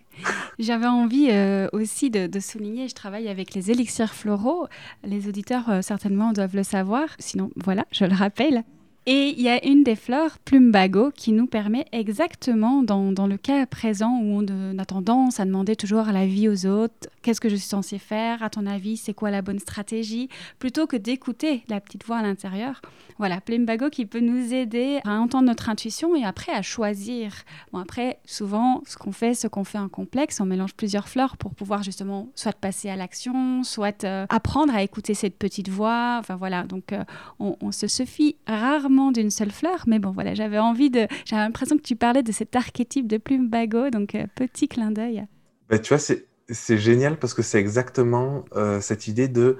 J'avais 0.59 0.87
envie 0.87 1.27
euh, 1.29 1.67
aussi 1.71 2.09
de, 2.09 2.39
souligner, 2.39 2.87
je 2.87 2.95
travaille 2.95 3.27
avec 3.27 3.53
les 3.53 3.71
élixirs 3.71 4.13
floraux. 4.13 4.67
Les 5.03 5.27
auditeurs 5.27 5.69
euh, 5.69 5.81
certainement 5.81 6.33
doivent 6.33 6.55
le 6.55 6.63
savoir, 6.63 7.09
sinon 7.19 7.51
voilà, 7.57 7.85
je 7.91 8.05
le 8.05 8.15
rappelle. 8.15 8.63
Et 9.07 9.35
il 9.37 9.41
y 9.41 9.49
a 9.49 9.63
une 9.63 9.83
des 9.83 9.95
fleurs, 9.95 10.39
plumbago, 10.39 11.11
qui 11.11 11.31
nous 11.31 11.45
permet 11.45 11.85
exactement, 11.91 12.81
dans, 12.81 13.11
dans 13.11 13.27
le 13.27 13.37
cas 13.37 13.63
présent 13.67 14.19
où 14.19 14.41
on, 14.41 14.79
a 14.79 14.85
tendance 14.85 15.39
à 15.39 15.45
demander 15.45 15.75
toujours 15.75 16.05
la 16.05 16.25
vie 16.25 16.49
aux 16.49 16.65
autres, 16.65 17.07
qu'est-ce 17.21 17.39
que 17.39 17.47
je 17.47 17.55
suis 17.55 17.67
censé 17.67 17.99
faire, 17.99 18.41
à 18.41 18.49
ton 18.49 18.65
avis, 18.65 18.97
c'est 18.97 19.13
quoi 19.13 19.29
la 19.29 19.43
bonne 19.43 19.59
stratégie, 19.59 20.27
plutôt 20.57 20.87
que 20.87 20.97
d'écouter 20.97 21.63
la 21.67 21.79
petite 21.81 22.03
voix 22.03 22.17
à 22.17 22.23
l'intérieur. 22.23 22.81
Voilà, 23.19 23.41
plumbago 23.41 23.91
qui 23.91 24.07
peut 24.07 24.19
nous 24.19 24.53
aider 24.55 24.99
à 25.05 25.19
entendre 25.19 25.45
notre 25.45 25.69
intuition 25.69 26.15
et 26.15 26.25
après 26.25 26.51
à 26.51 26.63
choisir. 26.63 27.31
Bon, 27.71 27.79
après, 27.79 28.17
souvent, 28.25 28.81
ce 28.87 28.97
qu'on 28.97 29.11
fait, 29.11 29.35
ce 29.35 29.47
qu'on 29.47 29.63
fait 29.63 29.77
un 29.77 29.87
complexe, 29.87 30.41
on 30.41 30.45
mélange 30.45 30.73
plusieurs 30.73 31.07
fleurs 31.07 31.37
pour 31.37 31.53
pouvoir 31.53 31.83
justement 31.83 32.27
soit 32.33 32.57
passer 32.57 32.89
à 32.89 32.95
l'action, 32.95 33.63
soit 33.63 34.03
euh, 34.03 34.25
apprendre 34.29 34.73
à 34.73 34.81
écouter 34.81 35.13
cette 35.13 35.37
petite 35.37 35.69
voix. 35.69 36.17
Enfin 36.19 36.35
voilà, 36.35 36.63
donc 36.63 36.91
euh, 36.91 37.03
on, 37.39 37.55
on 37.61 37.71
se 37.71 37.85
suffit 37.85 38.35
rarement 38.47 38.94
d'une 39.11 39.29
seule 39.29 39.51
fleur, 39.51 39.83
mais 39.87 39.99
bon, 39.99 40.11
voilà, 40.11 40.33
j'avais 40.33 40.59
envie 40.59 40.89
de. 40.89 41.07
J'avais 41.25 41.41
l'impression 41.41 41.77
que 41.77 41.83
tu 41.83 41.95
parlais 41.95 42.23
de 42.23 42.31
cet 42.31 42.55
archétype 42.55 43.07
de 43.07 43.17
plume 43.17 43.49
bagot, 43.49 43.89
donc 43.89 44.15
euh, 44.15 44.25
petit 44.35 44.67
clin 44.67 44.91
d'œil. 44.91 45.25
Bah, 45.69 45.79
tu 45.79 45.93
vois, 45.93 45.99
c'est 45.99 46.77
génial 46.77 47.17
parce 47.17 47.33
que 47.33 47.41
c'est 47.41 47.59
exactement 47.59 48.45
euh, 48.55 48.81
cette 48.81 49.07
idée 49.07 49.27
de 49.27 49.57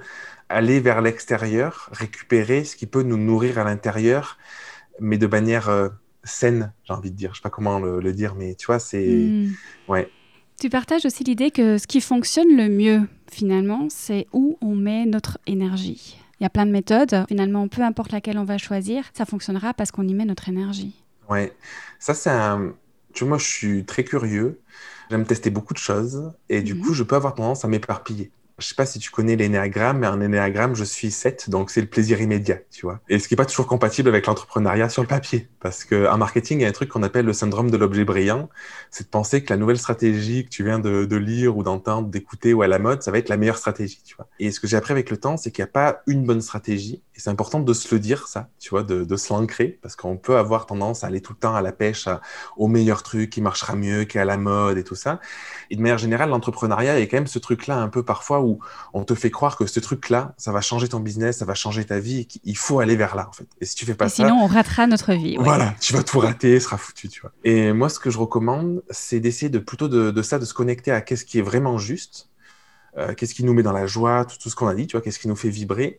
aller 0.48 0.80
vers 0.80 1.02
l'extérieur, 1.02 1.88
récupérer 1.92 2.64
ce 2.64 2.76
qui 2.76 2.86
peut 2.86 3.02
nous 3.02 3.16
nourrir 3.16 3.58
à 3.58 3.64
l'intérieur, 3.64 4.38
mais 5.00 5.18
de 5.18 5.26
manière 5.26 5.68
euh, 5.68 5.88
saine, 6.22 6.72
j'ai 6.84 6.94
envie 6.94 7.10
de 7.10 7.16
dire. 7.16 7.30
Je 7.32 7.38
sais 7.38 7.42
pas 7.42 7.50
comment 7.50 7.78
le, 7.78 8.12
dire, 8.12 8.34
mais 8.34 8.54
tu 8.54 8.66
vois, 8.66 8.78
c'est. 8.78 9.06
Hmm. 9.06 9.52
Ouais. 9.88 10.10
Tu 10.60 10.70
partages 10.70 11.04
aussi 11.04 11.22
l'idée 11.24 11.50
que 11.50 11.76
ce 11.76 11.86
qui 11.86 12.00
fonctionne 12.00 12.56
le 12.56 12.68
mieux, 12.68 13.02
finalement, 13.30 13.88
c'est 13.90 14.26
où 14.32 14.56
on 14.62 14.74
met 14.74 15.04
notre 15.04 15.38
énergie. 15.46 16.16
Il 16.40 16.44
y 16.44 16.46
a 16.46 16.50
plein 16.50 16.66
de 16.66 16.70
méthodes. 16.70 17.24
Finalement, 17.28 17.66
peu 17.68 17.82
importe 17.82 18.12
laquelle 18.12 18.38
on 18.38 18.44
va 18.44 18.58
choisir, 18.58 19.04
ça 19.14 19.24
fonctionnera 19.24 19.74
parce 19.74 19.90
qu'on 19.90 20.06
y 20.06 20.14
met 20.14 20.24
notre 20.24 20.48
énergie. 20.48 20.94
Ouais, 21.28 21.52
ça 21.98 22.14
c'est 22.14 22.30
un. 22.30 22.74
Tu 23.12 23.24
vois, 23.24 23.30
moi, 23.30 23.38
je 23.38 23.46
suis 23.46 23.84
très 23.84 24.04
curieux. 24.04 24.60
J'aime 25.10 25.24
tester 25.24 25.50
beaucoup 25.50 25.72
de 25.72 25.78
choses 25.78 26.32
et 26.48 26.62
du 26.62 26.74
mhm. 26.74 26.82
coup, 26.82 26.92
je 26.92 27.02
peux 27.04 27.16
avoir 27.16 27.34
tendance 27.34 27.64
à 27.64 27.68
m'éparpiller 27.68 28.30
je 28.58 28.66
sais 28.66 28.74
pas 28.74 28.86
si 28.86 28.98
tu 28.98 29.10
connais 29.10 29.36
l'énéagramme, 29.36 29.98
mais 29.98 30.06
un 30.06 30.20
énéagramme, 30.20 30.74
je 30.74 30.84
suis 30.84 31.10
7, 31.10 31.50
donc 31.50 31.70
c'est 31.70 31.82
le 31.82 31.86
plaisir 31.86 32.20
immédiat, 32.20 32.58
tu 32.70 32.86
vois. 32.86 33.00
Et 33.08 33.18
ce 33.18 33.28
qui 33.28 33.34
est 33.34 33.36
pas 33.36 33.44
toujours 33.44 33.66
compatible 33.66 34.08
avec 34.08 34.26
l'entrepreneuriat 34.26 34.88
sur 34.88 35.02
le 35.02 35.08
papier. 35.08 35.48
Parce 35.60 35.84
qu'en 35.84 36.16
marketing, 36.16 36.60
il 36.60 36.62
y 36.62 36.64
a 36.64 36.68
un 36.68 36.72
truc 36.72 36.88
qu'on 36.88 37.02
appelle 37.02 37.26
le 37.26 37.34
syndrome 37.34 37.70
de 37.70 37.76
l'objet 37.76 38.04
brillant. 38.04 38.48
C'est 38.90 39.04
de 39.04 39.10
penser 39.10 39.44
que 39.44 39.52
la 39.52 39.58
nouvelle 39.58 39.78
stratégie 39.78 40.44
que 40.44 40.48
tu 40.48 40.64
viens 40.64 40.78
de, 40.78 41.04
de 41.04 41.16
lire 41.16 41.56
ou 41.56 41.62
d'entendre, 41.62 42.08
d'écouter 42.08 42.54
ou 42.54 42.62
à 42.62 42.68
la 42.68 42.78
mode, 42.78 43.02
ça 43.02 43.10
va 43.10 43.18
être 43.18 43.28
la 43.28 43.36
meilleure 43.36 43.58
stratégie, 43.58 44.00
tu 44.04 44.16
vois. 44.16 44.28
Et 44.38 44.50
ce 44.50 44.60
que 44.60 44.66
j'ai 44.66 44.76
appris 44.76 44.92
avec 44.92 45.10
le 45.10 45.18
temps, 45.18 45.36
c'est 45.36 45.50
qu'il 45.50 45.62
n'y 45.62 45.68
a 45.68 45.72
pas 45.72 46.02
une 46.06 46.24
bonne 46.24 46.40
stratégie. 46.40 47.02
Et 47.16 47.20
c'est 47.20 47.30
important 47.30 47.60
de 47.60 47.72
se 47.72 47.94
le 47.94 47.98
dire, 47.98 48.28
ça, 48.28 48.50
tu 48.58 48.70
vois, 48.70 48.82
de, 48.82 49.04
de 49.04 49.16
se 49.16 49.32
l'ancrer. 49.32 49.78
Parce 49.80 49.96
qu'on 49.96 50.18
peut 50.18 50.36
avoir 50.36 50.66
tendance 50.66 51.02
à 51.02 51.06
aller 51.06 51.20
tout 51.20 51.32
le 51.32 51.38
temps 51.38 51.54
à 51.54 51.62
la 51.62 51.72
pêche, 51.72 52.08
au 52.56 52.68
meilleur 52.68 53.02
truc 53.02 53.30
qui 53.30 53.40
marchera 53.40 53.74
mieux, 53.74 54.04
qui 54.04 54.18
est 54.18 54.20
à 54.20 54.24
la 54.24 54.36
mode 54.36 54.76
et 54.76 54.84
tout 54.84 54.94
ça. 54.94 55.20
Et 55.70 55.76
de 55.76 55.80
manière 55.80 55.98
générale, 55.98 56.28
l'entrepreneuriat, 56.28 57.00
est 57.00 57.08
quand 57.08 57.16
même 57.16 57.26
ce 57.26 57.38
truc-là 57.38 57.78
un 57.78 57.88
peu 57.88 58.04
parfois 58.04 58.40
où 58.42 58.58
on 58.92 59.04
te 59.04 59.14
fait 59.14 59.30
croire 59.30 59.56
que 59.56 59.66
ce 59.66 59.80
truc-là, 59.80 60.34
ça 60.36 60.52
va 60.52 60.60
changer 60.60 60.88
ton 60.88 61.00
business, 61.00 61.38
ça 61.38 61.44
va 61.44 61.54
changer 61.54 61.84
ta 61.84 61.98
vie, 61.98 62.28
il 62.44 62.56
faut 62.56 62.80
aller 62.80 62.96
vers 62.96 63.16
là, 63.16 63.28
en 63.28 63.32
fait. 63.32 63.46
Et 63.60 63.64
si 63.64 63.74
tu 63.74 63.86
fais 63.86 63.94
pas 63.94 64.08
ça. 64.08 64.16
Sinon, 64.16 64.38
on 64.42 64.46
ratera 64.46 64.86
notre 64.86 65.14
vie. 65.14 65.36
Voilà, 65.38 65.74
tu 65.80 65.94
vas 65.94 66.02
tout 66.02 66.20
rater, 66.20 66.60
ce 66.60 66.66
sera 66.66 66.76
foutu, 66.76 67.08
tu 67.08 67.20
vois. 67.20 67.32
Et 67.44 67.72
moi, 67.72 67.88
ce 67.88 67.98
que 67.98 68.10
je 68.10 68.18
recommande, 68.18 68.82
c'est 68.90 69.20
d'essayer 69.20 69.48
de 69.48 69.58
plutôt 69.58 69.88
de, 69.88 70.22
ça, 70.22 70.38
de 70.38 70.44
se 70.44 70.54
connecter 70.54 70.90
à 70.90 71.00
qu'est-ce 71.00 71.24
qui 71.24 71.38
est 71.38 71.42
vraiment 71.42 71.78
juste, 71.78 72.28
euh, 72.98 73.14
qu'est-ce 73.14 73.34
qui 73.34 73.44
nous 73.44 73.54
met 73.54 73.62
dans 73.62 73.72
la 73.72 73.86
joie, 73.86 74.24
tout, 74.24 74.36
tout 74.38 74.50
ce 74.50 74.56
qu'on 74.56 74.68
a 74.68 74.74
dit, 74.74 74.86
tu 74.86 74.92
vois, 74.96 75.00
qu'est-ce 75.00 75.18
qui 75.18 75.28
nous 75.28 75.36
fait 75.36 75.48
vibrer, 75.48 75.98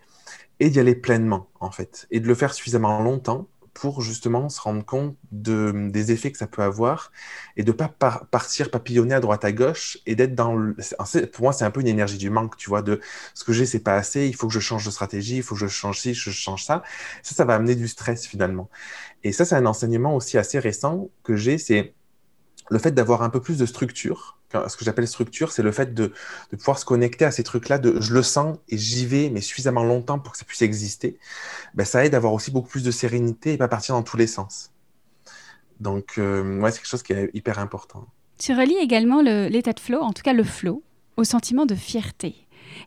et 0.60 0.70
d'y 0.70 0.80
aller 0.80 0.96
pleinement, 0.96 1.50
en 1.60 1.72
fait. 1.72 2.08
Et 2.12 2.20
de 2.20 2.28
le 2.28 2.36
faire 2.36 2.54
suffisamment 2.54 3.02
longtemps 3.02 3.48
pour 3.74 4.02
justement 4.02 4.50
se 4.50 4.60
rendre 4.60 4.84
compte 4.84 5.16
de, 5.32 5.90
des 5.92 6.12
effets 6.12 6.32
que 6.32 6.38
ça 6.40 6.48
peut 6.48 6.64
avoir 6.64 7.12
et 7.58 7.64
de 7.64 7.72
pas 7.72 7.88
partir 8.32 8.72
papillonner 8.72 9.14
à 9.14 9.20
droite 9.20 9.46
à 9.46 9.52
gauche 9.52 10.00
et 10.08 10.16
d'être 10.16 10.34
dans 10.34 10.56
le... 10.56 10.76
pour 11.32 11.44
moi 11.44 11.54
c'est 11.54 11.64
un 11.64 11.70
peu 11.70 11.82
une 11.82 11.88
énergie 11.88 12.18
du 12.18 12.32
manque 12.32 12.58
tu 12.58 12.70
vois 12.70 12.82
de 12.82 13.00
ce 13.36 13.44
que 13.44 13.54
j'ai 13.54 13.68
c'est 13.68 13.82
pas 13.82 13.94
assez 13.94 14.28
il 14.28 14.36
faut 14.36 14.48
que 14.48 14.54
je 14.54 14.60
change 14.60 14.84
de 14.84 14.90
stratégie 14.90 15.38
il 15.38 15.44
faut 15.44 15.54
que 15.54 15.62
je 15.62 15.68
change 15.68 16.00
ci 16.00 16.16
je 16.16 16.32
change 16.32 16.64
ça 16.66 16.82
ça 17.22 17.36
ça 17.36 17.46
va 17.46 17.54
amener 17.54 17.76
du 17.76 17.88
stress 17.88 18.26
finalement 18.26 18.68
et 19.24 19.32
ça 19.32 19.46
c'est 19.46 19.56
un 19.56 19.66
enseignement 19.68 20.16
aussi 20.16 20.40
assez 20.40 20.58
récent 20.58 21.10
que 21.24 21.36
j'ai 21.36 21.60
c'est 21.60 21.94
le 22.70 22.80
fait 22.80 22.92
d'avoir 22.92 23.22
un 23.22 23.30
peu 23.30 23.42
plus 23.42 23.58
de 23.58 23.66
structure 23.66 24.38
ce 24.52 24.78
que 24.78 24.86
j'appelle 24.86 25.08
structure, 25.08 25.52
c'est 25.52 25.64
le 25.64 25.72
fait 25.72 25.94
de, 25.94 26.14
pouvoir 26.52 26.80
se 26.80 26.86
connecter 26.86 27.26
à 27.26 27.32
ces 27.32 27.44
trucs-là, 27.44 27.78
de 27.78 28.00
je 28.00 28.14
le 28.14 28.24
sens 28.24 28.58
et 28.70 28.78
j'y 28.78 29.06
vais, 29.06 29.30
mais 29.30 29.42
suffisamment 29.42 29.84
longtemps 29.84 30.20
pour 30.20 30.34
que 30.34 30.38
ça 30.38 30.46
puisse 30.46 30.62
exister, 30.62 31.18
ben, 31.74 31.84
ça 31.84 32.06
aide 32.06 32.14
à 32.14 32.18
avoir 32.18 32.34
aussi 32.34 32.52
beaucoup 32.52 32.70
plus 32.70 32.84
de 32.84 32.92
sérénité 32.92 33.54
et 33.54 33.58
pas 33.58 33.68
partir 33.68 33.96
dans 33.96 34.04
tous 34.04 34.18
les 34.18 34.28
sens. 34.28 34.72
Donc, 35.80 36.16
euh, 36.18 36.60
ouais, 36.60 36.72
c'est 36.72 36.80
quelque 36.80 36.88
chose 36.88 37.04
qui 37.04 37.14
est 37.14 37.30
hyper 37.34 37.60
important. 37.60 38.08
Tu 38.38 38.54
relis 38.54 38.78
également 38.78 39.22
l'état 39.22 39.74
de 39.74 39.80
flow, 39.80 40.00
en 40.00 40.14
tout 40.14 40.24
cas 40.24 40.34
le 40.34 40.44
flow, 40.44 40.84
au 41.18 41.24
sentiment 41.24 41.66
de 41.66 41.76
fierté. 41.76 42.36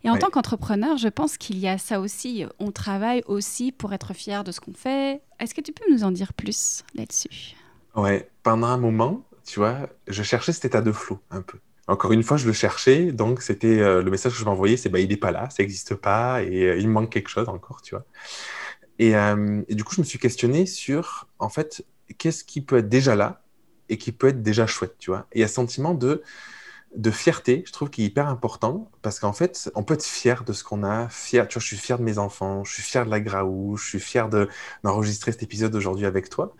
Et 0.05 0.11
en 0.11 0.19
tant 0.19 0.31
qu'entrepreneur, 0.31 0.97
je 0.99 1.09
pense 1.09 1.37
qu'il 1.37 1.59
y 1.59 1.67
a 1.67 1.77
ça 1.77 2.01
aussi. 2.01 2.45
On 2.61 2.71
travaille 2.71 3.23
aussi 3.27 3.73
pour 3.73 3.93
être 3.93 4.15
fier 4.15 4.45
de 4.45 4.53
ce 4.53 4.61
qu'on 4.61 4.73
fait. 4.73 5.21
Est-ce 5.41 5.53
que 5.53 5.61
tu 5.61 5.73
peux 5.73 5.85
nous 5.91 6.05
en 6.05 6.13
dire 6.13 6.33
plus 6.33 6.85
là-dessus? 6.95 7.57
Ouais, 7.97 8.31
pendant 8.45 8.69
un 8.69 8.77
moment, 8.77 9.25
tu 9.51 9.59
vois, 9.59 9.89
je 10.07 10.23
cherchais 10.23 10.53
cet 10.53 10.65
état 10.65 10.81
de 10.81 10.93
flow 10.93 11.19
un 11.31 11.43
peu. 11.43 11.59
Encore 11.89 12.13
une 12.13 12.23
fois, 12.23 12.37
je 12.37 12.47
le 12.47 12.53
cherchais, 12.53 13.11
donc 13.11 13.43
c'était 13.43 13.81
euh, 13.81 14.01
le 14.01 14.11
message 14.13 14.33
que 14.35 14.39
je 14.39 14.45
m'envoyais, 14.45 14.77
c'est 14.77 14.89
bah 14.89 15.01
il 15.01 15.09
n'est 15.09 15.17
pas 15.17 15.33
là, 15.33 15.51
ça 15.51 15.63
n'existe 15.65 15.97
pas 15.97 16.41
et 16.43 16.63
euh, 16.63 16.77
il 16.77 16.87
me 16.87 16.93
manque 16.93 17.11
quelque 17.11 17.29
chose 17.29 17.49
encore, 17.49 17.83
tu 17.83 17.97
vois. 17.97 18.05
Euh, 19.01 19.63
et, 19.69 19.75
du 19.75 19.83
coup, 19.83 19.95
je 19.95 20.01
me 20.01 20.07
suis 20.07 20.21
questionné 20.21 20.67
sur 20.67 21.27
en 21.41 21.49
fait 21.49 21.85
qu'est-ce 22.19 22.45
qui 22.45 22.61
peut 22.61 22.79
être 22.79 22.89
déjà 22.89 23.17
là 23.17 23.43
et 23.89 23.99
qui 23.99 24.13
peut 24.13 24.29
être 24.29 24.43
déjà 24.43 24.69
chouette, 24.69 24.97
tu 25.01 25.11
vois. 25.11 25.27
Il 25.35 25.41
y 25.41 25.45
a 25.45 25.49
ce 25.49 25.55
sentiment 25.55 25.95
de 25.95 26.23
de 26.97 27.11
fierté, 27.11 27.63
je 27.67 27.73
trouve 27.73 27.89
qu'il 27.91 28.05
est 28.05 28.09
hyper 28.09 28.29
important 28.29 28.91
parce 29.03 29.21
qu'en 29.21 29.33
fait, 29.33 29.71
on 29.75 29.85
peut 29.85 29.95
être 29.95 30.05
fier 30.05 30.45
de 30.45 30.53
ce 30.53 30.65
qu'on 30.65 30.83
a, 30.83 31.09
fier, 31.09 31.47
tu 31.49 31.55
vois, 31.55 31.63
je 31.63 31.67
suis 31.67 31.77
fier 31.77 31.99
de 31.99 32.05
mes 32.05 32.19
enfants, 32.19 32.65
je 32.65 32.75
suis 32.75 32.83
fier 32.83 33.05
de 33.07 33.11
la 33.11 33.21
Graou, 33.21 33.77
je 33.77 33.85
suis 33.85 34.01
fier 34.01 34.29
d'enregistrer 34.29 35.33
cet 35.33 35.43
épisode 35.43 35.75
aujourd'hui 35.75 36.07
avec 36.07 36.29
toi. 36.31 36.55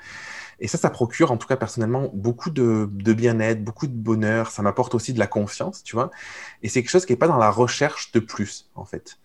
Et 0.61 0.69
ça, 0.69 0.79
ça 0.79 0.91
procure, 0.91 1.33
en 1.33 1.37
tout 1.37 1.49
cas 1.49 1.57
personnellement, 1.57 2.11
beaucoup 2.13 2.51
de, 2.51 2.87
bien-être, 2.87 3.65
beaucoup 3.65 3.87
de 3.87 3.95
bonheur. 3.95 4.51
Ça 4.51 4.63
m'apporte 4.63 4.95
aussi 4.95 5.13
de 5.13 5.19
la 5.19 5.27
confiance, 5.27 5.83
tu 5.83 5.97
vois. 5.97 6.11
Et 6.63 6.69
c'est 6.69 6.83
quelque 6.83 6.91
chose 6.91 7.07
qui 7.07 7.13
n'est 7.13 7.19
pas 7.19 7.29
dans 7.29 7.39
la 7.39 7.51
recherche 7.51 8.13
de 8.13 8.21
plus, 8.21 8.71
en 8.75 8.85
fait. 8.85 9.19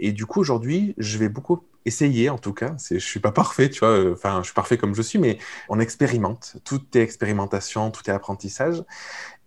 Et 0.00 0.12
du 0.12 0.26
coup, 0.26 0.40
aujourd'hui, 0.40 0.94
je 0.96 1.18
vais 1.18 1.28
beaucoup 1.28 1.62
essayer, 1.84 2.30
en 2.30 2.38
tout 2.38 2.52
cas. 2.52 2.76
Je 2.90 2.98
suis 2.98 3.20
pas 3.20 3.32
parfait, 3.32 3.70
tu 3.70 3.80
vois. 3.80 4.12
Enfin, 4.12 4.40
je 4.40 4.46
suis 4.46 4.54
parfait 4.54 4.78
comme 4.78 4.94
je 4.94 5.02
suis, 5.02 5.18
mais 5.18 5.38
on 5.68 5.80
expérimente. 5.80 6.56
Tout 6.64 6.82
est 6.94 7.00
expérimentation, 7.00 7.90
tout 7.90 8.02
est 8.08 8.12
apprentissage. 8.12 8.82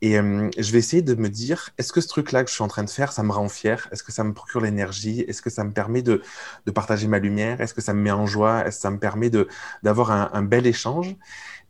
Et 0.01 0.17
euh, 0.17 0.49
je 0.57 0.71
vais 0.71 0.79
essayer 0.79 1.03
de 1.03 1.13
me 1.13 1.29
dire, 1.29 1.69
est-ce 1.77 1.93
que 1.93 2.01
ce 2.01 2.07
truc-là 2.07 2.43
que 2.43 2.49
je 2.49 2.55
suis 2.55 2.63
en 2.63 2.67
train 2.67 2.83
de 2.83 2.89
faire, 2.89 3.11
ça 3.11 3.21
me 3.21 3.31
rend 3.31 3.49
fier? 3.49 3.87
Est-ce 3.91 4.03
que 4.03 4.11
ça 4.11 4.23
me 4.23 4.33
procure 4.33 4.61
l'énergie? 4.61 5.21
Est-ce 5.21 5.43
que 5.43 5.51
ça 5.51 5.63
me 5.63 5.71
permet 5.71 6.01
de, 6.01 6.23
de 6.65 6.71
partager 6.71 7.07
ma 7.07 7.19
lumière? 7.19 7.61
Est-ce 7.61 7.75
que 7.75 7.81
ça 7.81 7.93
me 7.93 8.01
met 8.01 8.11
en 8.11 8.25
joie? 8.25 8.65
Est-ce 8.65 8.77
que 8.77 8.81
ça 8.81 8.91
me 8.91 8.99
permet 8.99 9.29
d'avoir 9.83 10.11
un, 10.11 10.41
bel 10.41 10.65
échange? 10.65 11.15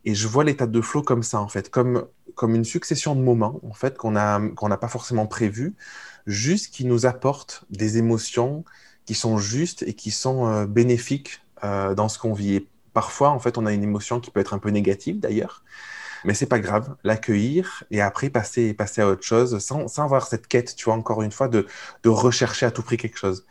Et 0.06 0.16
je 0.16 0.28
vois 0.28 0.46
l'état 0.46 0.66
de 0.66 0.82
flow 0.82 1.04
comme 1.04 1.24
ça, 1.24 1.42
en 1.42 1.50
fait, 1.50 1.70
comme, 1.70 2.08
comme 2.36 2.56
une 2.56 2.64
succession 2.64 3.16
de 3.16 3.22
moments, 3.22 3.60
en 3.64 3.74
fait, 3.74 3.98
qu'on 3.98 4.12
n'a 4.12 4.42
qu'on 4.56 4.70
n'a 4.70 4.78
pas 4.78 4.88
forcément 4.88 5.28
prévu, 5.28 5.76
juste 6.26 6.74
qui 6.74 6.86
nous 6.86 7.06
apportent 7.06 7.66
des 7.70 7.98
émotions 7.98 8.64
qui 9.06 9.16
sont 9.16 9.38
justes 9.38 9.84
et 9.84 9.94
qui 9.94 10.12
sont 10.12 10.48
euh, 10.48 10.66
bénéfiques 10.66 11.42
euh, 11.64 11.96
dans 11.96 12.10
ce 12.10 12.20
qu'on 12.20 12.34
vit. 12.34 12.56
Et 12.56 12.68
parfois, 12.94 13.30
en 13.30 13.40
fait, 13.40 13.58
on 13.58 13.66
a 13.66 13.74
une 13.74 13.84
émotion 13.84 14.20
qui 14.20 14.32
peut 14.32 14.40
être 14.40 14.54
un 14.54 14.60
peu 14.60 14.70
négative, 14.70 15.20
d'ailleurs. 15.20 15.64
Mais 16.24 16.36
c'est 16.36 16.46
pas 16.46 16.60
grave, 16.60 16.96
l'accueillir 17.04 17.84
et 17.90 18.00
après 18.02 18.30
passer, 18.30 18.74
passer 18.76 19.02
à 19.02 19.08
autre 19.08 19.24
chose 19.24 19.58
sans, 19.60 19.88
sans 19.88 20.04
avoir 20.04 20.28
cette 20.28 20.48
quête, 20.48 20.76
tu 20.76 20.86
vois, 20.86 20.94
encore 20.94 21.24
une 21.24 21.32
fois, 21.32 21.48
de, 21.48 21.66
de 22.04 22.10
rechercher 22.10 22.66
à 22.68 22.72
tout 22.72 22.84
prix 22.84 22.98
quelque 22.98 23.18
chose. 23.18 23.46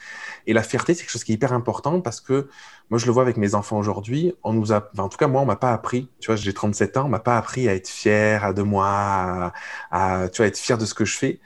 Et 0.47 0.53
la 0.53 0.63
fierté, 0.63 0.95
c'est 0.95 1.01
quelque 1.03 1.11
chose 1.11 1.25
qui 1.25 1.33
est 1.33 1.35
hyper 1.35 1.53
important 1.53 2.01
parce 2.01 2.21
que 2.21 2.49
moi, 2.91 2.99
je 2.99 3.07
le 3.07 3.13
vois 3.13 3.23
avec 3.23 3.37
mes 3.37 3.55
enfants 3.55 3.79
aujourd'hui. 3.79 4.35
On 4.45 4.53
nous 4.53 4.73
a, 4.73 4.89
en 4.99 5.09
tout 5.09 5.19
cas, 5.19 5.27
moi, 5.29 5.43
on 5.43 5.47
m'a 5.47 5.57
pas 5.57 5.73
appris. 5.73 6.11
Tu 6.21 6.27
vois, 6.27 6.37
j'ai 6.37 6.53
37 6.53 6.97
ans, 6.97 7.07
on 7.07 7.09
m'a 7.09 7.21
pas 7.21 7.37
appris 7.39 7.69
à 7.69 7.75
être 7.75 7.89
fier 7.89 8.45
à 8.45 8.53
de 8.53 8.63
moi, 8.63 8.87
à, 8.89 9.53
à, 9.91 10.29
tu 10.29 10.39
vois, 10.39 10.47
être 10.47 10.59
fier 10.59 10.79
de 10.79 10.85
ce 10.87 10.95
que 10.95 11.05
je 11.05 11.17
fais. 11.17 11.41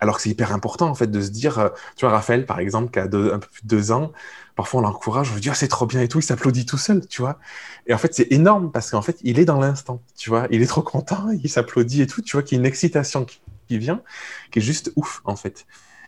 Alors 0.00 0.16
que 0.16 0.22
c'est 0.22 0.30
hyper 0.30 0.52
important, 0.52 0.88
en 0.88 0.94
fait, 0.94 1.10
de 1.10 1.20
se 1.20 1.30
dire, 1.30 1.58
euh, 1.58 1.68
tu 1.96 2.04
vois, 2.04 2.14
Raphaël, 2.14 2.46
par 2.46 2.60
exemple, 2.60 2.90
qui 2.90 2.98
a 2.98 3.04
un 3.04 3.08
peu 3.38 3.48
plus 3.50 3.62
de 3.62 3.68
deux 3.68 3.90
ans, 3.92 4.12
parfois 4.54 4.80
on 4.80 4.82
l'encourage, 4.82 5.30
on 5.30 5.34
lui 5.34 5.40
dit, 5.40 5.50
ah, 5.50 5.54
c'est 5.54 5.68
trop 5.68 5.86
bien 5.86 6.00
et 6.00 6.08
tout, 6.08 6.18
il 6.18 6.22
s'applaudit 6.22 6.66
tout 6.66 6.78
seul, 6.78 7.06
tu 7.06 7.22
vois. 7.22 7.38
Et 7.86 7.94
en 7.94 7.98
fait, 7.98 8.14
c'est 8.14 8.30
énorme 8.32 8.70
parce 8.72 8.90
qu'en 8.90 9.02
fait, 9.02 9.18
il 9.22 9.38
est 9.38 9.44
dans 9.44 9.60
l'instant, 9.60 10.02
tu 10.16 10.30
vois. 10.30 10.46
Il 10.50 10.62
est 10.62 10.66
trop 10.66 10.82
content, 10.82 11.28
il 11.30 11.48
s'applaudit 11.48 12.02
et 12.02 12.06
tout, 12.06 12.22
tu 12.22 12.36
vois, 12.36 12.42
qu'il 12.42 12.56
y 12.56 12.58
a 12.58 12.60
une 12.60 12.66
excitation 12.66 13.24
qui, 13.24 13.78
vient, 13.78 14.02
qui 14.50 14.60
est 14.60 14.62
juste 14.62 14.92
ouf, 14.96 15.20
en 15.24 15.36
fait. 15.36 15.66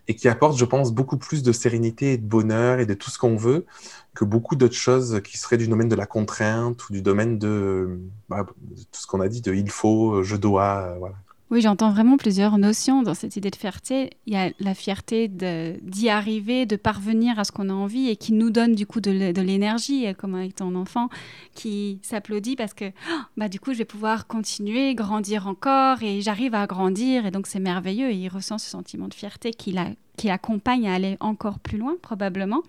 Et 0.08 0.16
qui 0.16 0.28
apporte, 0.28 0.58
je 0.58 0.64
pense, 0.64 0.92
beaucoup 0.92 1.16
plus 1.16 1.42
de 1.42 1.52
sérénité 1.52 2.14
et 2.14 2.18
de 2.18 2.26
bonheur 2.26 2.80
et 2.80 2.86
de 2.86 2.94
tout 2.94 3.10
ce 3.10 3.18
qu'on 3.18 3.36
veut 3.36 3.66
que 4.14 4.24
beaucoup 4.24 4.56
d'autres 4.56 4.74
choses 4.74 5.20
qui 5.22 5.38
seraient 5.38 5.56
du 5.56 5.68
domaine 5.68 5.88
de 5.88 5.94
la 5.94 6.06
contrainte 6.06 6.88
ou 6.88 6.92
du 6.92 7.02
domaine 7.02 7.38
de, 7.38 8.00
bah, 8.28 8.46
de 8.62 8.82
tout 8.82 9.00
ce 9.00 9.06
qu'on 9.06 9.20
a 9.20 9.28
dit 9.28 9.40
de 9.42 9.54
il 9.54 9.70
faut, 9.70 10.22
je 10.24 10.36
dois, 10.36 10.96
voilà. 10.98 11.16
Oui, 11.50 11.60
j'entends 11.62 11.90
vraiment 11.90 12.16
plusieurs 12.16 12.58
notions 12.58 13.02
dans 13.02 13.14
cette 13.14 13.34
idée 13.34 13.50
de 13.50 13.56
fierté. 13.56 14.10
Il 14.26 14.34
y 14.34 14.36
a 14.36 14.52
la 14.60 14.72
fierté 14.72 15.26
d'y 15.28 16.08
arriver, 16.08 16.64
de 16.64 16.76
parvenir 16.76 17.40
à 17.40 17.44
ce 17.44 17.50
qu'on 17.50 17.68
a 17.70 17.72
envie 17.72 18.08
et 18.08 18.14
qui 18.14 18.32
nous 18.32 18.50
donne 18.50 18.76
du 18.76 18.86
coup 18.86 19.00
de 19.00 19.10
l'énergie, 19.10 20.06
euh, 20.06 20.14
comme 20.14 20.36
avec 20.36 20.54
ton 20.54 20.76
enfant 20.76 21.08
qui 21.56 21.98
s'applaudit 22.02 22.54
parce 22.54 22.72
que 22.72 22.84
oh, 22.84 23.18
bah, 23.36 23.48
du 23.48 23.58
coup 23.58 23.72
je 23.72 23.78
vais 23.78 23.84
pouvoir 23.84 24.28
continuer, 24.28 24.94
grandir 24.94 25.48
encore 25.48 26.04
et 26.04 26.20
j'arrive 26.20 26.54
à 26.54 26.68
grandir 26.68 27.26
et 27.26 27.32
donc 27.32 27.48
c'est 27.48 27.58
merveilleux 27.58 28.10
et 28.10 28.14
il 28.14 28.28
ressent 28.28 28.58
ce 28.58 28.70
sentiment 28.70 29.08
de 29.08 29.14
fierté 29.14 29.50
qui 29.50 29.74
l'accompagne 30.22 30.88
à 30.88 30.94
aller 30.94 31.16
encore 31.18 31.58
plus 31.58 31.78
loin 31.78 31.96
probablement. 32.00 32.62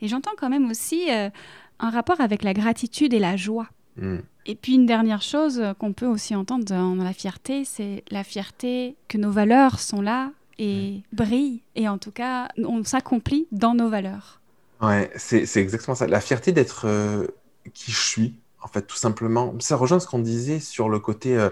Et 0.00 0.08
j'entends 0.08 0.32
quand 0.36 0.50
même 0.50 0.68
aussi 0.68 1.08
euh, 1.08 1.30
un 1.78 1.90
rapport 1.90 2.20
avec 2.20 2.42
la 2.42 2.52
gratitude 2.52 3.14
et 3.14 3.20
la 3.20 3.36
joie. 3.36 3.68
Mm. 3.98 4.18
Et 4.46 4.54
puis 4.54 4.74
une 4.74 4.86
dernière 4.86 5.20
chose 5.20 5.62
qu'on 5.78 5.92
peut 5.92 6.06
aussi 6.06 6.34
entendre 6.34 6.64
dans 6.64 6.94
la 6.94 7.12
fierté, 7.12 7.64
c'est 7.64 8.02
la 8.10 8.24
fierté 8.24 8.96
que 9.08 9.18
nos 9.18 9.30
valeurs 9.30 9.78
sont 9.78 10.00
là 10.00 10.30
et 10.58 11.02
brillent. 11.12 11.62
Et 11.74 11.88
en 11.88 11.98
tout 11.98 12.10
cas, 12.10 12.48
on 12.56 12.82
s'accomplit 12.82 13.46
dans 13.52 13.74
nos 13.74 13.90
valeurs. 13.90 14.40
Ouais, 14.80 15.10
c'est 15.16 15.44
exactement 15.56 15.94
ça. 15.94 16.06
La 16.06 16.20
fierté 16.20 16.52
d'être 16.52 16.86
euh, 16.86 17.26
qui 17.74 17.92
je 17.92 18.00
suis, 18.00 18.34
en 18.62 18.68
fait, 18.68 18.82
tout 18.82 18.96
simplement. 18.96 19.54
Ça 19.60 19.76
rejoint 19.76 20.00
ce 20.00 20.06
qu'on 20.06 20.18
disait 20.20 20.60
sur 20.60 20.88
le 20.88 21.00
côté 21.00 21.36
euh, 21.36 21.50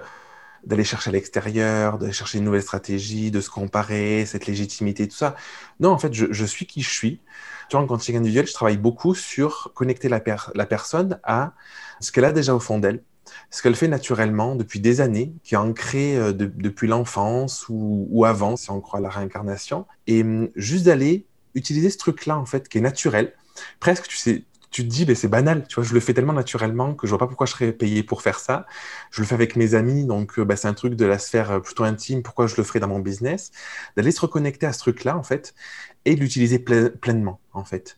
d'aller 0.65 0.85
chercher 0.85 1.11
à 1.11 1.13
l'extérieur, 1.13 1.99
d'aller 1.99 2.13
chercher 2.13 2.39
une 2.39 2.45
nouvelle 2.45 2.63
stratégie, 2.63 3.31
de 3.31 3.41
se 3.41 3.51
comparer, 3.51 4.25
cette 4.27 4.47
légitimité, 4.47 5.09
tout 5.09 5.17
ça. 5.17 5.37
Non, 5.81 5.91
en 5.91 5.99
fait, 5.99 6.15
je, 6.15 6.27
je 6.31 6.45
suis 6.45 6.67
qui 6.67 6.83
je 6.83 6.91
suis. 6.91 7.21
Tu 7.69 7.77
vois, 7.77 7.85
en 7.85 7.87
coaching 7.87 8.17
individuel, 8.17 8.47
je 8.47 8.53
travaille 8.53 8.77
beaucoup 8.77 9.15
sur 9.15 9.73
connecter 9.75 10.09
la, 10.09 10.23
la 10.55 10.67
personne 10.67 11.19
à 11.25 11.53
ce 12.01 12.13
qu'elle 12.13 12.25
a 12.25 12.33
déjà 12.33 12.55
au 12.55 12.61
fond 12.61 12.79
d'elle 12.79 13.03
ce 13.51 13.63
qu'elle 13.63 13.75
fait 13.75 13.89
naturellement 13.89 14.55
depuis 14.55 14.81
des 14.81 15.01
années, 15.01 15.33
qui 15.43 15.55
est 15.55 15.59
ancré 15.59 16.17
euh, 16.17 16.33
depuis 16.33 16.89
l'enfance 16.89 17.67
ou, 17.69 18.25
avant, 18.25 18.57
si 18.57 18.71
on 18.71 18.81
croit 18.81 18.99
à 18.99 19.03
la 19.03 19.09
réincarnation, 19.09 19.87
et 20.07 20.23
hum, 20.23 20.49
juste 20.57 20.85
d'aller 20.85 21.27
utiliser 21.55 21.91
ce 21.91 21.99
truc-là, 21.99 22.39
en 22.39 22.47
fait, 22.47 22.69
qui 22.69 22.79
est 22.79 22.83
naturel. 22.83 23.33
Presque, 23.81 24.07
tu 24.09 24.17
sais, 24.17 24.45
tu 24.71 24.83
te 24.83 24.89
dis, 24.89 25.07
mais 25.07 25.15
c'est 25.15 25.29
banal, 25.29 25.67
tu 25.67 25.77
vois, 25.77 25.85
je 25.85 25.95
le 25.95 26.01
fais 26.01 26.13
tellement 26.13 26.35
naturellement 26.35 26.95
que 26.95 27.07
je 27.07 27.11
vois 27.11 27.19
pas 27.19 27.27
pourquoi 27.27 27.47
je 27.47 27.53
serais 27.53 27.73
payé 27.73 28.03
pour 28.03 28.21
faire 28.21 28.39
ça. 28.39 28.67
Je 29.11 29.23
le 29.23 29.27
fais 29.27 29.35
avec 29.35 29.57
mes 29.57 29.75
amis, 29.75 30.05
donc 30.05 30.39
euh, 30.39 30.45
bah, 30.45 30.57
c'est 30.57 30.69
un 30.69 30.75
truc 30.75 30.95
de 30.95 31.07
la 31.07 31.19
sphère 31.19 31.51
euh, 31.51 31.61
plutôt 31.61 31.85
intime, 31.85 32.23
pourquoi 32.23 32.47
je 32.47 32.57
le 32.57 32.63
ferais 32.63 32.81
dans 32.81 32.89
mon 32.89 32.99
business? 32.99 33.53
D'aller 33.97 34.11
se 34.11 34.21
reconnecter 34.21 34.67
à 34.67 34.73
ce 34.73 34.81
truc-là, 34.81 35.17
en 35.17 35.23
fait, 35.23 35.55
et 36.05 36.15
de 36.15 36.21
l'utiliser 36.21 36.59
pleinement, 36.59 37.41
en 37.55 37.65
fait. 37.65 37.97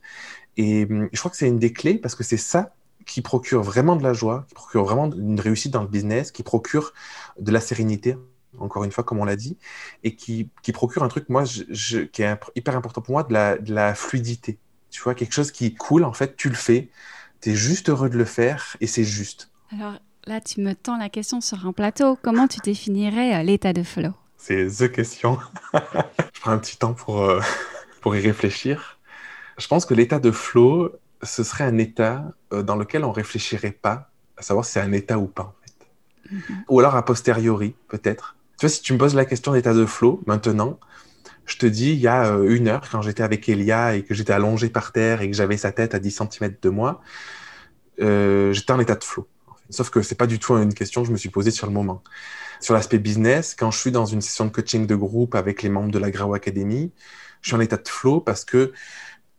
Et 0.56 0.84
hum, 0.84 1.08
je 1.12 1.18
crois 1.18 1.30
que 1.30 1.36
c'est 1.36 1.48
une 1.48 1.58
des 1.58 1.72
clés 1.72 1.98
parce 1.98 2.14
que 2.14 2.22
c'est 2.22 2.36
ça 2.36 2.74
qui 3.08 3.22
procure 3.22 3.62
vraiment 3.62 3.96
de 3.96 4.02
la 4.04 4.12
joie, 4.12 4.44
qui 4.48 4.54
procure 4.54 4.84
vraiment 4.84 5.10
une 5.10 5.40
réussite 5.40 5.72
dans 5.72 5.80
le 5.80 5.88
business, 5.88 6.30
qui 6.30 6.42
procure 6.42 6.92
de 7.40 7.50
la 7.50 7.58
sérénité, 7.58 8.16
encore 8.58 8.84
une 8.84 8.92
fois, 8.92 9.02
comme 9.02 9.18
on 9.18 9.24
l'a 9.24 9.34
dit, 9.34 9.56
et 10.04 10.14
qui, 10.14 10.50
qui, 10.62 10.72
procure 10.72 11.02
un 11.02 11.08
truc, 11.08 11.28
moi, 11.30 11.44
je, 11.44 12.00
qui 12.00 12.22
est 12.22 12.38
hyper 12.54 12.76
important 12.76 13.00
pour 13.00 13.12
moi, 13.12 13.24
de 13.24 13.32
la, 13.32 13.56
de 13.56 13.74
la, 13.74 13.94
fluidité. 13.94 14.58
Tu 14.90 15.02
vois, 15.02 15.14
quelque 15.14 15.32
chose 15.32 15.50
qui 15.50 15.74
coule, 15.74 16.04
en 16.04 16.12
fait, 16.12 16.36
tu 16.36 16.50
le 16.50 16.54
fais, 16.54 16.90
tu 17.40 17.50
es 17.50 17.54
juste 17.54 17.88
heureux 17.88 18.10
de 18.10 18.18
le 18.18 18.26
faire, 18.26 18.76
et 18.82 18.86
c'est 18.86 19.04
juste. 19.04 19.50
Alors 19.72 19.94
là, 20.26 20.42
tu 20.42 20.60
me 20.60 20.74
tends 20.74 20.98
la 20.98 21.08
question 21.08 21.40
sur 21.40 21.66
un 21.66 21.72
plateau. 21.72 22.18
Comment 22.22 22.46
tu 22.46 22.60
définirais 22.60 23.36
euh, 23.36 23.42
l'état 23.42 23.72
de 23.72 23.82
flow? 23.82 24.12
C'est 24.36 24.66
the 24.66 24.92
question. 24.92 25.38
je 25.72 26.40
prends 26.40 26.50
un 26.50 26.58
petit 26.58 26.76
temps 26.76 26.92
pour, 26.92 27.22
euh, 27.22 27.40
pour 28.02 28.14
y 28.14 28.20
réfléchir. 28.20 28.98
Je 29.56 29.66
pense 29.66 29.86
que 29.86 29.94
l'état 29.94 30.18
de 30.20 30.30
flow, 30.30 30.92
ce 31.22 31.42
serait 31.42 31.64
un 31.64 31.78
état 31.78 32.32
euh, 32.52 32.62
dans 32.62 32.76
lequel 32.76 33.04
on 33.04 33.12
réfléchirait 33.12 33.72
pas 33.72 34.10
à 34.36 34.42
savoir 34.42 34.64
si 34.64 34.72
c'est 34.72 34.80
un 34.80 34.92
état 34.92 35.18
ou 35.18 35.26
pas, 35.26 35.42
en 35.42 35.54
fait. 35.62 36.34
Mm-hmm. 36.34 36.64
Ou 36.68 36.80
alors 36.80 36.94
a 36.94 37.04
posteriori, 37.04 37.74
peut-être. 37.88 38.36
Tu 38.58 38.66
vois, 38.66 38.70
si 38.70 38.82
tu 38.82 38.92
me 38.92 38.98
poses 38.98 39.14
la 39.14 39.24
question 39.24 39.52
d'état 39.52 39.74
de 39.74 39.84
flow, 39.84 40.22
maintenant, 40.26 40.78
je 41.46 41.56
te 41.56 41.66
dis, 41.66 41.92
il 41.92 41.98
y 41.98 42.06
a 42.06 42.32
euh, 42.32 42.54
une 42.54 42.68
heure, 42.68 42.88
quand 42.90 43.02
j'étais 43.02 43.22
avec 43.22 43.48
Elia 43.48 43.96
et 43.96 44.02
que 44.02 44.14
j'étais 44.14 44.32
allongé 44.32 44.68
par 44.68 44.92
terre 44.92 45.22
et 45.22 45.30
que 45.30 45.36
j'avais 45.36 45.56
sa 45.56 45.72
tête 45.72 45.94
à 45.94 45.98
10 45.98 46.22
cm 46.30 46.54
de 46.60 46.68
moi, 46.68 47.00
euh, 48.00 48.52
j'étais 48.52 48.72
en 48.72 48.80
état 48.80 48.94
de 48.94 49.04
flow. 49.04 49.26
Sauf 49.70 49.90
que 49.90 50.02
c'est 50.02 50.14
pas 50.14 50.26
du 50.26 50.38
tout 50.38 50.56
une 50.56 50.72
question 50.72 51.02
que 51.02 51.08
je 51.08 51.12
me 51.12 51.16
suis 51.16 51.30
posée 51.30 51.50
sur 51.50 51.66
le 51.66 51.72
moment. 51.72 52.02
Sur 52.60 52.74
l'aspect 52.74 52.98
business, 52.98 53.54
quand 53.58 53.70
je 53.70 53.78
suis 53.78 53.90
dans 53.90 54.06
une 54.06 54.20
session 54.20 54.46
de 54.46 54.50
coaching 54.50 54.86
de 54.86 54.94
groupe 54.94 55.34
avec 55.34 55.62
les 55.62 55.68
membres 55.68 55.90
de 55.90 55.98
la 55.98 56.10
Grau 56.10 56.34
Academy, 56.34 56.92
je 57.42 57.48
suis 57.48 57.56
en 57.56 57.60
état 57.60 57.76
de 57.76 57.88
flow 57.88 58.20
parce 58.20 58.44
que 58.44 58.72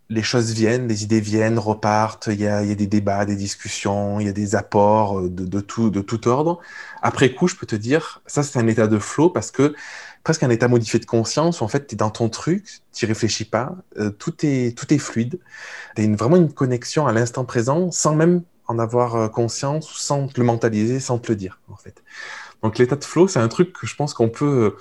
les 0.10 0.24
choses 0.24 0.52
viennent, 0.54 0.88
les 0.88 1.04
idées 1.04 1.22
viennent, 1.22 1.60
repartent, 1.60 2.28
il 2.32 2.42
y 2.42 2.48
a, 2.48 2.64
des 2.64 2.88
débats, 2.88 3.26
des 3.26 3.36
discussions, 3.36 4.20
il 4.20 4.26
y 4.26 4.30
a 4.30 4.34
des 4.34 4.56
apports 4.56 5.20
euh, 5.20 5.30
de, 5.30 5.60
tout, 5.60 5.92
de 5.92 6.02
tout 6.02 6.28
ordre. 6.28 6.60
Après 7.02 7.34
coup, 7.34 7.48
je 7.48 7.56
peux 7.56 7.68
te 7.68 7.76
dire, 7.76 8.22
ça 8.26 8.42
c'est 8.42 8.58
un 8.58 8.68
état 8.68 8.88
de 8.88 8.98
flow 8.98 9.30
parce 9.30 9.52
que 9.52 9.76
presque 10.24 10.44
un 10.44 10.50
état 10.50 10.68
modifié 10.68 11.00
de 11.00 11.06
conscience 11.06 11.62
où 11.62 11.64
en 11.64 11.68
fait 11.68 11.88
tu 11.88 11.96
es 11.96 11.98
dans 11.98 12.10
ton 12.10 12.30
truc, 12.30 12.82
tu 12.92 13.06
réfléchis 13.06 13.46
pas, 13.46 13.76
euh, 13.98 14.10
tout, 14.10 14.34
est, 14.44 14.76
tout 14.78 14.92
est 14.94 14.98
fluide. 14.98 15.40
Tu 15.96 16.02
as 16.02 16.16
vraiment 16.16 16.38
une 16.38 16.52
connexion 16.52 17.06
à 17.08 17.14
l'instant 17.14 17.46
présent 17.46 17.92
sans 17.92 18.16
même 18.16 18.42
en 18.68 18.80
avoir 18.80 19.16
euh, 19.16 19.28
conscience, 19.28 19.90
sans 19.96 20.28
te 20.28 20.40
le 20.40 20.46
mentaliser, 20.46 21.00
sans 21.00 21.20
te 21.20 21.32
le 21.32 21.36
dire 21.36 21.60
en 21.70 21.76
fait. 21.76 22.04
Donc 22.64 22.78
l'état 22.80 22.96
de 22.96 23.06
flow, 23.06 23.28
c'est 23.28 23.40
un 23.40 23.48
truc 23.48 23.74
que 23.74 23.88
je 23.88 23.96
pense 23.96 24.14
qu'on 24.16 24.30
peut, 24.30 24.76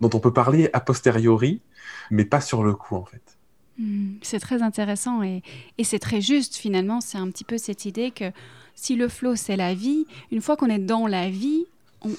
dont 0.00 0.10
on 0.12 0.20
peut 0.20 0.32
parler 0.32 0.70
a 0.72 0.80
posteriori, 0.80 1.62
mais 2.10 2.24
pas 2.24 2.40
sur 2.40 2.64
le 2.64 2.74
coup 2.74 2.96
en 2.96 3.04
fait. 3.04 3.35
Hmm, 3.78 4.14
c'est 4.22 4.40
très 4.40 4.62
intéressant 4.62 5.22
et, 5.22 5.42
c'est 5.82 5.98
très 5.98 6.20
juste 6.20 6.56
finalement. 6.56 7.00
C'est 7.00 7.18
un 7.18 7.28
petit 7.30 7.44
peu 7.44 7.58
cette 7.58 7.84
idée 7.84 8.10
que 8.10 8.30
si 8.74 8.96
le 8.96 9.08
flow 9.08 9.36
c'est 9.36 9.56
la 9.56 9.74
vie, 9.74 10.06
une 10.30 10.40
fois 10.40 10.56
qu'on 10.56 10.68
est 10.68 10.78
dans 10.78 11.06
la 11.06 11.28
vie, 11.28 11.66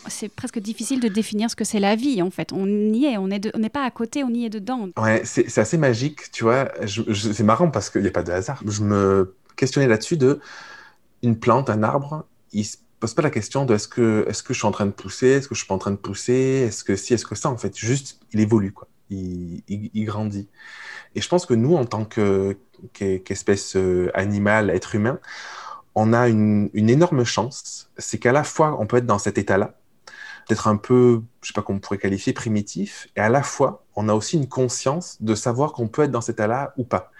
c'est 0.08 0.30
presque 0.30 0.60
difficile 0.60 0.99
de 0.99 1.08
définir 1.08 1.49
ce 1.49 1.55
que 1.55 1.64
c'est 1.64 1.80
la 1.80 1.95
vie 1.95 2.22
en 2.22 2.30
fait. 2.30 2.51
On 2.53 2.68
y 2.68 3.05
est, 3.05 3.18
on 3.18 3.28
n'est 3.28 3.70
pas 3.70 3.86
à 3.86 3.91
côté, 3.91 4.24
on 4.24 4.30
y 4.30 4.45
est 4.45 4.49
dedans. 4.49 4.89
Ouais, 4.97 5.22
c'est 5.24 5.58
assez 5.58 5.78
magique, 5.78 6.32
tu 6.32 6.43
vois. 6.43 6.72
c'est 6.86 7.43
marrant 7.43 7.70
parce 7.70 7.89
qu'il 7.89 8.01
n'y 8.01 8.08
a 8.08 8.12
pas 8.12 8.24
de 8.24 8.32
hasard. 8.32 8.62
Je 8.66 8.84
me 8.84 9.36
questionnais 9.55 9.88
là-dessus 9.88 10.18
de 10.18 10.39
une 11.24 11.38
plante, 11.38 11.70
un 11.70 11.82
arbre, 11.84 12.26
il 12.53 12.64
se 12.64 12.78
pose 12.99 13.14
pas 13.14 13.22
la 13.22 13.32
question 13.32 13.66
de 13.66 13.74
est-ce 13.74 13.88
que, 13.88 14.26
est 14.28 14.43
que 14.43 14.53
je 14.53 14.60
suis 14.60 14.68
en 14.68 14.72
train 14.72 14.86
de 14.86 14.91
pousser, 14.91 15.28
est-ce 15.28 15.47
que 15.47 15.55
je 15.55 15.60
suis 15.60 15.68
pas 15.68 15.76
en 15.76 15.80
train 15.80 15.91
de 15.91 15.97
pousser, 15.97 16.66
est-ce 16.68 16.84
que 16.84 16.95
si, 16.95 17.14
est-ce 17.14 17.26
que 17.26 17.36
ça 17.36 17.49
en 17.49 17.58
fait. 17.58 17.76
Juste, 17.76 18.20
il 18.34 18.39
évolue 18.39 18.72
quoi 18.72 18.88
il, 19.10 20.05
grandit. 20.05 20.47
Et 21.16 21.22
je 21.22 21.28
pense 21.28 21.45
que 21.45 21.53
nous, 21.53 21.76
en 21.76 21.86
tant 21.86 22.05
qu'espèce 22.93 23.76
euh, 23.76 24.12
animale, 24.14 24.70
être 24.70 24.95
humain, 24.95 25.20
on 25.95 26.14
a 26.14 26.28
une, 26.28 26.70
énorme 26.74 27.24
chance. 27.24 27.89
C'est 27.97 28.20
qu'à 28.20 28.32
la 28.32 28.43
fois, 28.43 28.78
on 28.80 28.86
peut 28.86 28.97
être 28.97 29.05
dans 29.05 29.20
cet 29.20 29.38
état-là, 29.38 29.80
peut-être 30.47 30.68
un 30.68 30.78
peu, 30.78 31.24
je 31.41 31.47
sais 31.47 31.53
pas 31.53 31.62
comment 31.62 31.78
on 31.78 31.82
pourrait 31.82 31.97
qualifier, 31.97 32.34
primitif, 32.34 33.08
et 33.16 33.20
à 33.20 33.30
la 33.30 33.43
fois, 33.43 33.84
on 33.95 34.08
a 34.08 34.14
aussi 34.14 34.38
une 34.38 34.47
conscience 34.47 35.22
de 35.22 35.36
savoir 35.36 35.74
qu'on 35.74 35.88
peut 35.88 36.03
être 36.03 36.12
dans 36.12 36.22
cet 36.22 36.36
état-là 36.36 36.74
ou 36.78 36.84
pas. 36.84 37.12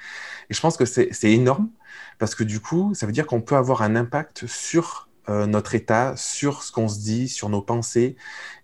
Et 0.50 0.54
je 0.54 0.62
pense 0.62 0.78
que 0.78 0.86
c'est 0.86 1.12
énorme, 1.24 1.70
parce 2.20 2.36
que 2.36 2.44
du 2.44 2.60
coup, 2.60 2.94
ça 2.94 3.06
veut 3.06 3.12
dire 3.12 3.26
qu'on 3.26 3.42
peut 3.42 3.56
avoir 3.56 3.82
un 3.82 3.96
impact 3.96 4.46
sur 4.48 5.07
euh, 5.30 5.46
notre 5.46 5.76
état, 5.76 6.14
sur 6.16 6.64
ce 6.64 6.72
qu'on 6.72 6.88
se 6.88 7.00
dit, 7.00 7.28
sur 7.28 7.50
nos 7.50 7.62
pensées, 7.62 8.16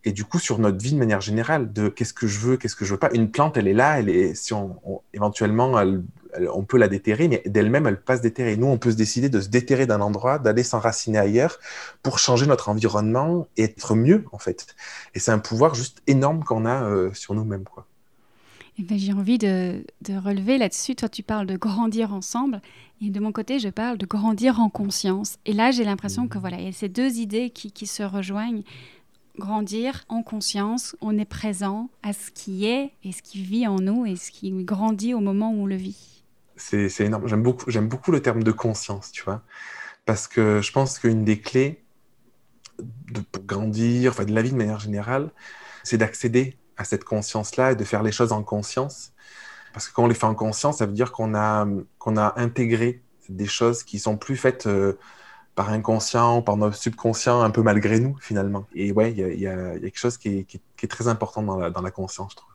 et 0.05 0.11
du 0.11 0.25
coup 0.25 0.39
sur 0.39 0.59
notre 0.59 0.77
vie 0.81 0.93
de 0.93 0.97
manière 0.97 1.21
générale, 1.21 1.71
de 1.71 1.89
qu'est-ce 1.89 2.13
que 2.13 2.27
je 2.27 2.39
veux, 2.39 2.57
qu'est-ce 2.57 2.75
que 2.75 2.85
je 2.85 2.93
veux 2.93 2.99
pas. 2.99 3.09
Une 3.13 3.31
plante, 3.31 3.57
elle 3.57 3.67
est 3.67 3.73
là, 3.73 3.99
elle 3.99 4.09
est, 4.09 4.35
si 4.35 4.53
on, 4.53 4.79
éventuellement, 5.13 5.81
on 6.53 6.63
peut 6.63 6.77
la 6.77 6.87
déterrer, 6.87 7.27
mais 7.27 7.43
d'elle-même, 7.45 7.87
elle 7.87 8.01
passe 8.01 8.21
déterrer. 8.21 8.57
Nous, 8.57 8.67
on 8.67 8.77
peut 8.77 8.91
se 8.91 8.95
décider 8.95 9.29
de 9.29 9.41
se 9.41 9.49
déterrer 9.49 9.85
d'un 9.85 10.01
endroit, 10.01 10.39
d'aller 10.39 10.63
s'enraciner 10.63 11.19
ailleurs 11.19 11.59
pour 12.01 12.19
changer 12.19 12.47
notre 12.47 12.69
environnement 12.69 13.47
et 13.57 13.63
être 13.63 13.95
mieux, 13.95 14.25
en 14.31 14.39
fait. 14.39 14.75
Et 15.15 15.19
c'est 15.19 15.31
un 15.31 15.39
pouvoir 15.39 15.75
juste 15.75 16.01
énorme 16.07 16.43
qu'on 16.43 16.65
a 16.65 16.83
euh, 16.83 17.13
sur 17.13 17.33
nous-mêmes, 17.33 17.65
quoi. 17.65 17.85
Eh 18.79 18.83
ben, 18.83 18.97
j'ai 18.97 19.13
envie 19.13 19.37
de, 19.37 19.83
relever 20.09 20.57
là-dessus. 20.57 20.95
Toi, 20.95 21.09
tu 21.09 21.21
parles 21.21 21.45
de 21.45 21.57
grandir 21.57 22.13
ensemble. 22.13 22.61
Et 23.01 23.09
de 23.09 23.19
mon 23.19 23.31
côté, 23.31 23.59
je 23.59 23.69
parle 23.69 23.97
de 23.97 24.05
grandir 24.05 24.59
en 24.59 24.69
conscience. 24.69 25.37
Et 25.45 25.53
là, 25.53 25.71
j'ai 25.71 25.83
l'impression 25.83 26.27
que 26.27 26.39
voilà, 26.39 26.57
il 26.57 26.65
y 26.65 26.69
a 26.69 26.71
ces 26.71 26.89
deux 26.89 27.17
idées 27.17 27.51
qui, 27.51 27.85
se 27.85 28.03
rejoignent. 28.03 28.63
Grandir 29.37 30.05
en 30.09 30.21
conscience, 30.21 30.95
on 31.01 31.17
est 31.17 31.25
présent 31.25 31.89
à 32.03 32.13
ce 32.13 32.31
qui 32.31 32.65
est 32.65 32.91
et 33.03 33.11
ce 33.11 33.21
qui 33.21 33.41
vit 33.41 33.67
en 33.67 33.77
nous 33.77 34.05
et 34.05 34.15
ce 34.15 34.29
qui 34.31 34.51
grandit 34.63 35.13
au 35.13 35.19
moment 35.19 35.51
où 35.51 35.63
on 35.63 35.65
le 35.65 35.75
vit. 35.75 36.23
C'est 36.55 36.99
énorme. 37.01 37.27
J'aime 37.27 37.41
beaucoup, 37.41 37.71
beaucoup 37.81 38.11
le 38.11 38.21
terme 38.21 38.43
de 38.43 38.51
conscience, 38.51 39.11
tu 39.11 39.23
vois. 39.23 39.43
Parce 40.05 40.27
que 40.27 40.61
je 40.61 40.71
pense 40.71 40.99
qu'une 40.99 41.23
des 41.23 41.39
clés 41.39 41.83
de, 42.79 43.21
pour 43.21 43.43
grandir, 43.43 44.11
enfin 44.11 44.25
de 44.25 44.33
la 44.33 44.41
vie 44.41 44.51
de 44.51 44.57
manière 44.57 44.79
générale, 44.79 45.31
c'est 45.83 45.97
d'accéder 45.97 46.57
à 46.77 46.83
cette 46.83 47.03
conscience-là 47.03 47.71
et 47.71 47.75
de 47.75 47.83
faire 47.83 48.03
les 48.03 48.11
choses 48.11 48.31
en 48.31 48.43
conscience. 48.43 49.11
Parce 49.73 49.87
que 49.87 49.93
quand 49.93 50.03
on 50.03 50.07
les 50.07 50.15
fait 50.15 50.25
en 50.25 50.35
conscience, 50.35 50.77
ça 50.77 50.85
veut 50.85 50.93
dire 50.93 51.11
qu'on 51.11 51.35
a, 51.35 51.67
qu'on 51.97 52.17
a 52.17 52.33
intégré 52.37 53.01
des 53.29 53.47
choses 53.47 53.83
qui 53.83 53.99
sont 53.99 54.17
plus 54.17 54.37
faites 54.37 54.67
euh, 54.67 54.97
par 55.55 55.69
inconscient, 55.69 56.41
par 56.41 56.57
notre 56.57 56.75
subconscient, 56.75 57.41
un 57.41 57.49
peu 57.49 57.63
malgré 57.63 57.99
nous, 57.99 58.15
finalement. 58.19 58.65
Et 58.75 58.91
ouais, 58.91 59.11
il 59.11 59.17
y, 59.17 59.41
y 59.41 59.47
a, 59.47 59.79
quelque 59.79 59.97
chose 59.97 60.17
qui 60.17 60.39
est, 60.39 60.43
qui, 60.43 60.59
est, 60.83 60.87
très 60.87 61.07
important 61.07 61.41
dans 61.41 61.57
la, 61.57 61.69
dans 61.69 61.81
la 61.81 61.91
conscience, 61.91 62.31
je 62.31 62.37
trouve. 62.37 62.49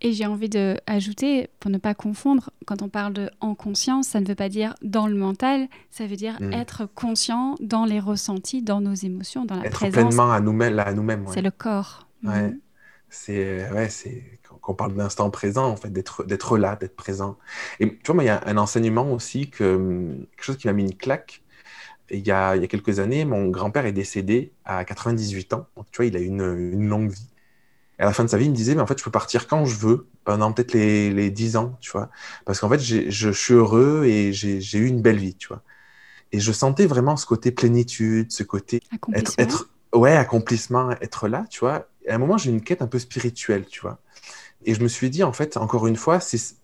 Et 0.00 0.12
j'ai 0.12 0.26
envie 0.26 0.48
d'ajouter, 0.48 1.50
pour 1.58 1.72
ne 1.72 1.78
pas 1.78 1.92
confondre, 1.92 2.50
quand 2.66 2.82
on 2.82 2.88
parle 2.88 3.12
de 3.12 3.30
en 3.40 3.56
conscience, 3.56 4.06
ça 4.06 4.20
ne 4.20 4.26
veut 4.26 4.36
pas 4.36 4.48
dire 4.48 4.74
dans 4.80 5.08
le 5.08 5.16
mental, 5.16 5.66
ça 5.90 6.06
veut 6.06 6.14
dire 6.14 6.40
mm. 6.40 6.52
être 6.52 6.88
conscient 6.94 7.56
dans 7.60 7.84
les 7.84 7.98
ressentis, 7.98 8.62
dans 8.62 8.80
nos 8.80 8.94
émotions, 8.94 9.44
dans 9.44 9.56
la 9.56 9.66
être 9.66 9.72
présence. 9.72 9.98
Être 9.98 10.06
pleinement 10.06 10.30
à 10.30 10.40
nous-mêmes. 10.40 11.24
nous 11.24 11.32
C'est 11.32 11.42
le 11.42 11.50
corps. 11.50 12.06
Ouais. 12.22 12.50
Mm 12.50 12.58
c'est 13.10 13.70
ouais, 13.70 13.88
c'est 13.88 14.40
qu'on 14.62 14.74
parle 14.74 14.94
d'instant 14.94 15.30
présent 15.30 15.66
en 15.70 15.76
fait, 15.76 15.90
d'être 15.90 16.24
d'être 16.24 16.58
là, 16.58 16.76
d'être 16.76 16.96
présent. 16.96 17.38
Et 17.80 17.98
tu 17.98 18.12
vois, 18.12 18.22
il 18.22 18.26
y 18.26 18.30
a 18.30 18.42
un 18.46 18.56
enseignement 18.58 19.12
aussi 19.12 19.50
que 19.50 20.16
quelque 20.36 20.44
chose 20.44 20.56
qui 20.58 20.66
m'a 20.66 20.72
mis 20.72 20.84
une 20.84 20.96
claque. 20.96 21.42
Il 22.10 22.26
y 22.26 22.30
a, 22.32 22.56
il 22.56 22.62
y 22.62 22.64
a 22.64 22.68
quelques 22.68 23.00
années, 23.00 23.24
mon 23.24 23.48
grand-père 23.48 23.86
est 23.86 23.92
décédé 23.92 24.52
à 24.64 24.84
98 24.84 25.52
ans. 25.54 25.68
Donc, 25.76 25.90
tu 25.90 25.98
vois, 25.98 26.06
il 26.06 26.16
a 26.16 26.20
une, 26.20 26.42
une 26.72 26.88
longue 26.88 27.10
vie. 27.10 27.28
Et 27.98 28.02
à 28.02 28.06
la 28.06 28.12
fin 28.12 28.24
de 28.24 28.30
sa 28.30 28.38
vie, 28.38 28.46
il 28.46 28.50
me 28.50 28.56
disait, 28.56 28.74
mais 28.74 28.82
en 28.82 28.86
fait, 28.86 28.98
je 28.98 29.04
peux 29.04 29.10
partir 29.10 29.48
quand 29.48 29.64
je 29.66 29.76
veux, 29.76 30.08
pendant 30.24 30.52
peut-être 30.52 30.72
les, 30.74 31.10
les 31.12 31.30
10 31.30 31.56
ans, 31.56 31.76
tu 31.80 31.90
vois. 31.90 32.10
Parce 32.46 32.60
qu'en 32.60 32.68
fait, 32.68 32.80
je 32.80 33.30
suis 33.30 33.54
heureux 33.54 34.04
et 34.06 34.32
j'ai 34.32 34.78
eu 34.78 34.86
une 34.86 35.02
belle 35.02 35.18
vie, 35.18 35.34
tu 35.34 35.48
vois. 35.48 35.62
Et 36.32 36.40
je 36.40 36.52
sentais 36.52 36.86
vraiment 36.86 37.16
ce 37.16 37.26
côté 37.26 37.50
plénitude, 37.52 38.32
ce 38.32 38.42
côté 38.42 38.82
être, 39.14 39.32
être, 39.38 39.70
ouais, 39.94 40.16
accomplissement, 40.16 40.90
être 41.00 41.28
là, 41.28 41.44
tu 41.50 41.60
vois 41.60 41.88
à 42.08 42.14
un 42.14 42.18
moment, 42.18 42.38
j'ai 42.38 42.50
une 42.50 42.62
quête 42.62 42.82
un 42.82 42.86
peu 42.86 42.98
spirituelle, 42.98 43.66
tu 43.66 43.80
vois. 43.80 43.98
Et 44.64 44.74
je 44.74 44.82
me 44.82 44.88
suis 44.88 45.08
dit, 45.08 45.22
en 45.22 45.32
fait, 45.32 45.56
encore 45.56 45.86
une 45.86 45.96
fois, 45.96 46.18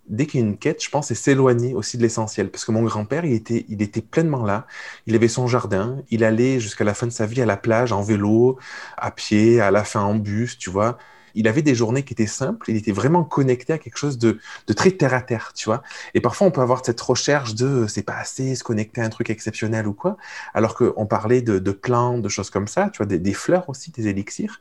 dès 0.08 0.26
qu'il 0.26 0.40
y 0.40 0.42
a 0.42 0.46
une 0.46 0.58
quête, 0.58 0.82
je 0.82 0.90
pense, 0.90 1.08
c'est 1.08 1.14
s'éloigner 1.14 1.74
aussi 1.74 1.96
de 1.96 2.02
l'essentiel. 2.02 2.50
Parce 2.50 2.64
que 2.64 2.72
mon 2.72 2.82
grand-père, 2.82 3.24
il 3.24 3.32
était, 3.32 3.64
il 3.68 3.82
était 3.82 4.02
pleinement 4.02 4.44
là. 4.44 4.66
Il 5.06 5.14
avait 5.14 5.28
son 5.28 5.46
jardin. 5.46 5.98
Il 6.10 6.24
allait 6.24 6.58
jusqu'à 6.58 6.84
la 6.84 6.94
fin 6.94 7.06
de 7.06 7.12
sa 7.12 7.26
vie 7.26 7.40
à 7.40 7.46
la 7.46 7.56
plage, 7.56 7.92
en 7.92 8.02
vélo, 8.02 8.58
à 8.96 9.10
pied, 9.12 9.60
à 9.60 9.70
la 9.70 9.84
fin 9.84 10.00
en 10.02 10.16
bus, 10.16 10.58
tu 10.58 10.70
vois. 10.70 10.98
il 11.36 11.48
avait 11.48 11.62
des 11.62 11.74
journées 11.74 12.04
qui 12.04 12.14
étaient 12.14 12.26
simples, 12.26 12.70
il 12.70 12.76
était 12.76 12.92
vraiment 12.92 13.24
connecté 13.24 13.72
à 13.72 13.78
quelque 13.78 13.96
chose 13.96 14.18
de, 14.18 14.38
très 14.76 14.92
terre 14.92 15.14
à 15.14 15.20
terre, 15.22 15.52
tu 15.54 15.66
vois. 15.66 15.82
Et 16.14 16.20
parfois, 16.20 16.46
on 16.46 16.50
peut 16.50 16.60
avoir 16.60 16.84
cette 16.84 17.00
recherche 17.00 17.54
de 17.54 17.86
c'est 17.88 18.02
pas 18.02 18.16
assez, 18.16 18.54
se 18.54 18.64
connecter 18.64 19.00
à 19.00 19.04
un 19.04 19.08
truc 19.08 19.30
exceptionnel 19.30 19.86
ou 19.86 19.94
quoi, 19.94 20.16
alors 20.54 20.74
qu'on 20.76 21.06
parlait 21.06 21.42
de, 21.42 21.58
de 21.58 21.72
plantes, 21.72 22.22
de 22.22 22.28
choses 22.28 22.50
comme 22.50 22.68
ça, 22.68 22.90
tu 22.90 22.98
vois, 22.98 23.06
des, 23.06 23.34
fleurs 23.34 23.68
aussi, 23.68 23.90
des 23.90 24.08
élixirs. 24.08 24.60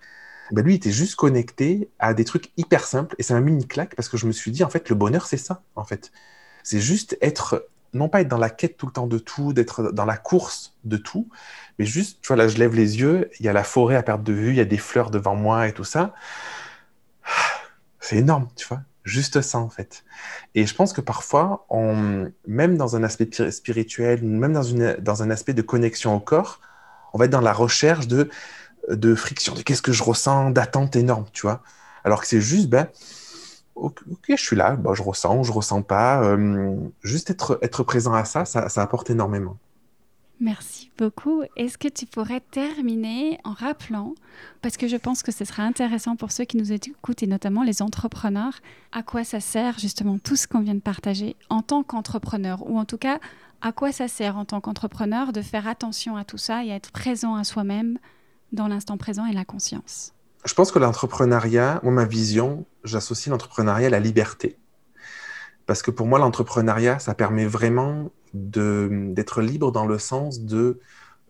Ben 0.53 0.63
lui, 0.63 0.73
il 0.73 0.75
était 0.77 0.91
juste 0.91 1.15
connecté 1.15 1.89
à 1.99 2.13
des 2.13 2.25
trucs 2.25 2.51
hyper 2.57 2.85
simples 2.85 3.15
et 3.17 3.23
ça 3.23 3.33
m'a 3.33 3.41
mis 3.41 3.51
une 3.51 3.65
claque 3.65 3.95
parce 3.95 4.07
que 4.07 4.17
je 4.17 4.27
me 4.27 4.31
suis 4.31 4.51
dit, 4.51 4.63
en 4.63 4.69
fait, 4.69 4.87
le 4.89 4.95
bonheur, 4.95 5.25
c'est 5.25 5.37
ça, 5.37 5.63
en 5.75 5.83
fait. 5.83 6.11
C'est 6.63 6.79
juste 6.79 7.17
être 7.21 7.67
non 7.93 8.09
pas 8.09 8.21
être 8.21 8.27
dans 8.27 8.37
la 8.37 8.49
quête 8.49 8.77
tout 8.77 8.85
le 8.85 8.91
temps 8.91 9.07
de 9.07 9.17
tout, 9.17 9.53
d'être 9.53 9.91
dans 9.91 10.05
la 10.05 10.17
course 10.17 10.75
de 10.83 10.97
tout, 10.97 11.29
mais 11.77 11.85
juste, 11.85 12.19
tu 12.21 12.27
vois, 12.27 12.35
là, 12.37 12.47
je 12.47 12.57
lève 12.57 12.75
les 12.75 12.99
yeux, 12.99 13.29
il 13.39 13.45
y 13.45 13.49
a 13.49 13.53
la 13.53 13.63
forêt 13.63 13.95
à 13.95 14.03
perte 14.03 14.23
de 14.23 14.33
vue, 14.33 14.49
il 14.49 14.55
y 14.55 14.61
a 14.61 14.65
des 14.65 14.77
fleurs 14.77 15.11
devant 15.11 15.35
moi 15.35 15.67
et 15.67 15.73
tout 15.73 15.83
ça. 15.83 16.13
C'est 17.99 18.17
énorme, 18.17 18.47
tu 18.55 18.67
vois. 18.67 18.81
Juste 19.03 19.41
ça, 19.41 19.57
en 19.59 19.69
fait. 19.69 20.05
Et 20.55 20.65
je 20.65 20.75
pense 20.75 20.93
que 20.93 21.01
parfois, 21.01 21.65
on, 21.69 22.31
même 22.47 22.77
dans 22.77 22.95
un 22.95 23.03
aspect 23.03 23.29
spirituel, 23.51 24.23
même 24.23 24.53
dans, 24.53 24.63
une, 24.63 24.95
dans 24.99 25.23
un 25.23 25.29
aspect 25.29 25.53
de 25.53 25.61
connexion 25.61 26.15
au 26.15 26.19
corps, 26.19 26.61
on 27.13 27.17
va 27.17 27.25
être 27.25 27.31
dans 27.31 27.41
la 27.41 27.53
recherche 27.53 28.07
de, 28.07 28.29
de 28.89 29.15
friction, 29.15 29.53
de 29.53 29.61
qu'est-ce 29.61 29.81
que 29.81 29.91
je 29.91 30.03
ressens, 30.03 30.51
d'attente 30.51 30.95
énorme, 30.95 31.25
tu 31.33 31.43
vois. 31.43 31.61
Alors 32.03 32.21
que 32.21 32.27
c'est 32.27 32.41
juste, 32.41 32.69
ben, 32.69 32.87
ok, 33.75 34.03
je 34.29 34.35
suis 34.35 34.55
là, 34.55 34.75
bah, 34.75 34.91
je 34.93 35.01
ressens 35.01 35.43
je 35.43 35.51
ressens 35.51 35.81
pas. 35.81 36.23
Euh, 36.23 36.75
juste 37.03 37.29
être, 37.29 37.59
être 37.61 37.83
présent 37.83 38.13
à 38.13 38.25
ça, 38.25 38.45
ça, 38.45 38.81
apporte 38.81 39.09
énormément. 39.09 39.57
Merci 40.39 40.91
beaucoup. 40.97 41.43
Est-ce 41.55 41.77
que 41.77 41.87
tu 41.87 42.05
pourrais 42.05 42.41
terminer 42.41 43.39
en 43.45 43.53
rappelant, 43.53 44.13
parce 44.61 44.75
que 44.75 44.87
je 44.87 44.97
pense 44.97 45.23
que 45.23 45.31
ce 45.31 45.45
sera 45.45 45.63
intéressant 45.63 46.15
pour 46.15 46.31
ceux 46.31 46.43
qui 46.43 46.57
nous 46.57 46.73
écoutent 46.73 47.23
et 47.23 47.27
notamment 47.27 47.63
les 47.63 47.81
entrepreneurs, 47.81 48.59
à 48.91 49.03
quoi 49.03 49.23
ça 49.23 49.39
sert 49.39 49.79
justement 49.79 50.17
tout 50.17 50.35
ce 50.35 50.47
qu'on 50.47 50.59
vient 50.59 50.75
de 50.75 50.81
partager 50.81 51.37
en 51.49 51.61
tant 51.61 51.83
qu'entrepreneur, 51.83 52.69
ou 52.69 52.77
en 52.77 52.85
tout 52.85 52.97
cas 52.97 53.19
à 53.61 53.71
quoi 53.71 53.93
ça 53.93 54.09
sert 54.09 54.35
en 54.35 54.43
tant 54.43 54.59
qu'entrepreneur 54.59 55.31
de 55.31 55.41
faire 55.41 55.67
attention 55.67 56.17
à 56.17 56.25
tout 56.25 56.37
ça 56.37 56.65
et 56.65 56.69
être 56.69 56.91
présent 56.91 57.35
à 57.35 57.45
soi-même 57.45 57.97
dans 58.53 58.67
l'instant 58.67 58.97
présent 58.97 59.25
et 59.25 59.33
la 59.33 59.45
conscience 59.45 60.13
je 60.45 60.53
pense 60.53 60.71
que 60.71 60.79
l'entrepreneuriat, 60.79 61.79
moi, 61.83 61.93
ma 61.93 62.05
vision, 62.05 62.65
j'associe 62.83 63.31
l'entrepreneuriat 63.31 63.87
à 63.87 63.89
la 63.89 63.99
liberté. 63.99 64.57
Parce 65.65 65.81
que 65.81 65.91
pour 65.91 66.05
moi, 66.05 66.19
l'entrepreneuriat, 66.19 66.99
ça 66.99 67.13
permet 67.13 67.45
vraiment 67.45 68.11
d'être 68.33 69.41
libre 69.41 69.71
dans 69.71 69.85
le 69.85 69.97
sens 69.97 70.41
de 70.41 70.81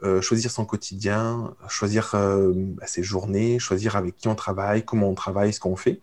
euh, 0.02 0.22
choisir 0.22 0.50
son 0.50 0.66
quotidien, 0.66 1.54
choisir 1.68 2.12
euh, 2.16 2.54
ses 2.86 3.04
journées, 3.04 3.60
choisir 3.60 3.96
avec 3.96 4.16
qui 4.16 4.28
on 4.28 4.36
travaille, 4.36 4.84
comment 4.84 5.10
on 5.10 5.16
travaille, 5.16 5.54
ce 5.54 5.60
qu'on 5.60 5.76
fait. 5.76 6.02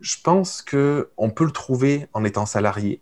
Je 0.00 0.16
pense 0.22 0.60
qu'on 0.62 1.30
peut 1.30 1.44
le 1.44 1.52
trouver 1.52 2.08
en 2.12 2.24
étant 2.24 2.46
salarié, 2.46 3.00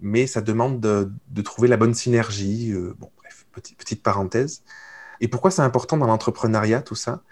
mais 0.00 0.26
ça 0.26 0.40
demande 0.40 0.80
de, 0.80 1.42
trouver 1.42 1.68
la 1.68 1.76
bonne 1.76 1.94
synergie. 1.94 2.72
Euh, 2.72 2.94
bon, 2.98 3.10
bref, 3.18 3.46
petite 3.52 4.02
parenthèse. 4.02 4.64
Et 5.24 5.28
pourquoi 5.28 5.50
c'est 5.50 5.62
important 5.62 5.96
dans 5.96 6.06
l'entrepreneuriat, 6.06 6.82
tout 6.82 6.94
ça? 6.94 7.22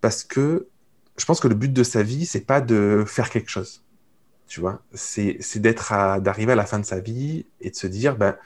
Parce 0.00 0.22
que 0.22 0.68
je 1.16 1.24
pense 1.24 1.40
que 1.40 1.48
le 1.48 1.56
but 1.56 1.72
de 1.72 1.82
sa 1.82 2.04
vie, 2.04 2.24
c'est 2.24 2.46
pas 2.46 2.60
de 2.60 3.02
faire 3.04 3.30
quelque 3.30 3.50
chose. 3.50 3.82
Tu 4.46 4.60
vois, 4.60 4.80
c'est 4.94 5.58
d'être 5.58 6.20
d'arriver 6.20 6.52
à 6.52 6.54
la 6.54 6.66
fin 6.66 6.78
de 6.78 6.84
sa 6.84 7.00
vie 7.00 7.46
et 7.60 7.70
de 7.70 7.74
se 7.74 7.88
dire, 7.88 8.16
ben, 8.16 8.36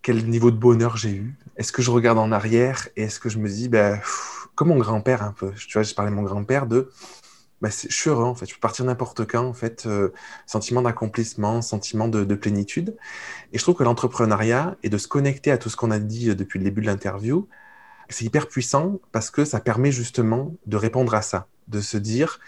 quel 0.00 0.26
niveau 0.26 0.50
de 0.50 0.56
bonheur 0.56 0.96
j'ai 0.96 1.12
eu? 1.12 1.36
Est-ce 1.58 1.70
que 1.70 1.82
je 1.82 1.90
regarde 1.90 2.16
en 2.16 2.32
arrière 2.32 2.88
et 2.96 3.02
est-ce 3.02 3.20
que 3.20 3.28
je 3.28 3.36
me 3.36 3.46
dis, 3.46 3.68
ben, 3.68 4.00
comme 4.54 4.68
mon 4.68 4.78
grand-père 4.78 5.22
un 5.22 5.32
peu, 5.32 5.52
tu 5.52 5.74
vois, 5.74 5.82
je 5.82 5.92
parlais 5.92 6.10
de 6.10 6.16
mon 6.16 6.22
grand-père 6.22 6.66
de, 6.66 6.90
ben, 7.60 7.70
je 7.70 7.92
suis 7.92 8.08
heureux 8.08 8.24
en 8.24 8.34
fait, 8.34 8.46
je 8.46 8.54
peux 8.54 8.60
partir 8.60 8.86
n'importe 8.86 9.26
quand 9.26 9.44
en 9.44 9.52
fait, 9.52 9.84
euh, 9.84 10.14
sentiment 10.46 10.80
d'accomplissement, 10.80 11.60
sentiment 11.60 12.08
de, 12.08 12.24
de, 12.24 12.34
plénitude. 12.34 12.96
Et 13.52 13.58
je 13.58 13.62
trouve 13.62 13.74
que 13.74 13.84
l'entrepreneuriat 13.84 14.76
et 14.82 14.88
de 14.88 14.96
se 14.96 15.08
connecter 15.08 15.50
à 15.50 15.58
tout 15.58 15.68
ce 15.68 15.76
qu'on 15.76 15.90
a 15.90 15.98
dit 15.98 16.30
euh, 16.30 16.34
depuis 16.34 16.58
le 16.58 16.64
début 16.64 16.80
de 16.80 16.86
l'interview, 16.86 17.48
c'est 18.08 18.24
hyper 18.24 18.48
puissant 18.48 19.00
parce 19.12 19.30
que 19.30 19.44
ça 19.44 19.60
permet 19.60 19.92
justement 19.92 20.54
de 20.66 20.76
répondre 20.76 21.14
à 21.14 21.22
ça, 21.22 21.48
de 21.68 21.80
se 21.80 21.96
dire, 21.96 22.38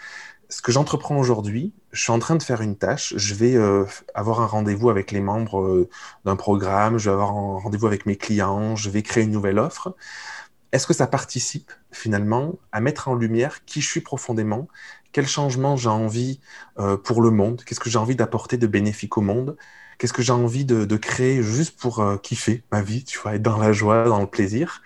ce 0.49 0.63
que 0.63 0.71
j'entreprends 0.71 1.17
aujourd'hui, 1.17 1.73
je 1.91 2.01
suis 2.01 2.11
en 2.11 2.19
train 2.19 2.35
de 2.35 2.43
faire 2.43 2.61
une 2.61 2.75
tâche, 2.75 3.13
je 3.15 3.35
vais 3.35 3.55
euh, 3.55 3.85
avoir 4.15 4.41
un 4.41 4.47
rendez-vous 4.47 4.89
avec 4.89 5.11
les 5.11 5.21
membres 5.21 5.61
euh, 5.61 5.89
d'un 6.25 6.35
programme, 6.35 6.97
je 6.97 7.09
vais 7.09 7.13
avoir 7.13 7.31
un 7.31 7.59
rendez-vous 7.59 7.85
avec 7.85 8.07
mes 8.07 8.15
clients, 8.15 8.75
je 8.75 8.89
vais 8.89 9.03
créer 9.03 9.23
une 9.23 9.31
nouvelle 9.31 9.59
offre. 9.59 9.95
Est-ce 10.71 10.87
que 10.87 10.93
ça 10.93 11.07
participe 11.07 11.71
finalement 11.91 12.55
à 12.71 12.81
mettre 12.81 13.07
en 13.07 13.15
lumière 13.15 13.63
qui 13.65 13.81
je 13.81 13.87
suis 13.87 14.01
profondément, 14.01 14.67
quel 15.11 15.27
changement 15.27 15.75
j'ai 15.75 15.89
envie 15.89 16.39
euh, 16.79 16.97
pour 16.97 17.21
le 17.21 17.29
monde, 17.31 17.63
qu'est-ce 17.63 17.79
que 17.79 17.89
j'ai 17.89 17.99
envie 17.99 18.15
d'apporter 18.15 18.57
de 18.57 18.67
bénéfique 18.67 19.17
au 19.17 19.21
monde, 19.21 19.55
qu'est-ce 19.99 20.13
que 20.13 20.21
j'ai 20.23 20.33
envie 20.33 20.65
de, 20.65 20.85
de, 20.85 20.97
créer 20.97 21.43
juste 21.43 21.79
pour 21.79 22.03
kiffer 22.21 22.63
ma 22.71 22.81
vie, 22.81 23.03
tu 23.03 23.19
vois, 23.19 23.35
être 23.35 23.41
dans 23.43 23.57
la 23.57 23.71
joie, 23.71 24.05
dans 24.05 24.21
le 24.21 24.27
plaisir? 24.27 24.81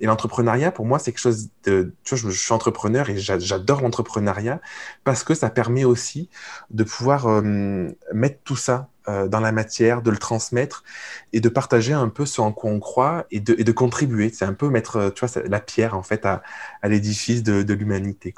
Et 0.00 0.06
l'entrepreneuriat, 0.06 0.72
pour 0.72 0.86
moi, 0.86 0.98
c'est 0.98 1.12
quelque 1.12 1.20
chose 1.20 1.48
de... 1.64 1.94
Tu 2.04 2.14
vois, 2.14 2.30
je, 2.30 2.36
suis 2.36 2.52
entrepreneur 2.52 3.08
et 3.10 3.16
j'adore 3.18 3.80
l'entrepreneuriat 3.80 4.60
parce 5.04 5.24
que 5.24 5.34
ça 5.34 5.50
permet 5.50 5.84
aussi 5.84 6.28
de 6.70 6.84
pouvoir 6.84 7.26
euh, 7.26 7.88
mettre 8.12 8.40
tout 8.44 8.56
ça 8.56 8.88
euh, 9.08 9.28
dans 9.28 9.40
la 9.40 9.52
matière, 9.52 10.02
de 10.02 10.10
le 10.10 10.18
transmettre 10.18 10.84
et 11.32 11.40
de 11.40 11.48
partager 11.48 11.92
un 11.92 12.08
peu 12.08 12.26
ce 12.26 12.40
en 12.40 12.52
quoi 12.52 12.70
on 12.70 12.80
croit 12.80 13.26
et 13.30 13.40
de, 13.40 13.72
contribuer. 13.72 14.30
C'est 14.32 14.44
un 14.44 14.54
peu 14.54 14.68
mettre, 14.68 15.12
tu 15.14 15.24
vois, 15.24 15.42
la 15.46 15.60
pierre, 15.60 15.96
en 15.96 16.02
fait, 16.02 16.26
à, 16.26 16.42
l'édifice 16.84 17.42
de, 17.42 17.62
de 17.62 17.74
l'humanité, 17.74 18.34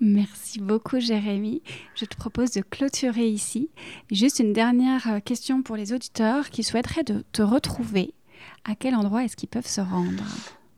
Merci 0.00 0.60
beaucoup 0.60 0.98
Jérémy. 0.98 1.62
Je 1.94 2.06
te 2.06 2.16
propose 2.16 2.52
de 2.52 2.62
clôturer 2.62 3.26
ici. 3.26 3.68
Juste 4.10 4.38
une 4.38 4.54
dernière 4.54 5.06
euh, 5.08 5.20
question 5.20 5.62
pour 5.62 5.76
les 5.76 5.92
auditeurs 5.92 6.48
qui 6.48 6.62
souhaiteraient 6.62 7.04
de 7.04 7.22
te 7.32 7.42
retrouver 7.42 8.14
à 8.64 8.74
quel 8.74 8.94
endroit 8.94 9.24
est-ce 9.24 9.36
qu'ils 9.36 9.48
peuvent 9.48 9.66
se 9.66 9.80
rendre? 9.80 10.24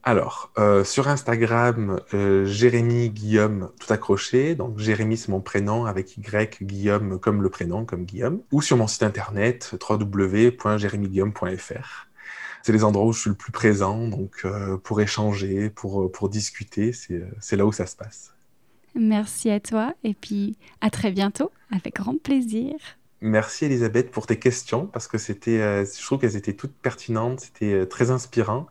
Alors, 0.04 0.50
euh, 0.58 0.82
sur 0.82 1.06
Instagram, 1.06 2.00
euh, 2.12 2.44
Jérémy 2.44 3.10
Guillaume 3.10 3.70
tout 3.78 3.92
accroché. 3.92 4.56
Donc, 4.56 4.76
Jérémy, 4.78 5.16
c'est 5.16 5.28
mon 5.28 5.40
prénom 5.40 5.84
avec 5.84 6.16
Y, 6.16 6.64
Guillaume 6.64 7.20
comme 7.20 7.40
le 7.40 7.50
prénom, 7.50 7.84
comme 7.84 8.04
Guillaume. 8.04 8.40
Ou 8.50 8.62
sur 8.62 8.76
mon 8.76 8.88
site 8.88 9.04
internet, 9.04 9.76
www.jérémyguillaume.fr. 9.88 12.08
C'est 12.64 12.72
les 12.72 12.82
endroits 12.82 13.06
où 13.06 13.12
je 13.12 13.20
suis 13.20 13.30
le 13.30 13.36
plus 13.36 13.52
présent, 13.52 14.08
donc 14.08 14.40
euh, 14.44 14.76
pour 14.76 15.00
échanger, 15.00 15.70
pour, 15.70 16.10
pour 16.10 16.28
discuter, 16.28 16.92
c'est 16.92 17.56
là 17.56 17.64
où 17.64 17.70
ça 17.72 17.86
se 17.86 17.94
passe. 17.94 18.34
Merci 18.94 19.50
à 19.50 19.60
toi 19.60 19.94
et 20.04 20.14
puis 20.14 20.56
à 20.80 20.90
très 20.90 21.12
bientôt, 21.12 21.50
avec 21.70 21.96
grand 21.96 22.20
plaisir. 22.20 22.74
Merci 23.24 23.66
Elisabeth 23.66 24.10
pour 24.10 24.26
tes 24.26 24.36
questions 24.36 24.86
parce 24.86 25.06
que 25.06 25.16
c'était, 25.16 25.60
euh, 25.60 25.84
je 25.84 26.04
trouve 26.04 26.18
qu'elles 26.18 26.34
étaient 26.34 26.54
toutes 26.54 26.74
pertinentes, 26.74 27.38
c'était 27.38 27.72
euh, 27.72 27.86
très 27.86 28.10
inspirant. 28.10 28.66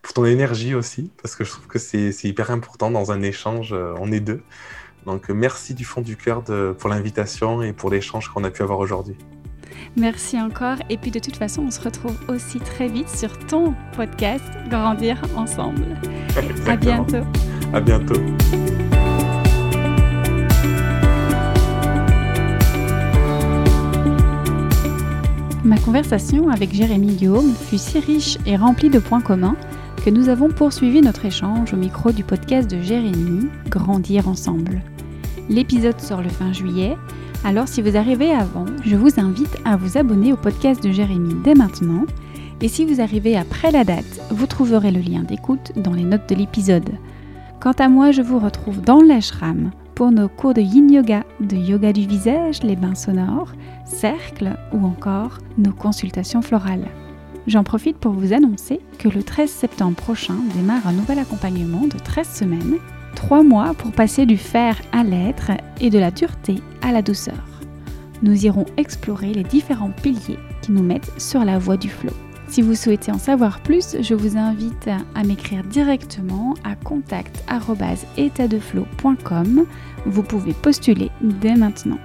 Pour 0.00 0.14
ton 0.14 0.24
énergie 0.24 0.76
aussi 0.76 1.10
parce 1.20 1.34
que 1.34 1.42
je 1.42 1.50
trouve 1.50 1.66
que 1.66 1.80
c'est 1.80 2.12
hyper 2.22 2.52
important 2.52 2.92
dans 2.92 3.10
un 3.10 3.20
échange, 3.20 3.72
euh, 3.72 3.94
on 3.98 4.12
est 4.12 4.20
deux. 4.20 4.42
Donc 5.06 5.28
merci 5.28 5.74
du 5.74 5.84
fond 5.84 6.02
du 6.02 6.16
cœur 6.16 6.44
pour 6.78 6.88
l'invitation 6.88 7.62
et 7.62 7.72
pour 7.72 7.90
l'échange 7.90 8.28
qu'on 8.28 8.44
a 8.44 8.50
pu 8.50 8.62
avoir 8.62 8.78
aujourd'hui. 8.78 9.16
Merci 9.96 10.40
encore 10.40 10.76
et 10.88 10.98
puis 10.98 11.10
de 11.10 11.18
toute 11.18 11.36
façon 11.36 11.62
on 11.62 11.70
se 11.72 11.80
retrouve 11.80 12.16
aussi 12.28 12.60
très 12.60 12.86
vite 12.86 13.08
sur 13.08 13.36
ton 13.46 13.74
podcast 13.96 14.44
Grandir 14.68 15.20
ensemble. 15.34 15.84
À 16.66 16.76
bientôt. 16.76 17.24
À 17.72 17.80
bientôt. 17.80 18.20
Ma 25.66 25.78
conversation 25.78 26.48
avec 26.48 26.72
Jérémy 26.72 27.08
Guillaume 27.16 27.52
fut 27.52 27.78
si 27.78 27.98
riche 27.98 28.38
et 28.46 28.54
remplie 28.54 28.88
de 28.88 29.00
points 29.00 29.20
communs 29.20 29.56
que 30.04 30.10
nous 30.10 30.28
avons 30.28 30.48
poursuivi 30.48 31.00
notre 31.00 31.24
échange 31.24 31.74
au 31.74 31.76
micro 31.76 32.12
du 32.12 32.22
podcast 32.22 32.70
de 32.70 32.80
Jérémy, 32.80 33.48
Grandir 33.68 34.28
ensemble. 34.28 34.80
L'épisode 35.48 36.00
sort 36.00 36.22
le 36.22 36.28
fin 36.28 36.52
juillet, 36.52 36.96
alors 37.44 37.66
si 37.66 37.82
vous 37.82 37.96
arrivez 37.96 38.30
avant, 38.30 38.66
je 38.84 38.94
vous 38.94 39.18
invite 39.18 39.56
à 39.64 39.76
vous 39.76 39.98
abonner 39.98 40.32
au 40.32 40.36
podcast 40.36 40.80
de 40.84 40.92
Jérémy 40.92 41.34
dès 41.42 41.54
maintenant. 41.54 42.04
Et 42.60 42.68
si 42.68 42.84
vous 42.84 43.00
arrivez 43.00 43.36
après 43.36 43.72
la 43.72 43.82
date, 43.82 44.20
vous 44.30 44.46
trouverez 44.46 44.92
le 44.92 45.00
lien 45.00 45.24
d'écoute 45.24 45.72
dans 45.74 45.94
les 45.94 46.04
notes 46.04 46.28
de 46.28 46.36
l'épisode. 46.36 46.90
Quant 47.58 47.74
à 47.80 47.88
moi, 47.88 48.12
je 48.12 48.22
vous 48.22 48.38
retrouve 48.38 48.82
dans 48.82 49.02
l'ashram 49.02 49.72
pour 49.96 50.12
nos 50.12 50.28
cours 50.28 50.52
de 50.52 50.60
yin 50.60 50.92
yoga, 50.92 51.24
de 51.40 51.56
yoga 51.56 51.90
du 51.90 52.06
visage, 52.06 52.62
les 52.62 52.76
bains 52.76 52.94
sonores, 52.94 53.54
cercles 53.86 54.54
ou 54.72 54.84
encore 54.84 55.38
nos 55.56 55.72
consultations 55.72 56.42
florales. 56.42 56.86
J'en 57.46 57.64
profite 57.64 57.96
pour 57.96 58.12
vous 58.12 58.34
annoncer 58.34 58.80
que 58.98 59.08
le 59.08 59.22
13 59.22 59.50
septembre 59.50 59.96
prochain 59.96 60.36
démarre 60.54 60.86
un 60.86 60.92
nouvel 60.92 61.18
accompagnement 61.18 61.86
de 61.86 61.98
13 61.98 62.28
semaines, 62.28 62.76
3 63.14 63.42
mois 63.42 63.72
pour 63.72 63.90
passer 63.90 64.26
du 64.26 64.36
fer 64.36 64.76
à 64.92 65.02
l'être 65.02 65.52
et 65.80 65.88
de 65.88 65.98
la 65.98 66.10
dureté 66.10 66.56
à 66.82 66.92
la 66.92 67.00
douceur. 67.00 67.46
Nous 68.22 68.44
irons 68.44 68.66
explorer 68.76 69.32
les 69.32 69.44
différents 69.44 69.92
piliers 70.02 70.38
qui 70.60 70.72
nous 70.72 70.82
mettent 70.82 71.12
sur 71.18 71.42
la 71.42 71.58
voie 71.58 71.78
du 71.78 71.88
flot. 71.88 72.12
Si 72.48 72.62
vous 72.62 72.74
souhaitez 72.74 73.12
en 73.12 73.18
savoir 73.18 73.60
plus, 73.60 73.96
je 74.00 74.14
vous 74.14 74.36
invite 74.36 74.90
à 75.14 75.22
m'écrire 75.24 75.64
directement 75.64 76.54
à 76.64 76.74
contact@étatdeflow.com. 76.76 79.66
Vous 80.06 80.22
pouvez 80.22 80.52
postuler 80.52 81.10
dès 81.20 81.56
maintenant. 81.56 81.98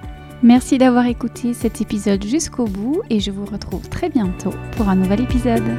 Merci 0.43 0.79
d'avoir 0.79 1.05
écouté 1.05 1.53
cet 1.53 1.81
épisode 1.81 2.25
jusqu'au 2.25 2.65
bout 2.65 3.03
et 3.11 3.19
je 3.19 3.29
vous 3.29 3.45
retrouve 3.45 3.87
très 3.89 4.09
bientôt 4.09 4.55
pour 4.75 4.89
un 4.89 4.95
nouvel 4.95 5.21
épisode. 5.21 5.77